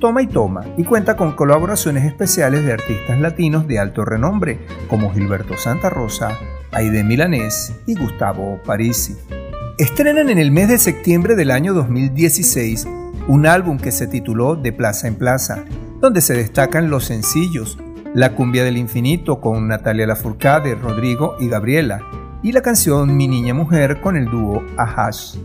Toma 0.00 0.20
y 0.20 0.26
Toma, 0.26 0.64
y 0.76 0.82
cuenta 0.82 1.16
con 1.16 1.36
colaboraciones 1.36 2.04
especiales 2.04 2.64
de 2.64 2.72
artistas 2.72 3.20
latinos 3.20 3.68
de 3.68 3.78
alto 3.78 4.04
renombre, 4.04 4.66
como 4.88 5.12
Gilberto 5.12 5.56
Santa 5.56 5.90
Rosa, 5.90 6.36
Aide 6.72 7.04
Milanés 7.04 7.72
y 7.86 7.94
Gustavo 7.94 8.60
Parisi. 8.64 9.16
Estrenan 9.78 10.28
en 10.28 10.38
el 10.40 10.50
mes 10.50 10.68
de 10.68 10.78
septiembre 10.78 11.36
del 11.36 11.52
año 11.52 11.72
2016 11.72 12.88
un 13.26 13.46
álbum 13.46 13.78
que 13.78 13.90
se 13.90 14.06
tituló 14.06 14.56
De 14.56 14.72
Plaza 14.72 15.08
en 15.08 15.16
Plaza, 15.16 15.64
donde 16.00 16.20
se 16.20 16.34
destacan 16.34 16.90
los 16.90 17.04
sencillos 17.04 17.78
La 18.14 18.34
cumbia 18.34 18.64
del 18.64 18.76
infinito 18.76 19.40
con 19.40 19.66
Natalia 19.66 20.06
Lafourcade, 20.06 20.74
Rodrigo 20.74 21.36
y 21.40 21.48
Gabriela, 21.48 22.00
y 22.42 22.52
la 22.52 22.60
canción 22.60 23.16
Mi 23.16 23.26
niña 23.26 23.54
mujer 23.54 24.00
con 24.00 24.16
el 24.16 24.26
dúo 24.26 24.62
Ahash. 24.76 25.36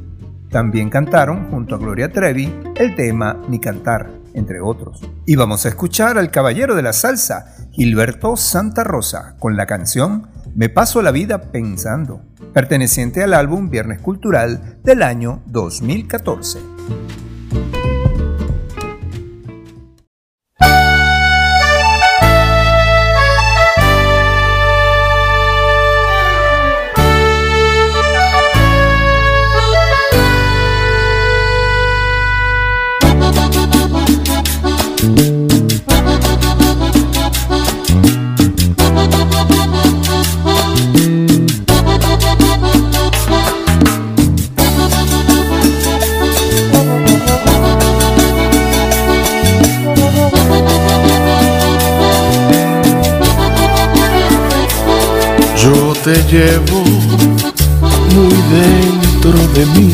También 0.49 0.89
cantaron 0.89 1.49
junto 1.49 1.75
a 1.75 1.77
Gloria 1.77 2.11
Trevi 2.11 2.53
el 2.75 2.95
tema 2.95 3.41
Mi 3.47 3.59
cantar, 3.59 4.09
entre 4.33 4.59
otros. 4.59 5.01
Y 5.25 5.35
vamos 5.35 5.65
a 5.65 5.69
escuchar 5.69 6.17
al 6.17 6.31
caballero 6.31 6.75
de 6.75 6.81
la 6.81 6.93
salsa, 6.93 7.55
Gilberto 7.71 8.35
Santa 8.35 8.83
Rosa, 8.83 9.35
con 9.39 9.55
la 9.55 9.65
canción 9.65 10.27
Me 10.53 10.67
paso 10.67 11.01
la 11.01 11.11
vida 11.11 11.51
pensando, 11.51 12.21
perteneciente 12.53 13.23
al 13.23 13.33
álbum 13.33 13.69
Viernes 13.69 13.99
Cultural 13.99 14.79
del 14.83 15.01
año 15.01 15.41
2014. 15.47 16.59
Te 56.13 56.23
llevo 56.23 56.83
muy 58.15 58.33
dentro 58.51 59.37
de 59.53 59.65
mí 59.79 59.88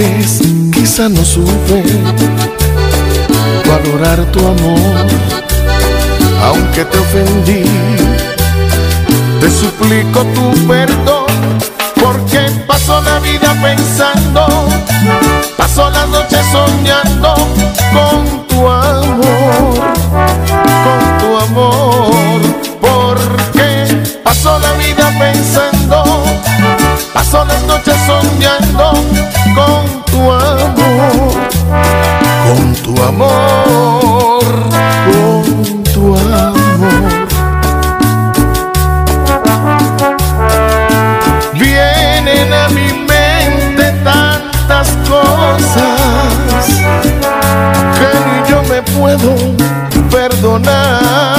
sensatez, 0.00 0.40
quizá 0.72 1.08
no 1.08 1.24
supe 1.24 1.82
valorar 3.66 4.24
tu 4.32 4.38
amor, 4.40 5.06
aunque 6.44 6.84
te 6.84 6.98
ofendí. 6.98 7.64
Te 9.40 9.50
suplico 9.50 10.20
tu 10.34 10.66
perdón, 10.66 11.26
porque 11.94 12.40
paso 12.66 13.00
la 13.02 13.18
vida 13.20 13.54
pensando, 13.62 14.46
paso 15.56 15.90
las 15.90 16.08
noches 16.08 16.44
soñando 16.52 17.34
con 17.92 18.46
tu 18.48 18.68
amor, 18.68 19.74
con 20.84 21.18
tu 21.18 21.36
amor, 21.38 22.40
porque 22.80 23.86
paso 24.22 24.58
la 24.58 24.72
vida 24.72 25.10
pensando, 25.18 26.04
paso 27.14 27.44
las 27.46 27.62
noches 27.62 27.96
soñando 28.06 28.92
amor, 33.10 34.44
con 35.06 35.82
tu 35.92 36.16
amor. 36.16 37.28
Vienen 41.54 42.52
a 42.52 42.68
mi 42.68 42.88
mente 43.10 43.92
tantas 44.04 44.88
cosas 45.08 46.66
que 47.98 48.08
ni 48.26 48.50
yo 48.50 48.62
me 48.70 48.80
puedo 48.82 49.34
perdonar. 50.10 51.29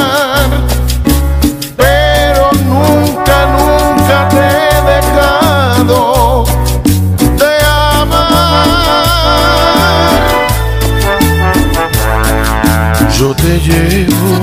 Llevo 13.66 14.40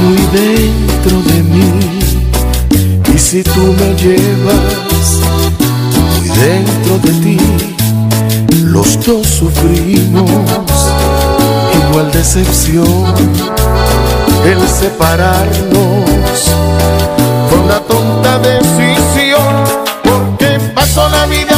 muy 0.00 0.18
dentro 0.32 1.20
de 1.22 1.42
mí. 1.42 1.72
Y 3.14 3.18
si 3.18 3.42
tú 3.42 3.74
me 3.78 3.94
llevas 3.94 5.20
muy 5.96 6.28
dentro 6.28 6.98
de 6.98 7.12
ti, 7.20 7.38
los 8.64 9.04
dos 9.04 9.26
sufrimos 9.26 10.30
igual 11.88 12.10
de 12.12 12.18
decepción, 12.18 13.14
el 14.44 14.68
separarnos 14.68 16.04
fue 17.48 17.58
una 17.58 17.80
tonta 17.80 18.38
decisión, 18.38 19.64
porque 20.04 20.58
paso 20.74 21.08
la 21.08 21.26
vida 21.26 21.49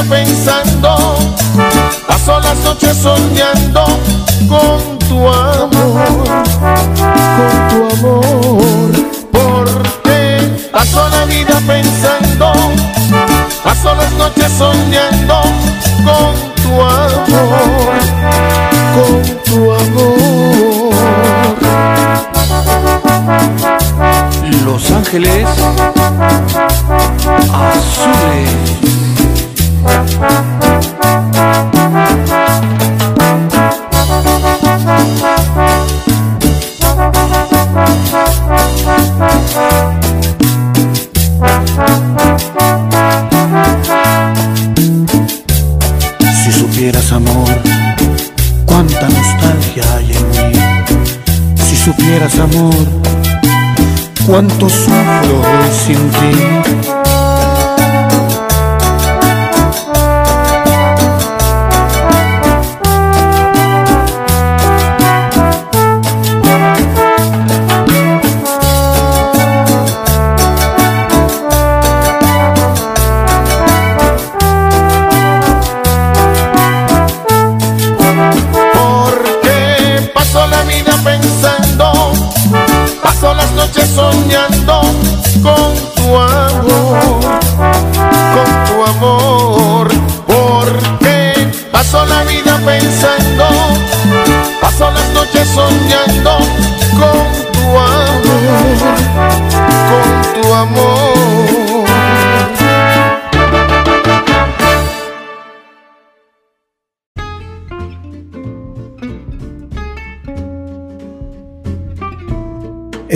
cuánto 54.33 54.67
sufro 54.67 55.41
hoy 55.41 55.71
sin 55.71 56.11
ti. 56.11 56.62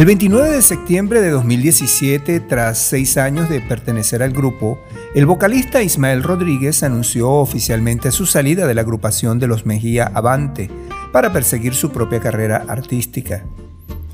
El 0.07 0.11
29 0.11 0.51
de 0.51 0.63
septiembre 0.63 1.21
de 1.21 1.31
2017, 1.31 2.39
tras 2.39 2.79
seis 2.79 3.17
años 3.17 3.49
de 3.49 3.61
pertenecer 3.61 4.23
al 4.23 4.31
grupo, 4.31 4.79
el 5.17 5.27
vocalista 5.27 5.83
Ismael 5.83 6.23
Rodríguez 6.23 6.85
anunció 6.85 7.29
oficialmente 7.33 8.13
su 8.13 8.25
salida 8.25 8.69
de 8.69 8.75
la 8.75 8.83
agrupación 8.83 9.41
de 9.41 9.49
los 9.49 9.67
Mejía 9.67 10.05
Avante 10.15 10.71
para 11.13 11.33
perseguir 11.33 11.75
su 11.75 11.91
propia 11.91 12.21
carrera 12.21 12.67
artística. 12.69 13.47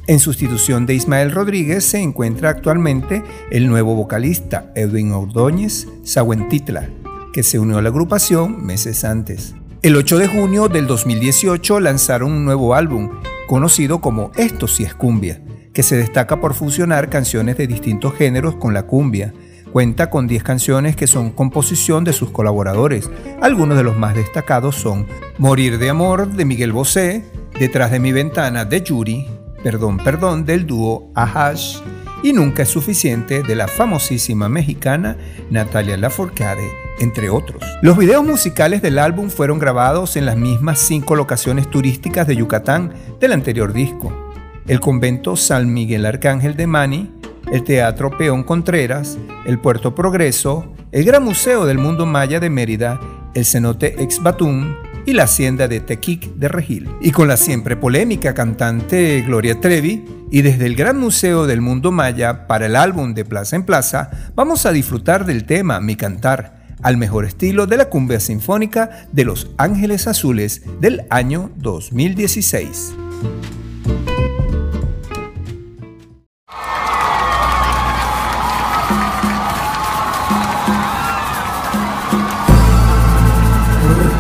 En 0.06 0.18
sustitución 0.18 0.86
de 0.86 0.94
Ismael 0.94 1.30
Rodríguez 1.30 1.84
se 1.84 1.98
encuentra 1.98 2.48
actualmente 2.48 3.22
el 3.50 3.68
nuevo 3.68 3.94
vocalista 3.94 4.72
Edwin 4.74 5.12
Ordóñez 5.12 5.88
Sahuentitla, 6.04 6.88
que 7.34 7.42
se 7.42 7.58
unió 7.58 7.76
a 7.76 7.82
la 7.82 7.90
agrupación 7.90 8.64
meses 8.64 9.04
antes. 9.04 9.54
El 9.82 9.96
8 9.96 10.16
de 10.16 10.28
junio 10.28 10.68
del 10.68 10.86
2018 10.86 11.80
lanzaron 11.80 12.32
un 12.32 12.46
nuevo 12.46 12.74
álbum, 12.74 13.10
conocido 13.46 14.00
como 14.00 14.30
Esto 14.36 14.66
sí 14.66 14.84
es 14.84 14.94
cumbia, 14.94 15.42
que 15.72 15.82
se 15.82 15.96
destaca 15.96 16.40
por 16.40 16.54
fusionar 16.54 17.08
canciones 17.08 17.56
de 17.56 17.66
distintos 17.66 18.14
géneros 18.14 18.56
con 18.56 18.74
la 18.74 18.84
cumbia. 18.84 19.32
Cuenta 19.72 20.10
con 20.10 20.26
10 20.26 20.42
canciones 20.42 20.96
que 20.96 21.06
son 21.06 21.30
composición 21.30 22.04
de 22.04 22.12
sus 22.12 22.30
colaboradores. 22.30 23.08
Algunos 23.40 23.78
de 23.78 23.84
los 23.84 23.96
más 23.96 24.14
destacados 24.14 24.76
son 24.76 25.06
Morir 25.38 25.78
de 25.78 25.88
Amor 25.88 26.28
de 26.28 26.44
Miguel 26.44 26.72
Bosé, 26.72 27.24
Detrás 27.58 27.90
de 27.90 28.00
mi 28.00 28.12
ventana 28.12 28.64
de 28.64 28.82
Yuri, 28.82 29.28
Perdón, 29.62 29.98
Perdón 29.98 30.44
del 30.44 30.66
dúo 30.66 31.10
Ahash 31.14 31.78
y 32.22 32.32
Nunca 32.32 32.62
es 32.62 32.68
suficiente 32.68 33.42
de 33.42 33.54
la 33.54 33.68
famosísima 33.68 34.48
mexicana 34.48 35.16
Natalia 35.50 35.96
Lafourcade, 35.96 36.68
entre 36.98 37.30
otros. 37.30 37.62
Los 37.82 37.96
videos 37.96 38.24
musicales 38.24 38.82
del 38.82 38.98
álbum 38.98 39.30
fueron 39.30 39.58
grabados 39.58 40.16
en 40.16 40.26
las 40.26 40.36
mismas 40.36 40.80
cinco 40.80 41.14
locaciones 41.14 41.68
turísticas 41.70 42.26
de 42.26 42.36
Yucatán 42.36 42.94
del 43.20 43.32
anterior 43.32 43.72
disco 43.72 44.21
el 44.66 44.80
convento 44.80 45.36
San 45.36 45.72
Miguel 45.72 46.06
Arcángel 46.06 46.56
de 46.56 46.66
Mani, 46.66 47.10
el 47.50 47.64
Teatro 47.64 48.16
Peón 48.16 48.44
Contreras, 48.44 49.18
el 49.46 49.58
Puerto 49.58 49.94
Progreso, 49.94 50.72
el 50.92 51.04
Gran 51.04 51.24
Museo 51.24 51.66
del 51.66 51.78
Mundo 51.78 52.06
Maya 52.06 52.40
de 52.40 52.50
Mérida, 52.50 53.00
el 53.34 53.44
cenote 53.44 54.02
Ex 54.02 54.22
Batún 54.22 54.76
y 55.04 55.12
la 55.14 55.24
hacienda 55.24 55.68
de 55.68 55.80
Tequic 55.80 56.34
de 56.34 56.48
Regil. 56.48 56.88
Y 57.00 57.10
con 57.10 57.28
la 57.28 57.36
siempre 57.36 57.76
polémica 57.76 58.34
cantante 58.34 59.22
Gloria 59.26 59.60
Trevi, 59.60 60.04
y 60.30 60.40
desde 60.40 60.64
el 60.64 60.76
Gran 60.76 60.98
Museo 60.98 61.46
del 61.46 61.60
Mundo 61.60 61.92
Maya 61.92 62.46
para 62.46 62.64
el 62.64 62.74
álbum 62.74 63.12
de 63.12 63.26
Plaza 63.26 63.54
en 63.54 63.64
Plaza, 63.64 64.10
vamos 64.34 64.64
a 64.64 64.72
disfrutar 64.72 65.26
del 65.26 65.44
tema 65.44 65.78
Mi 65.80 65.94
Cantar, 65.94 66.62
al 66.82 66.96
mejor 66.96 67.26
estilo 67.26 67.66
de 67.66 67.76
la 67.76 67.90
cumbia 67.90 68.18
sinfónica 68.18 69.06
de 69.12 69.24
Los 69.24 69.50
Ángeles 69.58 70.06
Azules 70.06 70.62
del 70.80 71.04
año 71.10 71.50
2016. 71.56 72.94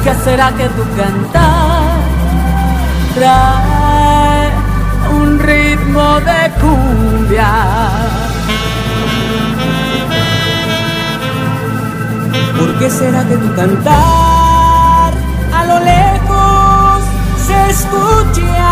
¿Qué 0.04 0.12
será 0.24 0.50
que 0.50 0.68
tu 0.70 0.82
cantar 0.96 2.00
trae 3.14 4.50
un 5.14 5.38
ritmo 5.38 6.18
de 6.20 6.50
cumbia? 6.60 7.52
¿Por 12.58 12.78
qué 12.78 12.90
será 12.90 13.22
que 13.28 13.36
tu 13.36 13.54
cantar 13.54 15.12
a 15.54 15.64
lo 15.66 15.78
lejos 15.84 17.02
se 17.46 17.70
escucha? 17.70 18.71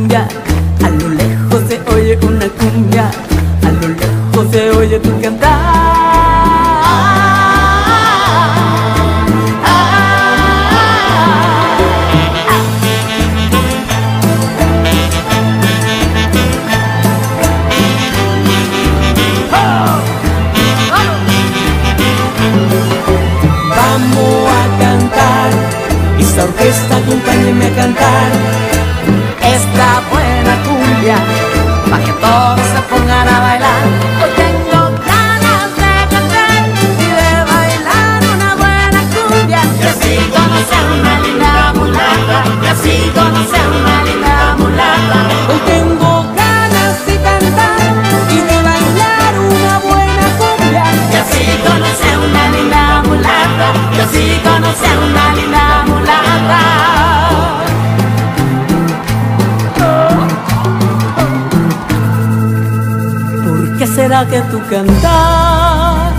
que 64.29 64.41
tu 64.51 64.59
cantar 64.69 66.11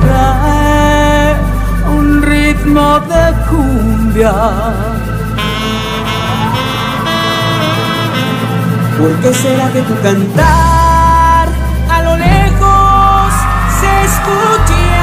trae 0.00 1.36
un 1.94 2.22
ritmo 2.22 3.00
de 3.00 3.34
cumbia? 3.48 4.32
¿Por 8.98 9.12
qué 9.20 9.34
será 9.34 9.70
que 9.72 9.82
tu 9.82 9.94
cantar 10.00 11.48
a 11.90 12.02
lo 12.02 12.16
lejos 12.16 13.32
se 13.80 13.90
escucha 14.08 14.98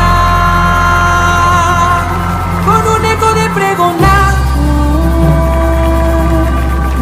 con 2.66 2.82
un 2.96 3.06
eco 3.06 3.34
de 3.34 3.50
pregonar 3.50 4.34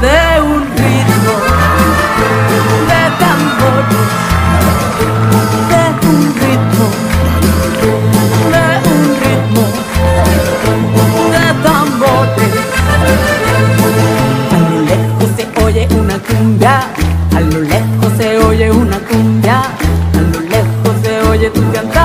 de 0.02 0.42
un 0.42 0.62
ritmo 0.76 1.36
de 2.90 3.02
tambores, 3.22 4.23
se 21.54 21.60
oye 21.60 21.82
tu 21.94 22.03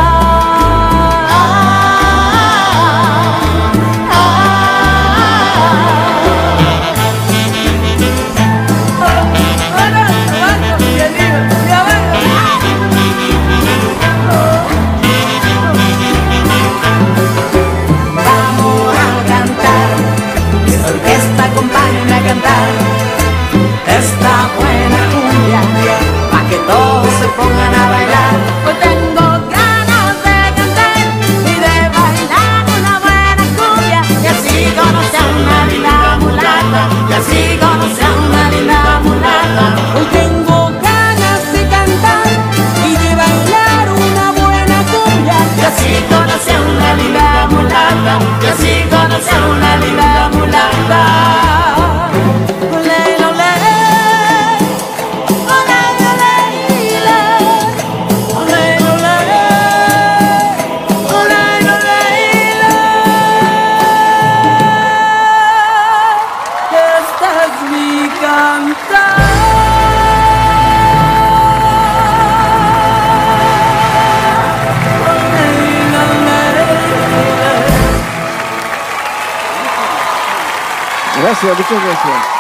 Gracias, 81.20 81.58
muchas 81.58 81.84
gracias. 81.84 82.38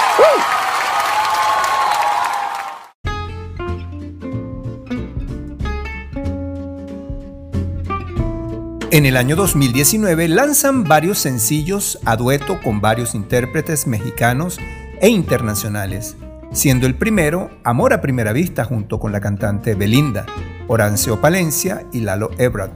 En 8.90 9.04
el 9.04 9.16
año 9.16 9.36
2019 9.36 10.28
lanzan 10.28 10.84
varios 10.84 11.18
sencillos 11.18 11.98
a 12.04 12.16
dueto 12.16 12.60
con 12.62 12.80
varios 12.80 13.14
intérpretes 13.14 13.86
mexicanos 13.86 14.58
e 15.00 15.08
internacionales, 15.08 16.16
siendo 16.52 16.86
el 16.86 16.94
primero 16.94 17.50
Amor 17.64 17.92
a 17.92 18.00
Primera 18.00 18.32
Vista 18.32 18.64
junto 18.64 18.98
con 18.98 19.12
la 19.12 19.20
cantante 19.20 19.74
Belinda, 19.74 20.26
Horancio 20.66 21.20
Palencia 21.20 21.84
y 21.92 22.00
Lalo 22.00 22.30
Ebrard. 22.38 22.72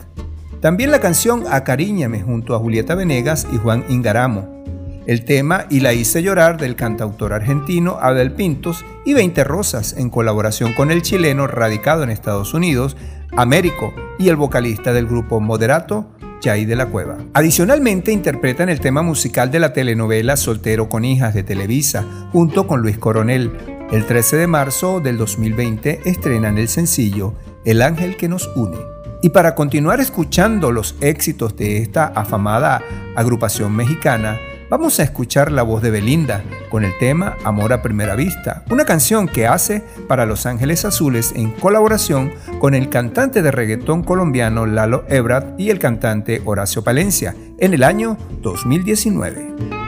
También 0.61 0.91
la 0.91 1.01
canción 1.01 1.45
Acariñame 1.51 2.23
junto 2.23 2.55
a 2.55 2.59
Julieta 2.59 2.95
Venegas 2.95 3.47
y 3.53 3.57
Juan 3.57 3.85
Ingaramo. 3.89 4.63
El 5.07 5.25
tema 5.25 5.67
Y 5.69 5.81
la 5.81 5.93
hice 5.93 6.23
llorar 6.23 6.59
del 6.59 6.77
cantautor 6.77 7.33
argentino 7.33 7.99
Abel 8.01 8.33
Pintos 8.33 8.85
y 9.05 9.15
20 9.15 9.43
Rosas 9.43 9.97
en 9.99 10.11
colaboración 10.11 10.73
con 10.75 10.93
el 10.93 11.03
chileno 11.03 11.49
radicado 11.49 12.05
en 12.05 12.11
Estados 12.11 12.55
Unidos, 12.55 12.97
Américo, 13.37 13.93
y 14.21 14.29
el 14.29 14.37
vocalista 14.37 14.93
del 14.93 15.07
grupo 15.07 15.41
Moderato, 15.41 16.07
Jay 16.43 16.65
de 16.65 16.77
la 16.77 16.87
Cueva. 16.87 17.19
Adicionalmente 17.35 18.13
interpretan 18.13 18.69
el 18.69 18.81
tema 18.81 19.03
musical 19.03 19.51
de 19.51 19.61
la 19.61 19.73
telenovela 19.73 20.37
Soltero 20.37 20.89
con 20.89 21.05
hijas 21.05 21.35
de 21.35 21.43
Televisa, 21.43 22.05
junto 22.33 22.67
con 22.67 22.81
Luis 22.81 22.99
Coronel. 22.99 23.53
El 23.91 24.07
13 24.07 24.37
de 24.37 24.47
marzo 24.47 25.01
del 25.01 25.19
2020 25.19 26.01
estrenan 26.05 26.59
el 26.59 26.69
sencillo 26.69 27.35
El 27.65 27.83
ángel 27.83 28.17
que 28.17 28.29
nos 28.29 28.51
une. 28.57 28.79
Y 29.23 29.29
para 29.29 29.55
continuar 29.55 30.01
escuchando 30.01 30.73
los 30.73 30.97
éxitos 31.01 31.57
de 31.57 31.79
esta 31.79 32.07
afamada 32.07 32.83
agrupación 33.15 33.73
mexicana, 33.77 34.41
vamos 34.73 34.99
a 35.01 35.03
escuchar 35.03 35.53
la 35.53 35.63
voz 35.65 35.83
de 35.83 35.91
Belinda 35.91 36.43
con 36.71 36.83
el 36.83 36.97
tema 36.97 37.37
Amor 37.45 37.75
a 37.75 37.83
Primera 37.83 38.17
Vista, 38.17 38.65
una 38.71 38.87
canción 38.87 39.29
que 39.29 39.47
hace 39.47 39.85
para 40.09 40.25
Los 40.25 40.47
Ángeles 40.47 40.87
Azules 40.87 41.35
en 41.37 41.51
colaboración 41.51 42.33
con 42.59 42.73
el 42.73 42.89
cantante 42.89 43.43
de 43.43 43.51
reggaetón 43.51 44.03
colombiano 44.03 44.65
Lalo 44.65 45.05
Ebrard 45.11 45.61
y 45.61 45.69
el 45.69 45.79
cantante 45.79 46.41
Horacio 46.47 46.83
Palencia 46.83 47.37
en 47.59 47.75
el 47.75 47.83
año 47.83 48.17
2019. 48.41 49.82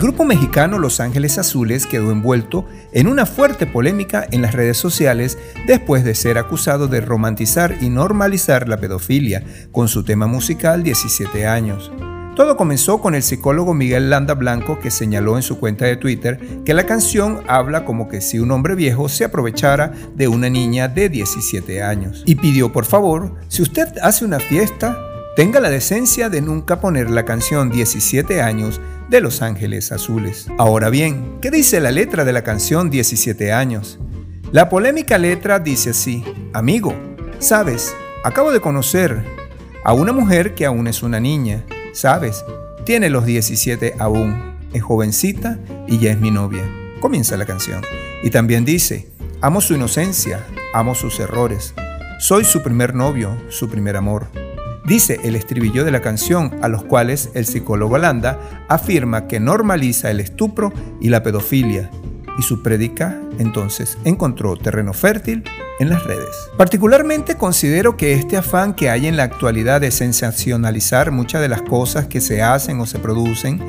Grupo 0.00 0.24
mexicano 0.24 0.78
Los 0.78 0.98
Ángeles 0.98 1.36
Azules 1.36 1.86
quedó 1.86 2.10
envuelto 2.10 2.66
en 2.92 3.06
una 3.06 3.26
fuerte 3.26 3.66
polémica 3.66 4.26
en 4.30 4.40
las 4.40 4.54
redes 4.54 4.78
sociales 4.78 5.36
después 5.66 6.04
de 6.04 6.14
ser 6.14 6.38
acusado 6.38 6.88
de 6.88 7.02
romantizar 7.02 7.76
y 7.82 7.90
normalizar 7.90 8.66
la 8.66 8.78
pedofilia 8.78 9.44
con 9.70 9.88
su 9.88 10.02
tema 10.02 10.26
musical 10.26 10.82
17 10.82 11.46
años. 11.46 11.92
Todo 12.34 12.56
comenzó 12.56 13.02
con 13.02 13.14
el 13.14 13.22
psicólogo 13.22 13.74
Miguel 13.74 14.08
Landa 14.08 14.32
Blanco 14.32 14.78
que 14.78 14.90
señaló 14.90 15.36
en 15.36 15.42
su 15.42 15.58
cuenta 15.58 15.84
de 15.84 15.96
Twitter 15.96 16.40
que 16.64 16.72
la 16.72 16.86
canción 16.86 17.42
habla 17.46 17.84
como 17.84 18.08
que 18.08 18.22
si 18.22 18.38
un 18.38 18.52
hombre 18.52 18.74
viejo 18.74 19.10
se 19.10 19.24
aprovechara 19.24 19.92
de 20.14 20.28
una 20.28 20.48
niña 20.48 20.88
de 20.88 21.10
17 21.10 21.82
años. 21.82 22.22
Y 22.24 22.36
pidió 22.36 22.72
por 22.72 22.86
favor, 22.86 23.34
si 23.48 23.60
usted 23.60 23.88
hace 24.02 24.24
una 24.24 24.40
fiesta, 24.40 24.96
tenga 25.36 25.60
la 25.60 25.68
decencia 25.68 26.30
de 26.30 26.40
nunca 26.40 26.80
poner 26.80 27.10
la 27.10 27.26
canción 27.26 27.68
17 27.68 28.40
años 28.40 28.80
de 29.10 29.20
Los 29.20 29.42
Ángeles 29.42 29.90
Azules. 29.90 30.46
Ahora 30.56 30.88
bien, 30.88 31.38
¿qué 31.42 31.50
dice 31.50 31.80
la 31.80 31.90
letra 31.90 32.24
de 32.24 32.32
la 32.32 32.42
canción 32.42 32.90
17 32.90 33.52
años? 33.52 33.98
La 34.52 34.68
polémica 34.68 35.18
letra 35.18 35.58
dice 35.58 35.90
así, 35.90 36.24
amigo, 36.52 36.94
sabes, 37.40 37.92
acabo 38.22 38.52
de 38.52 38.60
conocer 38.60 39.24
a 39.84 39.92
una 39.92 40.12
mujer 40.12 40.54
que 40.54 40.64
aún 40.64 40.86
es 40.86 41.02
una 41.02 41.18
niña, 41.18 41.64
sabes, 41.92 42.44
tiene 42.84 43.10
los 43.10 43.26
17 43.26 43.96
aún, 43.98 44.56
es 44.72 44.82
jovencita 44.82 45.58
y 45.88 45.98
ya 45.98 46.12
es 46.12 46.20
mi 46.20 46.30
novia. 46.30 46.62
Comienza 47.00 47.36
la 47.36 47.46
canción. 47.46 47.82
Y 48.22 48.30
también 48.30 48.64
dice, 48.64 49.08
amo 49.40 49.60
su 49.60 49.74
inocencia, 49.74 50.46
amo 50.72 50.94
sus 50.94 51.18
errores, 51.18 51.74
soy 52.20 52.44
su 52.44 52.62
primer 52.62 52.94
novio, 52.94 53.36
su 53.48 53.68
primer 53.68 53.96
amor. 53.96 54.28
Dice 54.84 55.20
el 55.24 55.36
estribillo 55.36 55.84
de 55.84 55.90
la 55.90 56.00
canción, 56.00 56.58
a 56.62 56.68
los 56.68 56.84
cuales 56.84 57.30
el 57.34 57.46
psicólogo 57.46 57.98
Landa 57.98 58.38
afirma 58.68 59.26
que 59.26 59.40
normaliza 59.40 60.10
el 60.10 60.20
estupro 60.20 60.72
y 61.00 61.10
la 61.10 61.22
pedofilia, 61.22 61.90
y 62.38 62.42
su 62.42 62.62
prédica 62.62 63.20
entonces 63.38 63.98
encontró 64.04 64.56
terreno 64.56 64.92
fértil 64.92 65.44
en 65.78 65.90
las 65.90 66.04
redes. 66.04 66.34
Particularmente 66.56 67.36
considero 67.36 67.96
que 67.96 68.14
este 68.14 68.36
afán 68.36 68.74
que 68.74 68.90
hay 68.90 69.06
en 69.06 69.16
la 69.16 69.24
actualidad 69.24 69.80
de 69.80 69.90
sensacionalizar 69.90 71.10
muchas 71.10 71.40
de 71.40 71.48
las 71.48 71.62
cosas 71.62 72.06
que 72.06 72.20
se 72.20 72.42
hacen 72.42 72.80
o 72.80 72.86
se 72.86 72.98
producen 72.98 73.60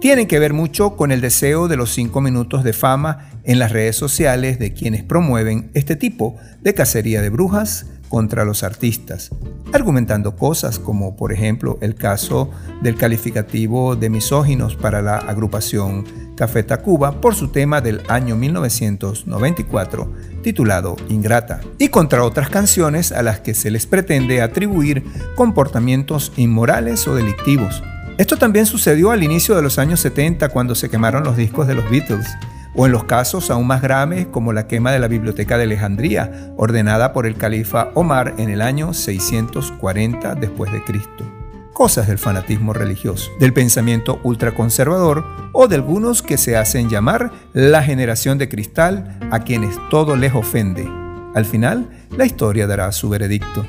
tiene 0.00 0.26
que 0.26 0.38
ver 0.38 0.54
mucho 0.54 0.96
con 0.96 1.12
el 1.12 1.20
deseo 1.20 1.68
de 1.68 1.76
los 1.76 1.92
cinco 1.92 2.20
minutos 2.20 2.64
de 2.64 2.72
fama 2.72 3.30
en 3.44 3.58
las 3.58 3.70
redes 3.70 3.96
sociales 3.96 4.58
de 4.58 4.72
quienes 4.72 5.02
promueven 5.02 5.70
este 5.74 5.94
tipo 5.94 6.36
de 6.62 6.72
cacería 6.74 7.20
de 7.20 7.28
brujas 7.28 7.86
contra 8.10 8.44
los 8.44 8.62
artistas, 8.64 9.30
argumentando 9.72 10.36
cosas 10.36 10.78
como 10.78 11.16
por 11.16 11.32
ejemplo 11.32 11.78
el 11.80 11.94
caso 11.94 12.50
del 12.82 12.96
calificativo 12.96 13.96
de 13.96 14.10
misóginos 14.10 14.76
para 14.76 15.00
la 15.00 15.16
agrupación 15.16 16.04
Café 16.36 16.62
Tacuba 16.62 17.20
por 17.20 17.34
su 17.34 17.48
tema 17.48 17.80
del 17.80 18.02
año 18.08 18.34
1994 18.34 20.12
titulado 20.42 20.96
Ingrata, 21.08 21.60
y 21.78 21.88
contra 21.88 22.24
otras 22.24 22.48
canciones 22.48 23.12
a 23.12 23.22
las 23.22 23.40
que 23.40 23.54
se 23.54 23.70
les 23.70 23.86
pretende 23.86 24.42
atribuir 24.42 25.04
comportamientos 25.36 26.32
inmorales 26.36 27.06
o 27.06 27.14
delictivos. 27.14 27.82
Esto 28.18 28.36
también 28.36 28.66
sucedió 28.66 29.12
al 29.12 29.22
inicio 29.22 29.54
de 29.54 29.62
los 29.62 29.78
años 29.78 30.00
70 30.00 30.48
cuando 30.48 30.74
se 30.74 30.90
quemaron 30.90 31.24
los 31.24 31.36
discos 31.36 31.66
de 31.66 31.74
los 31.74 31.88
Beatles, 31.90 32.26
o 32.74 32.86
en 32.86 32.92
los 32.92 33.04
casos 33.04 33.50
aún 33.50 33.66
más 33.66 33.82
graves 33.82 34.26
como 34.26 34.52
la 34.52 34.66
quema 34.66 34.92
de 34.92 34.98
la 34.98 35.08
Biblioteca 35.08 35.56
de 35.56 35.64
Alejandría, 35.64 36.52
ordenada 36.56 37.12
por 37.12 37.26
el 37.26 37.36
califa 37.36 37.90
Omar 37.94 38.34
en 38.38 38.50
el 38.50 38.62
año 38.62 38.94
640 38.94 40.34
después 40.34 40.72
de 40.72 40.82
Cristo. 40.84 41.24
Cosas 41.72 42.08
del 42.08 42.18
fanatismo 42.18 42.72
religioso, 42.72 43.30
del 43.40 43.52
pensamiento 43.52 44.20
ultraconservador 44.22 45.24
o 45.52 45.66
de 45.66 45.76
algunos 45.76 46.22
que 46.22 46.36
se 46.36 46.56
hacen 46.56 46.90
llamar 46.90 47.32
la 47.52 47.82
generación 47.82 48.38
de 48.38 48.48
cristal 48.48 49.18
a 49.30 49.40
quienes 49.40 49.76
todo 49.88 50.16
les 50.16 50.34
ofende. 50.34 50.86
Al 51.34 51.44
final, 51.44 51.88
la 52.10 52.26
historia 52.26 52.66
dará 52.66 52.92
su 52.92 53.08
veredicto. 53.08 53.64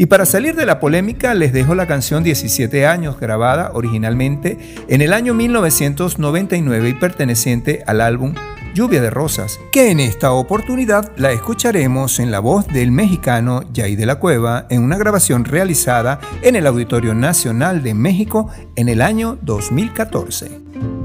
Y 0.00 0.06
para 0.06 0.24
salir 0.24 0.54
de 0.54 0.64
la 0.64 0.80
polémica 0.80 1.34
les 1.34 1.52
dejo 1.52 1.74
la 1.74 1.86
canción 1.86 2.24
17 2.24 2.86
años 2.86 3.20
grabada 3.20 3.72
originalmente 3.74 4.56
en 4.88 5.02
el 5.02 5.12
año 5.12 5.34
1999 5.34 6.88
y 6.88 6.94
perteneciente 6.94 7.84
al 7.86 8.00
álbum 8.00 8.32
Lluvia 8.74 9.02
de 9.02 9.10
Rosas, 9.10 9.60
que 9.70 9.90
en 9.90 10.00
esta 10.00 10.32
oportunidad 10.32 11.12
la 11.18 11.32
escucharemos 11.32 12.18
en 12.18 12.30
la 12.30 12.40
voz 12.40 12.66
del 12.68 12.92
mexicano 12.92 13.62
Jay 13.74 13.94
de 13.94 14.06
la 14.06 14.14
Cueva 14.14 14.64
en 14.70 14.82
una 14.82 14.96
grabación 14.96 15.44
realizada 15.44 16.18
en 16.40 16.56
el 16.56 16.66
Auditorio 16.66 17.12
Nacional 17.12 17.82
de 17.82 17.92
México 17.92 18.48
en 18.76 18.88
el 18.88 19.02
año 19.02 19.36
2014. 19.42 20.99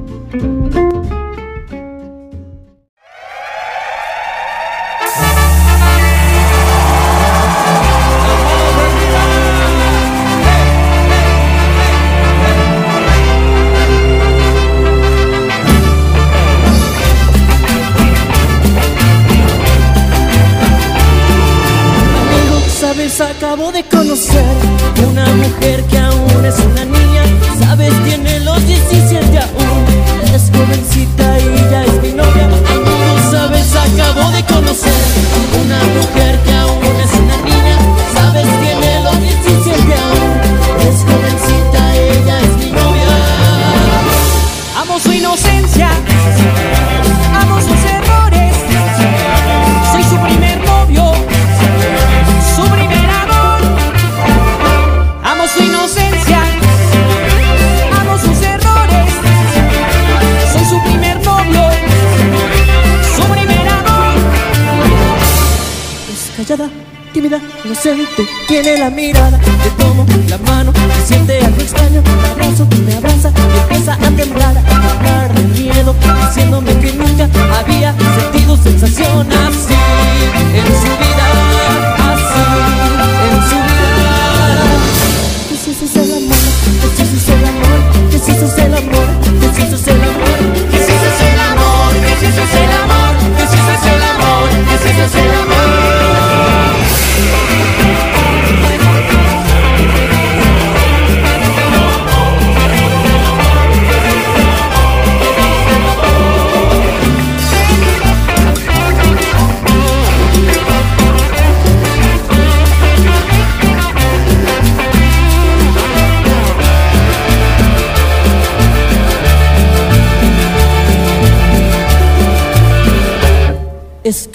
Tiene 68.62 68.78
la 68.78 68.90
mirada. 68.90 69.38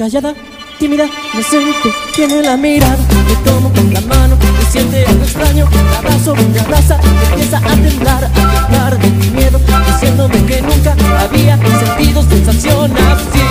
Callada, 0.01 0.35
tímida, 0.79 1.05
inocente, 1.35 1.93
tiene 2.17 2.41
la 2.41 2.57
mirada. 2.57 2.97
Le 3.29 3.37
tomo 3.45 3.71
con 3.71 3.93
la 3.93 4.01
mano, 4.01 4.35
me 4.59 4.71
siente 4.73 5.05
algo 5.05 5.23
extraño. 5.25 5.69
Me 5.71 5.97
abrazo, 5.99 6.35
me 6.35 6.59
abraza, 6.59 6.99
y 7.05 7.33
empieza 7.33 7.59
a 7.59 7.77
temblar, 7.77 8.25
a 8.25 8.31
temblar 8.31 8.99
de 8.99 9.11
mi 9.11 9.29
miedo, 9.29 9.61
diciéndome 9.89 10.43
que 10.47 10.63
nunca 10.63 10.97
había 11.19 11.59
sentido 11.59 12.23
sensación 12.23 12.93
así 12.97 13.45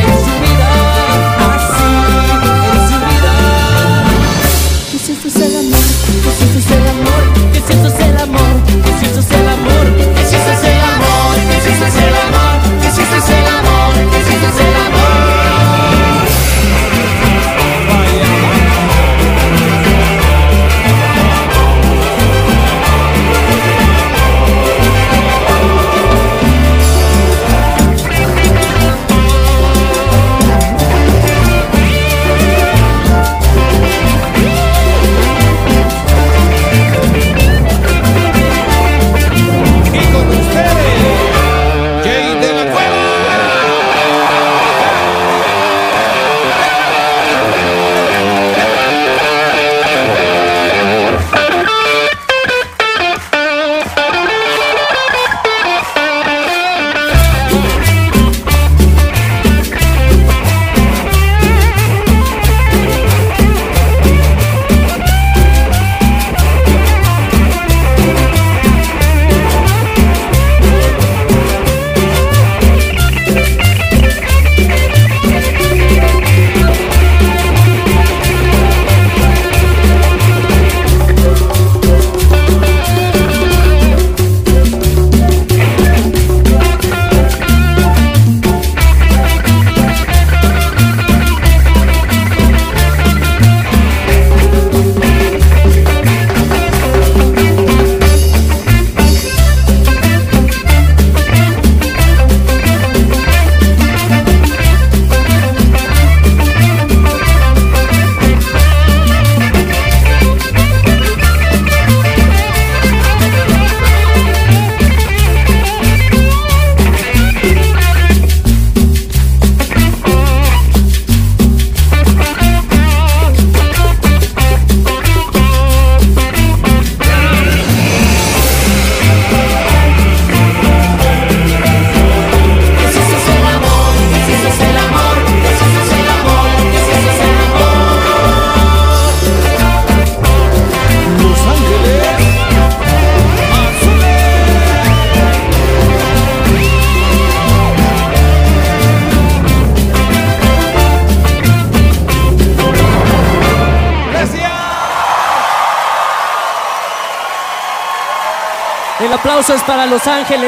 en 0.00 0.16
su 0.24 0.34
vida, 0.46 0.68
así 1.52 1.88
en 2.72 2.82
su 2.88 2.96
vida. 3.04 3.32
Que 4.90 4.98
si 4.98 5.12
eso 5.12 5.28
es 5.28 5.36
el 5.36 5.56
amor, 5.58 5.84
que 6.24 6.30
si 6.30 6.44
eso 6.44 6.58
es 6.58 6.70
el 6.70 6.86
amor, 6.88 7.22
que 7.52 7.60
si 7.60 7.72
eso 7.74 7.86
es 7.86 7.94
el 7.96 8.00
amor, 8.00 8.05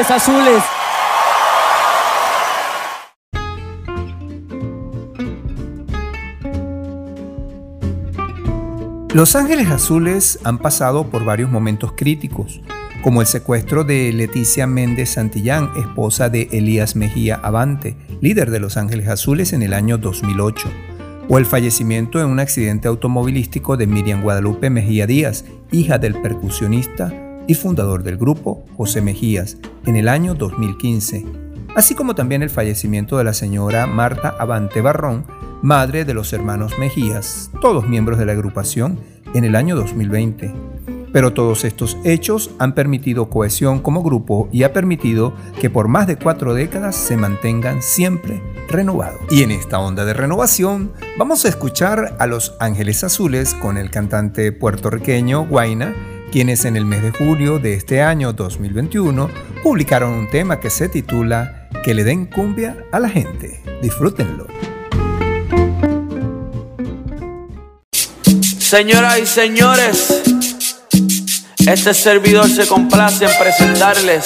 Los 0.09 0.27
Azules. 0.27 0.63
Los 9.13 9.35
Ángeles 9.35 9.69
Azules 9.69 10.39
han 10.43 10.57
pasado 10.57 11.11
por 11.11 11.25
varios 11.25 11.51
momentos 11.51 11.91
críticos, 11.95 12.59
como 13.03 13.21
el 13.21 13.27
secuestro 13.27 13.83
de 13.83 14.11
Leticia 14.11 14.65
Méndez 14.65 15.11
Santillán, 15.11 15.69
esposa 15.77 16.29
de 16.29 16.49
Elías 16.53 16.95
Mejía 16.95 17.35
Avante, 17.35 17.95
líder 18.19 18.49
de 18.49 18.59
Los 18.59 18.77
Ángeles 18.77 19.09
Azules 19.09 19.53
en 19.53 19.61
el 19.61 19.73
año 19.75 19.99
2008, 19.99 20.69
o 21.29 21.37
el 21.37 21.45
fallecimiento 21.45 22.19
en 22.19 22.29
un 22.29 22.39
accidente 22.39 22.87
automovilístico 22.87 23.77
de 23.77 23.85
Miriam 23.85 24.23
Guadalupe 24.23 24.71
Mejía 24.71 25.05
Díaz, 25.05 25.45
hija 25.71 25.99
del 25.99 26.19
percusionista 26.19 27.13
y 27.45 27.53
fundador 27.53 28.01
del 28.01 28.17
grupo 28.17 28.65
José 28.75 29.01
Mejías, 29.01 29.57
en 29.89 29.95
el 29.95 30.07
año 30.07 30.35
2015, 30.35 31.25
así 31.75 31.95
como 31.95 32.13
también 32.13 32.43
el 32.43 32.51
fallecimiento 32.51 33.17
de 33.17 33.23
la 33.23 33.33
señora 33.33 33.87
Marta 33.87 34.35
Avante 34.37 34.81
Barrón, 34.81 35.25
madre 35.63 36.05
de 36.05 36.13
los 36.13 36.31
hermanos 36.31 36.77
Mejías, 36.77 37.49
todos 37.59 37.89
miembros 37.89 38.19
de 38.19 38.27
la 38.27 38.33
agrupación, 38.33 38.99
en 39.33 39.45
el 39.45 39.55
año 39.55 39.75
2020. 39.75 40.53
Pero 41.11 41.33
todos 41.33 41.65
estos 41.65 41.97
hechos 42.03 42.51
han 42.59 42.75
permitido 42.75 43.31
cohesión 43.31 43.79
como 43.79 44.03
grupo 44.03 44.47
y 44.51 44.61
ha 44.61 44.73
permitido 44.73 45.33
que 45.59 45.71
por 45.71 45.87
más 45.87 46.05
de 46.05 46.17
cuatro 46.17 46.53
décadas 46.53 46.95
se 46.95 47.17
mantengan 47.17 47.81
siempre 47.81 48.43
renovados. 48.67 49.19
Y 49.31 49.41
en 49.41 49.49
esta 49.49 49.79
onda 49.79 50.05
de 50.05 50.13
renovación 50.13 50.91
vamos 51.17 51.45
a 51.45 51.49
escuchar 51.49 52.15
a 52.19 52.27
Los 52.27 52.55
Ángeles 52.59 53.03
Azules 53.03 53.55
con 53.55 53.75
el 53.75 53.89
cantante 53.89 54.51
puertorriqueño 54.51 55.47
Guaina, 55.47 55.95
quienes 56.31 56.65
en 56.65 56.77
el 56.77 56.85
mes 56.85 57.01
de 57.01 57.09
julio 57.09 57.57
de 57.57 57.73
este 57.73 58.03
año 58.03 58.33
2021 58.33 59.48
publicaron 59.63 60.13
un 60.13 60.29
tema 60.29 60.59
que 60.59 60.69
se 60.69 60.89
titula 60.89 61.69
Que 61.83 61.93
le 61.93 62.03
den 62.03 62.25
cumbia 62.25 62.77
a 62.91 62.99
la 62.99 63.09
gente. 63.09 63.61
Disfrútenlo. 63.81 64.47
Señoras 68.59 69.19
y 69.19 69.25
señores, 69.25 70.21
este 71.65 71.93
servidor 71.93 72.47
se 72.47 72.67
complace 72.67 73.25
en 73.25 73.31
presentarles 73.39 74.23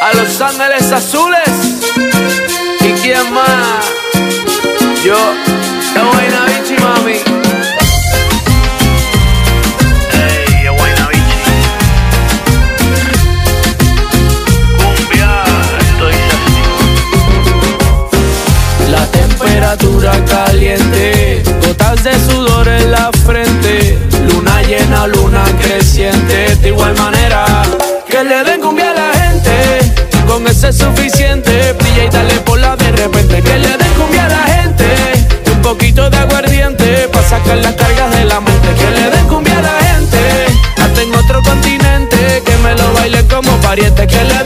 a 0.00 0.14
Los 0.14 0.40
Ángeles 0.40 0.90
Azules. 0.90 1.48
¿Y 2.80 2.92
quién 3.02 3.32
más? 3.32 3.84
Yo, 5.04 5.18
Ewaina 5.94 6.46
Vichy, 6.46 6.82
mami. 6.82 7.25
Temperatura 19.66 20.12
caliente, 20.26 21.42
gotas 21.60 22.04
de 22.04 22.12
sudor 22.20 22.68
en 22.68 22.92
la 22.92 23.10
frente, 23.24 23.98
luna 24.28 24.62
llena, 24.62 25.08
luna 25.08 25.42
creciente, 25.60 26.54
de 26.56 26.68
igual 26.68 26.94
manera 26.96 27.44
que 28.08 28.22
le 28.22 28.44
den 28.44 28.60
cumbia 28.60 28.92
a 28.92 28.94
la 28.94 29.12
gente, 29.18 29.92
con 30.28 30.46
ese 30.46 30.68
es 30.68 30.78
suficiente, 30.78 31.72
brilla 31.72 32.04
y 32.04 32.08
dale 32.10 32.34
por 32.42 32.60
la 32.60 32.76
de 32.76 32.92
repente, 32.92 33.42
que 33.42 33.58
le 33.58 33.76
den 33.76 33.92
cumbia 33.98 34.26
a 34.26 34.28
la 34.28 34.42
gente, 34.44 34.86
un 35.52 35.62
poquito 35.62 36.08
de 36.10 36.16
aguardiente, 36.16 37.08
pa' 37.08 37.22
sacar 37.22 37.56
las 37.56 37.74
cargas 37.74 38.10
de 38.16 38.24
la 38.24 38.40
mente, 38.40 38.68
que 38.78 38.90
le 38.92 39.10
den 39.10 39.26
cumbia 39.26 39.58
a 39.58 39.62
la 39.62 39.78
gente, 39.80 40.18
hasta 40.80 41.02
en 41.02 41.12
otro 41.12 41.42
continente, 41.42 42.42
que 42.46 42.56
me 42.58 42.72
lo 42.76 42.92
baile 42.92 43.26
como 43.26 43.50
pariente, 43.62 44.06
que 44.06 44.22
le 44.22 44.45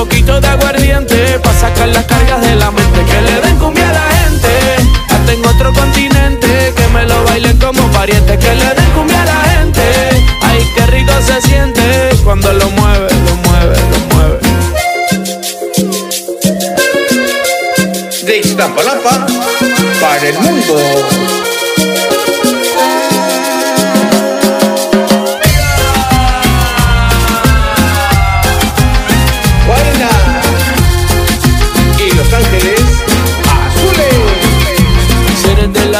Poquito 0.00 0.40
de 0.40 0.48
aguardiente, 0.48 1.38
pa' 1.40 1.52
sacar 1.52 1.88
las 1.88 2.06
cargas 2.06 2.40
de 2.40 2.56
la 2.56 2.70
mente. 2.70 3.04
Que 3.04 3.20
le 3.20 3.38
den 3.42 3.58
cumbia 3.58 3.86
a 3.86 3.92
la 3.92 4.08
gente. 4.22 4.48
Hasta 5.10 5.30
en 5.30 5.44
otro 5.44 5.74
continente, 5.74 6.72
que 6.74 6.86
me 6.94 7.04
lo 7.04 7.22
bailen 7.24 7.58
como 7.58 7.82
pariente. 7.92 8.38
Que 8.38 8.54
le 8.54 8.74
den 8.76 8.90
cumbia 8.94 9.20
a 9.20 9.26
la 9.26 9.40
gente. 9.50 9.82
Ay, 10.40 10.66
qué 10.74 10.86
rico 10.86 11.12
se 11.20 11.42
siente 11.42 11.82
cuando 12.24 12.50
lo 12.50 12.70
mueve, 12.70 13.08
lo 13.26 13.36
mueve, 13.44 13.76
lo 13.90 13.98
mueve. 14.14 14.38
De 18.24 18.38
Iztapalapa 18.38 19.26
para 20.00 20.28
el 20.28 20.38
mundo. 20.38 21.49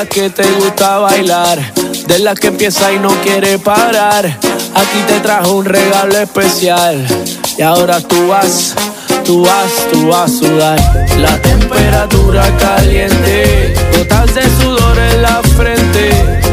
La 0.01 0.06
que 0.06 0.31
te 0.31 0.51
gusta 0.52 0.97
bailar, 0.97 1.59
de 2.06 2.20
la 2.20 2.35
que 2.35 2.47
empieza 2.47 2.90
y 2.90 2.98
no 2.98 3.10
quiere 3.22 3.59
parar, 3.59 4.24
aquí 4.24 4.98
te 5.06 5.20
trajo 5.20 5.52
un 5.52 5.66
regalo 5.66 6.16
especial. 6.16 7.06
Y 7.59 7.60
ahora 7.60 8.01
tú 8.01 8.28
vas, 8.28 8.74
tú 9.27 9.44
vas, 9.44 9.70
tú 9.93 10.09
vas 10.09 10.31
a 10.31 10.39
sudar. 10.39 11.06
La 11.18 11.36
temperatura 11.43 12.44
caliente, 12.56 13.74
gotas 13.94 14.35
de 14.35 14.43
sudor 14.62 14.97
en 14.98 15.20
la 15.20 15.43
frente, 15.55 16.10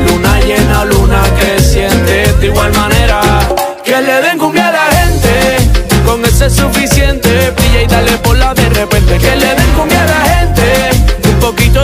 luna 0.10 0.42
llena, 0.42 0.84
luna 0.84 1.24
creciente. 1.40 2.34
De 2.42 2.48
igual 2.48 2.74
manera, 2.74 3.22
que 3.86 4.02
le 4.02 4.22
den 4.24 4.38
cumbia 4.38 4.68
a 4.68 4.72
la 4.74 4.86
gente. 4.98 5.58
Con 6.06 6.26
ese 6.26 6.48
es 6.48 6.54
suficiente, 6.54 7.52
brilla 7.52 7.82
y 7.82 7.88
dale 7.88 8.18
por 8.18 8.38
la 8.38 8.54
de 8.54 8.68
repente. 8.72 9.18
Que 9.20 9.38
le 9.38 9.56
den 9.56 9.72
cumbia 9.78 10.04
a 10.04 10.06
la 10.06 10.16
gente. 10.16 10.27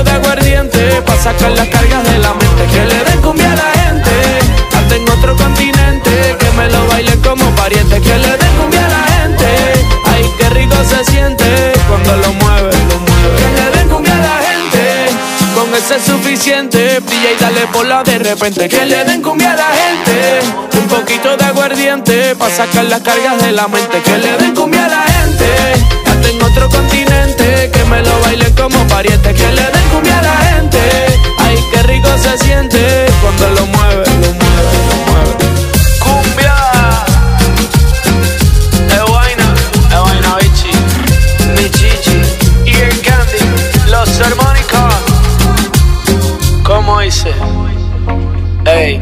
De 0.03 0.11
aguardiente, 0.11 1.01
pa' 1.05 1.15
sacar 1.17 1.51
las 1.51 1.67
cargas 1.67 2.03
de 2.03 2.17
la 2.19 2.33
mente. 2.33 2.65
Que 2.71 2.85
le 2.85 3.03
den 3.05 3.21
cumbia 3.21 3.51
a 3.51 3.55
la 3.55 3.71
gente. 3.81 4.11
Hasta 4.75 4.95
en 4.95 5.09
otro 5.09 5.35
continente, 5.35 6.35
que 6.39 6.51
me 6.57 6.69
lo 6.69 6.85
bailen 6.87 7.19
como 7.21 7.45
pariente. 7.55 8.01
Que 8.01 8.17
le 8.17 8.37
den 8.37 8.53
cumbia 8.59 8.85
a 8.85 8.89
la 8.89 9.03
gente. 9.13 9.45
Ay, 10.05 10.29
qué 10.37 10.49
rico 10.49 10.75
se 10.83 11.03
siente 11.11 11.73
cuando 11.87 12.15
lo 12.17 12.33
mueve, 12.33 12.71
lo 12.89 12.99
mueve. 12.99 13.35
Que 13.37 13.61
le 13.61 13.77
den 13.77 13.89
cumbia 13.89 14.13
a 14.13 14.17
la 14.17 14.37
gente. 14.47 15.09
Con 15.55 15.73
ese 15.75 15.95
es 15.95 16.03
suficiente, 16.03 16.99
brilla 16.99 17.31
y 17.31 17.41
dale 17.41 17.67
por 17.71 17.85
la 17.85 18.03
de 18.03 18.19
repente. 18.19 18.67
Que 18.67 18.85
le 18.85 19.05
den 19.05 19.21
cumbia 19.21 19.53
a 19.53 19.55
la 19.55 19.69
gente. 19.81 20.41
Un 20.79 20.87
poquito 20.87 21.37
de 21.37 21.45
aguardiente, 21.45 22.35
pa' 22.35 22.49
sacar 22.49 22.85
las 22.85 23.01
cargas 23.01 23.41
de 23.41 23.51
la 23.51 23.67
mente. 23.67 24.01
Que 24.01 24.17
le 24.17 24.37
den 24.37 24.53
cumbia 24.55 24.85
a 24.85 24.89
la 24.89 25.03
gente. 25.03 26.02
En 26.29 26.41
otro 26.41 26.69
continente, 26.69 27.69
que 27.71 27.83
me 27.85 28.01
lo 28.01 28.19
bailen 28.21 28.53
como 28.55 28.87
pariente. 28.87 29.33
Que 29.33 29.51
le 29.51 29.61
den 29.61 29.89
cumbia 29.91 30.19
a 30.19 30.21
la 30.21 30.37
gente. 30.37 30.79
Ay, 31.39 31.57
qué 31.71 31.83
rico 31.83 32.09
se 32.17 32.37
siente 32.37 33.05
cuando 33.21 33.49
lo 33.49 33.65
mueve, 33.67 34.05
lo 34.05 34.33
mueve, 34.41 34.71
lo 34.89 34.95
mueve. 35.07 35.33
Cumbia. 35.99 36.55
Ewaina, 38.97 39.53
Ewaina 39.91 40.35
Vichy, 40.41 40.71
mi 41.55 41.69
chichi 41.69 42.21
y 42.65 42.75
el 42.75 43.01
candy, 43.01 43.39
los 43.89 44.21
armónicos. 44.21 44.93
¿Cómo 46.63 46.99
dice? 47.01 47.33
Ey, 48.65 48.99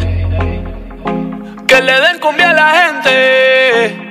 que 1.68 1.82
le 1.82 2.02
den 2.02 2.20
cumbia 2.20 2.50
a 2.50 2.54
la 2.54 2.70
gente. 2.72 4.11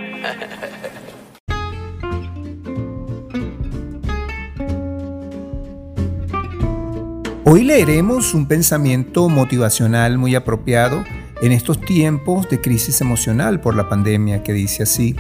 Hoy 7.43 7.65
leeremos 7.65 8.35
un 8.35 8.47
pensamiento 8.47 9.31
motivacional 9.31 10.19
muy 10.19 10.35
apropiado 10.35 11.05
en 11.41 11.53
estos 11.53 11.81
tiempos 11.81 12.51
de 12.51 12.61
crisis 12.61 13.01
emocional 13.01 13.63
por 13.63 13.75
la 13.75 13.89
pandemia 13.89 14.43
que 14.43 14.53
dice 14.53 14.83
así, 14.83 15.17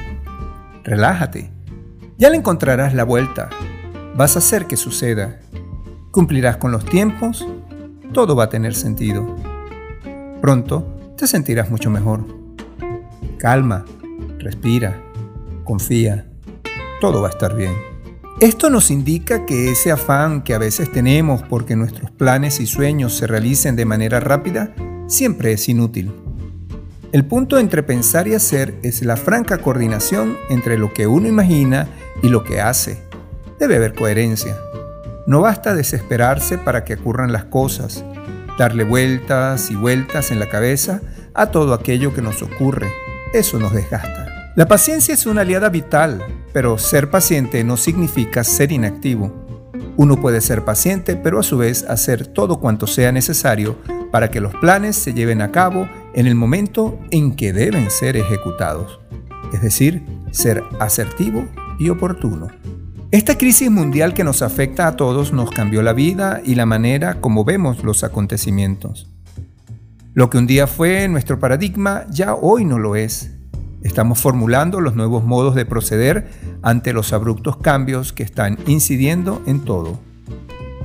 relájate, 0.84 1.50
ya 2.18 2.28
le 2.28 2.36
encontrarás 2.36 2.92
la 2.92 3.04
vuelta, 3.04 3.48
vas 4.16 4.36
a 4.36 4.40
hacer 4.40 4.66
que 4.66 4.76
suceda, 4.76 5.40
cumplirás 6.10 6.58
con 6.58 6.72
los 6.72 6.84
tiempos, 6.84 7.48
todo 8.12 8.36
va 8.36 8.44
a 8.44 8.50
tener 8.50 8.74
sentido. 8.74 9.36
Pronto 10.42 11.14
te 11.16 11.26
sentirás 11.26 11.70
mucho 11.70 11.88
mejor. 11.88 12.26
Calma, 13.38 13.86
respira, 14.38 15.02
confía, 15.64 16.26
todo 17.00 17.22
va 17.22 17.28
a 17.28 17.30
estar 17.30 17.56
bien. 17.56 17.89
Esto 18.40 18.70
nos 18.70 18.90
indica 18.90 19.44
que 19.44 19.70
ese 19.70 19.92
afán 19.92 20.40
que 20.42 20.54
a 20.54 20.58
veces 20.58 20.90
tenemos 20.90 21.42
porque 21.42 21.76
nuestros 21.76 22.10
planes 22.10 22.58
y 22.58 22.66
sueños 22.66 23.14
se 23.14 23.26
realicen 23.26 23.76
de 23.76 23.84
manera 23.84 24.18
rápida 24.18 24.74
siempre 25.08 25.52
es 25.52 25.68
inútil. 25.68 26.10
El 27.12 27.26
punto 27.26 27.58
entre 27.58 27.82
pensar 27.82 28.28
y 28.28 28.34
hacer 28.34 28.78
es 28.82 29.02
la 29.02 29.18
franca 29.18 29.58
coordinación 29.58 30.38
entre 30.48 30.78
lo 30.78 30.94
que 30.94 31.06
uno 31.06 31.28
imagina 31.28 31.86
y 32.22 32.30
lo 32.30 32.42
que 32.42 32.62
hace. 32.62 33.02
Debe 33.58 33.76
haber 33.76 33.94
coherencia. 33.94 34.56
No 35.26 35.42
basta 35.42 35.74
desesperarse 35.74 36.56
para 36.56 36.82
que 36.82 36.94
ocurran 36.94 37.32
las 37.32 37.44
cosas, 37.44 38.06
darle 38.58 38.84
vueltas 38.84 39.70
y 39.70 39.74
vueltas 39.74 40.30
en 40.30 40.40
la 40.40 40.48
cabeza 40.48 41.02
a 41.34 41.50
todo 41.50 41.74
aquello 41.74 42.14
que 42.14 42.22
nos 42.22 42.40
ocurre. 42.40 42.90
Eso 43.34 43.58
nos 43.58 43.74
desgasta. 43.74 44.19
La 44.56 44.66
paciencia 44.66 45.14
es 45.14 45.26
una 45.26 45.42
aliada 45.42 45.68
vital, 45.68 46.24
pero 46.52 46.76
ser 46.76 47.08
paciente 47.08 47.62
no 47.62 47.76
significa 47.76 48.42
ser 48.42 48.72
inactivo. 48.72 49.32
Uno 49.96 50.20
puede 50.20 50.40
ser 50.40 50.64
paciente, 50.64 51.14
pero 51.14 51.38
a 51.38 51.44
su 51.44 51.56
vez 51.56 51.84
hacer 51.84 52.26
todo 52.26 52.58
cuanto 52.58 52.88
sea 52.88 53.12
necesario 53.12 53.78
para 54.10 54.30
que 54.30 54.40
los 54.40 54.52
planes 54.56 54.96
se 54.96 55.14
lleven 55.14 55.40
a 55.40 55.52
cabo 55.52 55.88
en 56.14 56.26
el 56.26 56.34
momento 56.34 56.98
en 57.12 57.36
que 57.36 57.52
deben 57.52 57.92
ser 57.92 58.16
ejecutados. 58.16 58.98
Es 59.52 59.62
decir, 59.62 60.02
ser 60.32 60.64
asertivo 60.80 61.46
y 61.78 61.88
oportuno. 61.90 62.48
Esta 63.12 63.38
crisis 63.38 63.70
mundial 63.70 64.14
que 64.14 64.24
nos 64.24 64.42
afecta 64.42 64.88
a 64.88 64.96
todos 64.96 65.32
nos 65.32 65.50
cambió 65.50 65.80
la 65.82 65.92
vida 65.92 66.42
y 66.44 66.56
la 66.56 66.66
manera 66.66 67.20
como 67.20 67.44
vemos 67.44 67.84
los 67.84 68.02
acontecimientos. 68.02 69.08
Lo 70.12 70.28
que 70.28 70.38
un 70.38 70.48
día 70.48 70.66
fue 70.66 71.06
nuestro 71.06 71.38
paradigma 71.38 72.04
ya 72.10 72.34
hoy 72.34 72.64
no 72.64 72.80
lo 72.80 72.96
es. 72.96 73.30
Estamos 73.82 74.20
formulando 74.20 74.80
los 74.80 74.94
nuevos 74.94 75.24
modos 75.24 75.54
de 75.54 75.64
proceder 75.64 76.28
ante 76.62 76.92
los 76.92 77.12
abruptos 77.12 77.56
cambios 77.56 78.12
que 78.12 78.22
están 78.22 78.58
incidiendo 78.66 79.42
en 79.46 79.60
todo. 79.64 79.98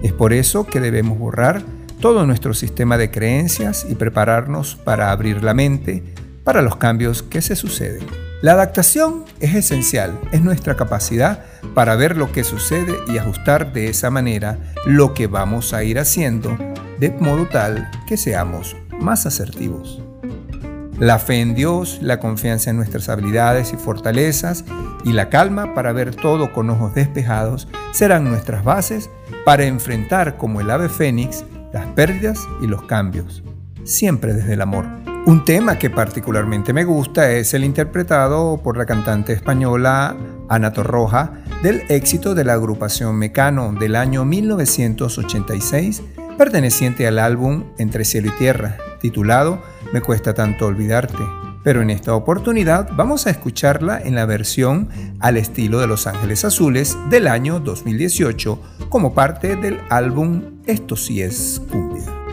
Es 0.01 0.13
por 0.13 0.33
eso 0.33 0.65
que 0.65 0.79
debemos 0.79 1.19
borrar 1.19 1.63
todo 1.99 2.25
nuestro 2.25 2.53
sistema 2.53 2.97
de 2.97 3.11
creencias 3.11 3.85
y 3.89 3.95
prepararnos 3.95 4.75
para 4.75 5.11
abrir 5.11 5.43
la 5.43 5.53
mente 5.53 6.03
para 6.43 6.61
los 6.61 6.77
cambios 6.77 7.23
que 7.23 7.41
se 7.41 7.55
suceden. 7.55 8.03
La 8.41 8.51
adaptación 8.51 9.25
es 9.39 9.55
esencial, 9.55 10.19
es 10.31 10.41
nuestra 10.41 10.75
capacidad 10.75 11.43
para 11.73 11.95
ver 11.95 12.15
lo 12.15 12.31
que 12.31 12.43
sucede 12.43 12.93
y 13.07 13.17
ajustar 13.17 13.73
de 13.73 13.89
esa 13.89 14.11
manera 14.11 14.59
lo 14.85 15.13
que 15.13 15.27
vamos 15.27 15.73
a 15.73 15.83
ir 15.83 15.97
haciendo 15.97 16.55
de 16.99 17.09
modo 17.11 17.47
tal 17.47 17.89
que 18.07 18.17
seamos 18.17 18.75
más 18.99 19.25
asertivos. 19.25 20.04
La 20.99 21.19
fe 21.19 21.41
en 21.41 21.55
Dios, 21.55 21.99
la 22.01 22.19
confianza 22.19 22.69
en 22.69 22.77
nuestras 22.77 23.09
habilidades 23.09 23.73
y 23.73 23.77
fortalezas 23.77 24.63
y 25.03 25.11
la 25.11 25.29
calma 25.29 25.73
para 25.73 25.91
ver 25.91 26.15
todo 26.15 26.53
con 26.53 26.69
ojos 26.69 26.95
despejados 26.95 27.67
serán 27.91 28.23
nuestras 28.23 28.63
bases 28.63 29.09
para 29.43 29.65
enfrentar 29.65 30.37
como 30.37 30.61
el 30.61 30.71
ave 30.71 30.87
fénix 30.87 31.43
las 31.73 31.85
pérdidas 31.87 32.47
y 32.61 32.67
los 32.67 32.83
cambios, 32.83 33.43
siempre 33.83 34.33
desde 34.33 34.53
el 34.53 34.61
amor. 34.61 34.85
Un 35.25 35.43
tema 35.43 35.77
que 35.77 35.89
particularmente 35.89 36.71
me 36.71 36.85
gusta 36.85 37.31
es 37.31 37.53
el 37.53 37.65
interpretado 37.65 38.61
por 38.63 38.77
la 38.77 38.85
cantante 38.85 39.33
española 39.33 40.15
Ana 40.47 40.71
Torroja 40.71 41.33
del 41.63 41.81
éxito 41.89 42.35
de 42.35 42.43
la 42.43 42.53
agrupación 42.53 43.15
Mecano 43.15 43.73
del 43.73 43.95
año 43.95 44.23
1986, 44.23 46.03
perteneciente 46.35 47.07
al 47.07 47.19
álbum 47.19 47.65
Entre 47.77 48.05
cielo 48.05 48.27
y 48.27 48.37
tierra, 48.37 48.77
titulado 48.99 49.61
Me 49.93 50.01
cuesta 50.01 50.33
tanto 50.33 50.67
olvidarte. 50.67 51.23
Pero 51.63 51.81
en 51.81 51.89
esta 51.89 52.13
oportunidad 52.13 52.89
vamos 52.93 53.25
a 53.25 53.31
escucharla 53.31 53.99
en 53.99 54.15
la 54.15 54.25
versión 54.25 54.89
al 55.19 55.37
estilo 55.37 55.79
de 55.79 55.87
Los 55.87 56.05
Ángeles 56.05 56.45
Azules 56.45 56.97
del 57.09 57.27
año 57.27 57.59
2018 57.59 58.61
como 58.89 59.13
parte 59.15 59.55
del 59.55 59.79
álbum 59.89 60.61
Esto 60.67 60.95
sí 60.95 61.21
es 61.21 61.61
cumbia. 61.71 62.24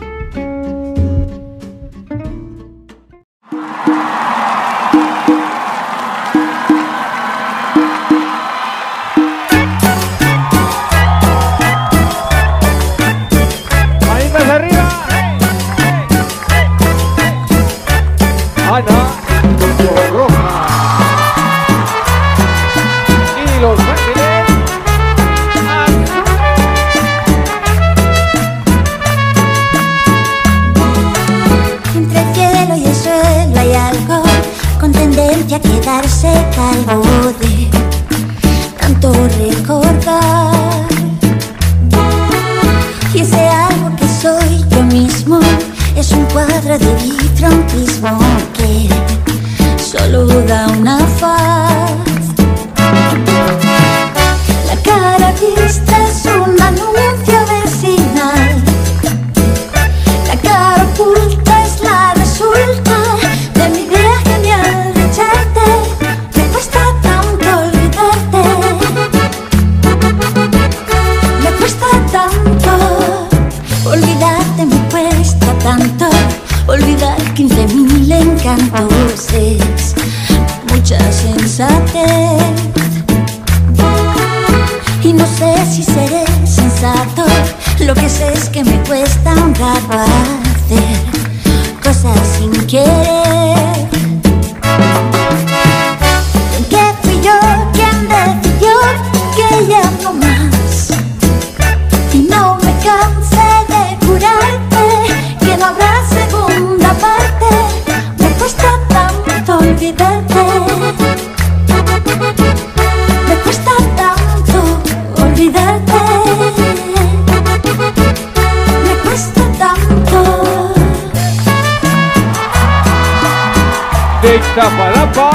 De 124.55 125.32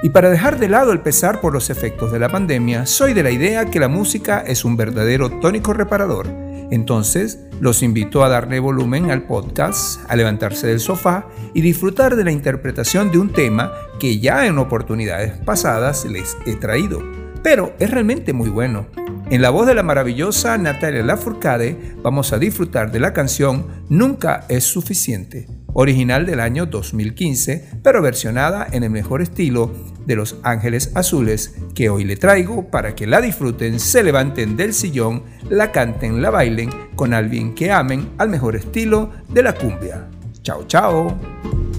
Y 0.02 0.10
para 0.10 0.30
dejar 0.30 0.58
de 0.58 0.68
lado 0.68 0.90
el 0.90 1.00
pesar 1.00 1.40
por 1.40 1.52
los 1.52 1.70
efectos 1.70 2.10
de 2.10 2.18
la 2.18 2.28
pandemia, 2.28 2.86
soy 2.86 3.14
de 3.14 3.22
la 3.22 3.30
idea 3.30 3.66
que 3.66 3.78
la 3.78 3.86
música 3.86 4.40
es 4.44 4.64
un 4.64 4.76
verdadero 4.76 5.30
tónico 5.38 5.72
reparador. 5.72 6.26
Entonces, 6.72 7.38
los 7.60 7.84
invito 7.84 8.24
a 8.24 8.28
darle 8.28 8.58
volumen 8.58 9.12
al 9.12 9.22
podcast, 9.22 10.00
a 10.10 10.16
levantarse 10.16 10.66
del 10.66 10.80
sofá 10.80 11.28
y 11.54 11.60
disfrutar 11.60 12.16
de 12.16 12.24
la 12.24 12.32
interpretación 12.32 13.12
de 13.12 13.18
un 13.18 13.32
tema 13.32 13.70
que 14.00 14.18
ya 14.18 14.46
en 14.46 14.58
oportunidades 14.58 15.34
pasadas 15.44 16.04
les 16.04 16.36
he 16.46 16.56
traído. 16.56 17.00
Pero 17.44 17.72
es 17.78 17.90
realmente 17.90 18.32
muy 18.32 18.48
bueno. 18.48 18.86
En 19.30 19.40
la 19.40 19.50
voz 19.50 19.66
de 19.68 19.74
la 19.74 19.84
maravillosa 19.84 20.58
Natalia 20.58 21.04
Lafourcade 21.04 21.94
vamos 22.02 22.32
a 22.32 22.38
disfrutar 22.38 22.90
de 22.90 23.00
la 23.00 23.12
canción 23.12 23.66
Nunca 23.88 24.46
es 24.48 24.64
suficiente, 24.64 25.46
original 25.74 26.26
del 26.26 26.40
año 26.40 26.66
2015, 26.66 27.80
pero 27.82 28.02
versionada 28.02 28.66
en 28.70 28.84
el 28.84 28.90
mejor 28.90 29.22
estilo 29.22 29.72
de 30.06 30.16
Los 30.16 30.36
Ángeles 30.42 30.92
Azules, 30.94 31.54
que 31.74 31.88
hoy 31.88 32.04
le 32.04 32.16
traigo 32.16 32.70
para 32.70 32.94
que 32.94 33.06
la 33.06 33.20
disfruten, 33.20 33.80
se 33.80 34.02
levanten 34.02 34.56
del 34.56 34.74
sillón, 34.74 35.22
la 35.48 35.72
canten, 35.72 36.22
la 36.22 36.30
bailen 36.30 36.70
con 36.96 37.14
alguien 37.14 37.54
que 37.54 37.70
amen 37.70 38.10
al 38.18 38.28
mejor 38.28 38.56
estilo 38.56 39.10
de 39.28 39.42
la 39.42 39.54
cumbia. 39.54 40.08
Chao, 40.42 40.64
chao. 40.66 41.71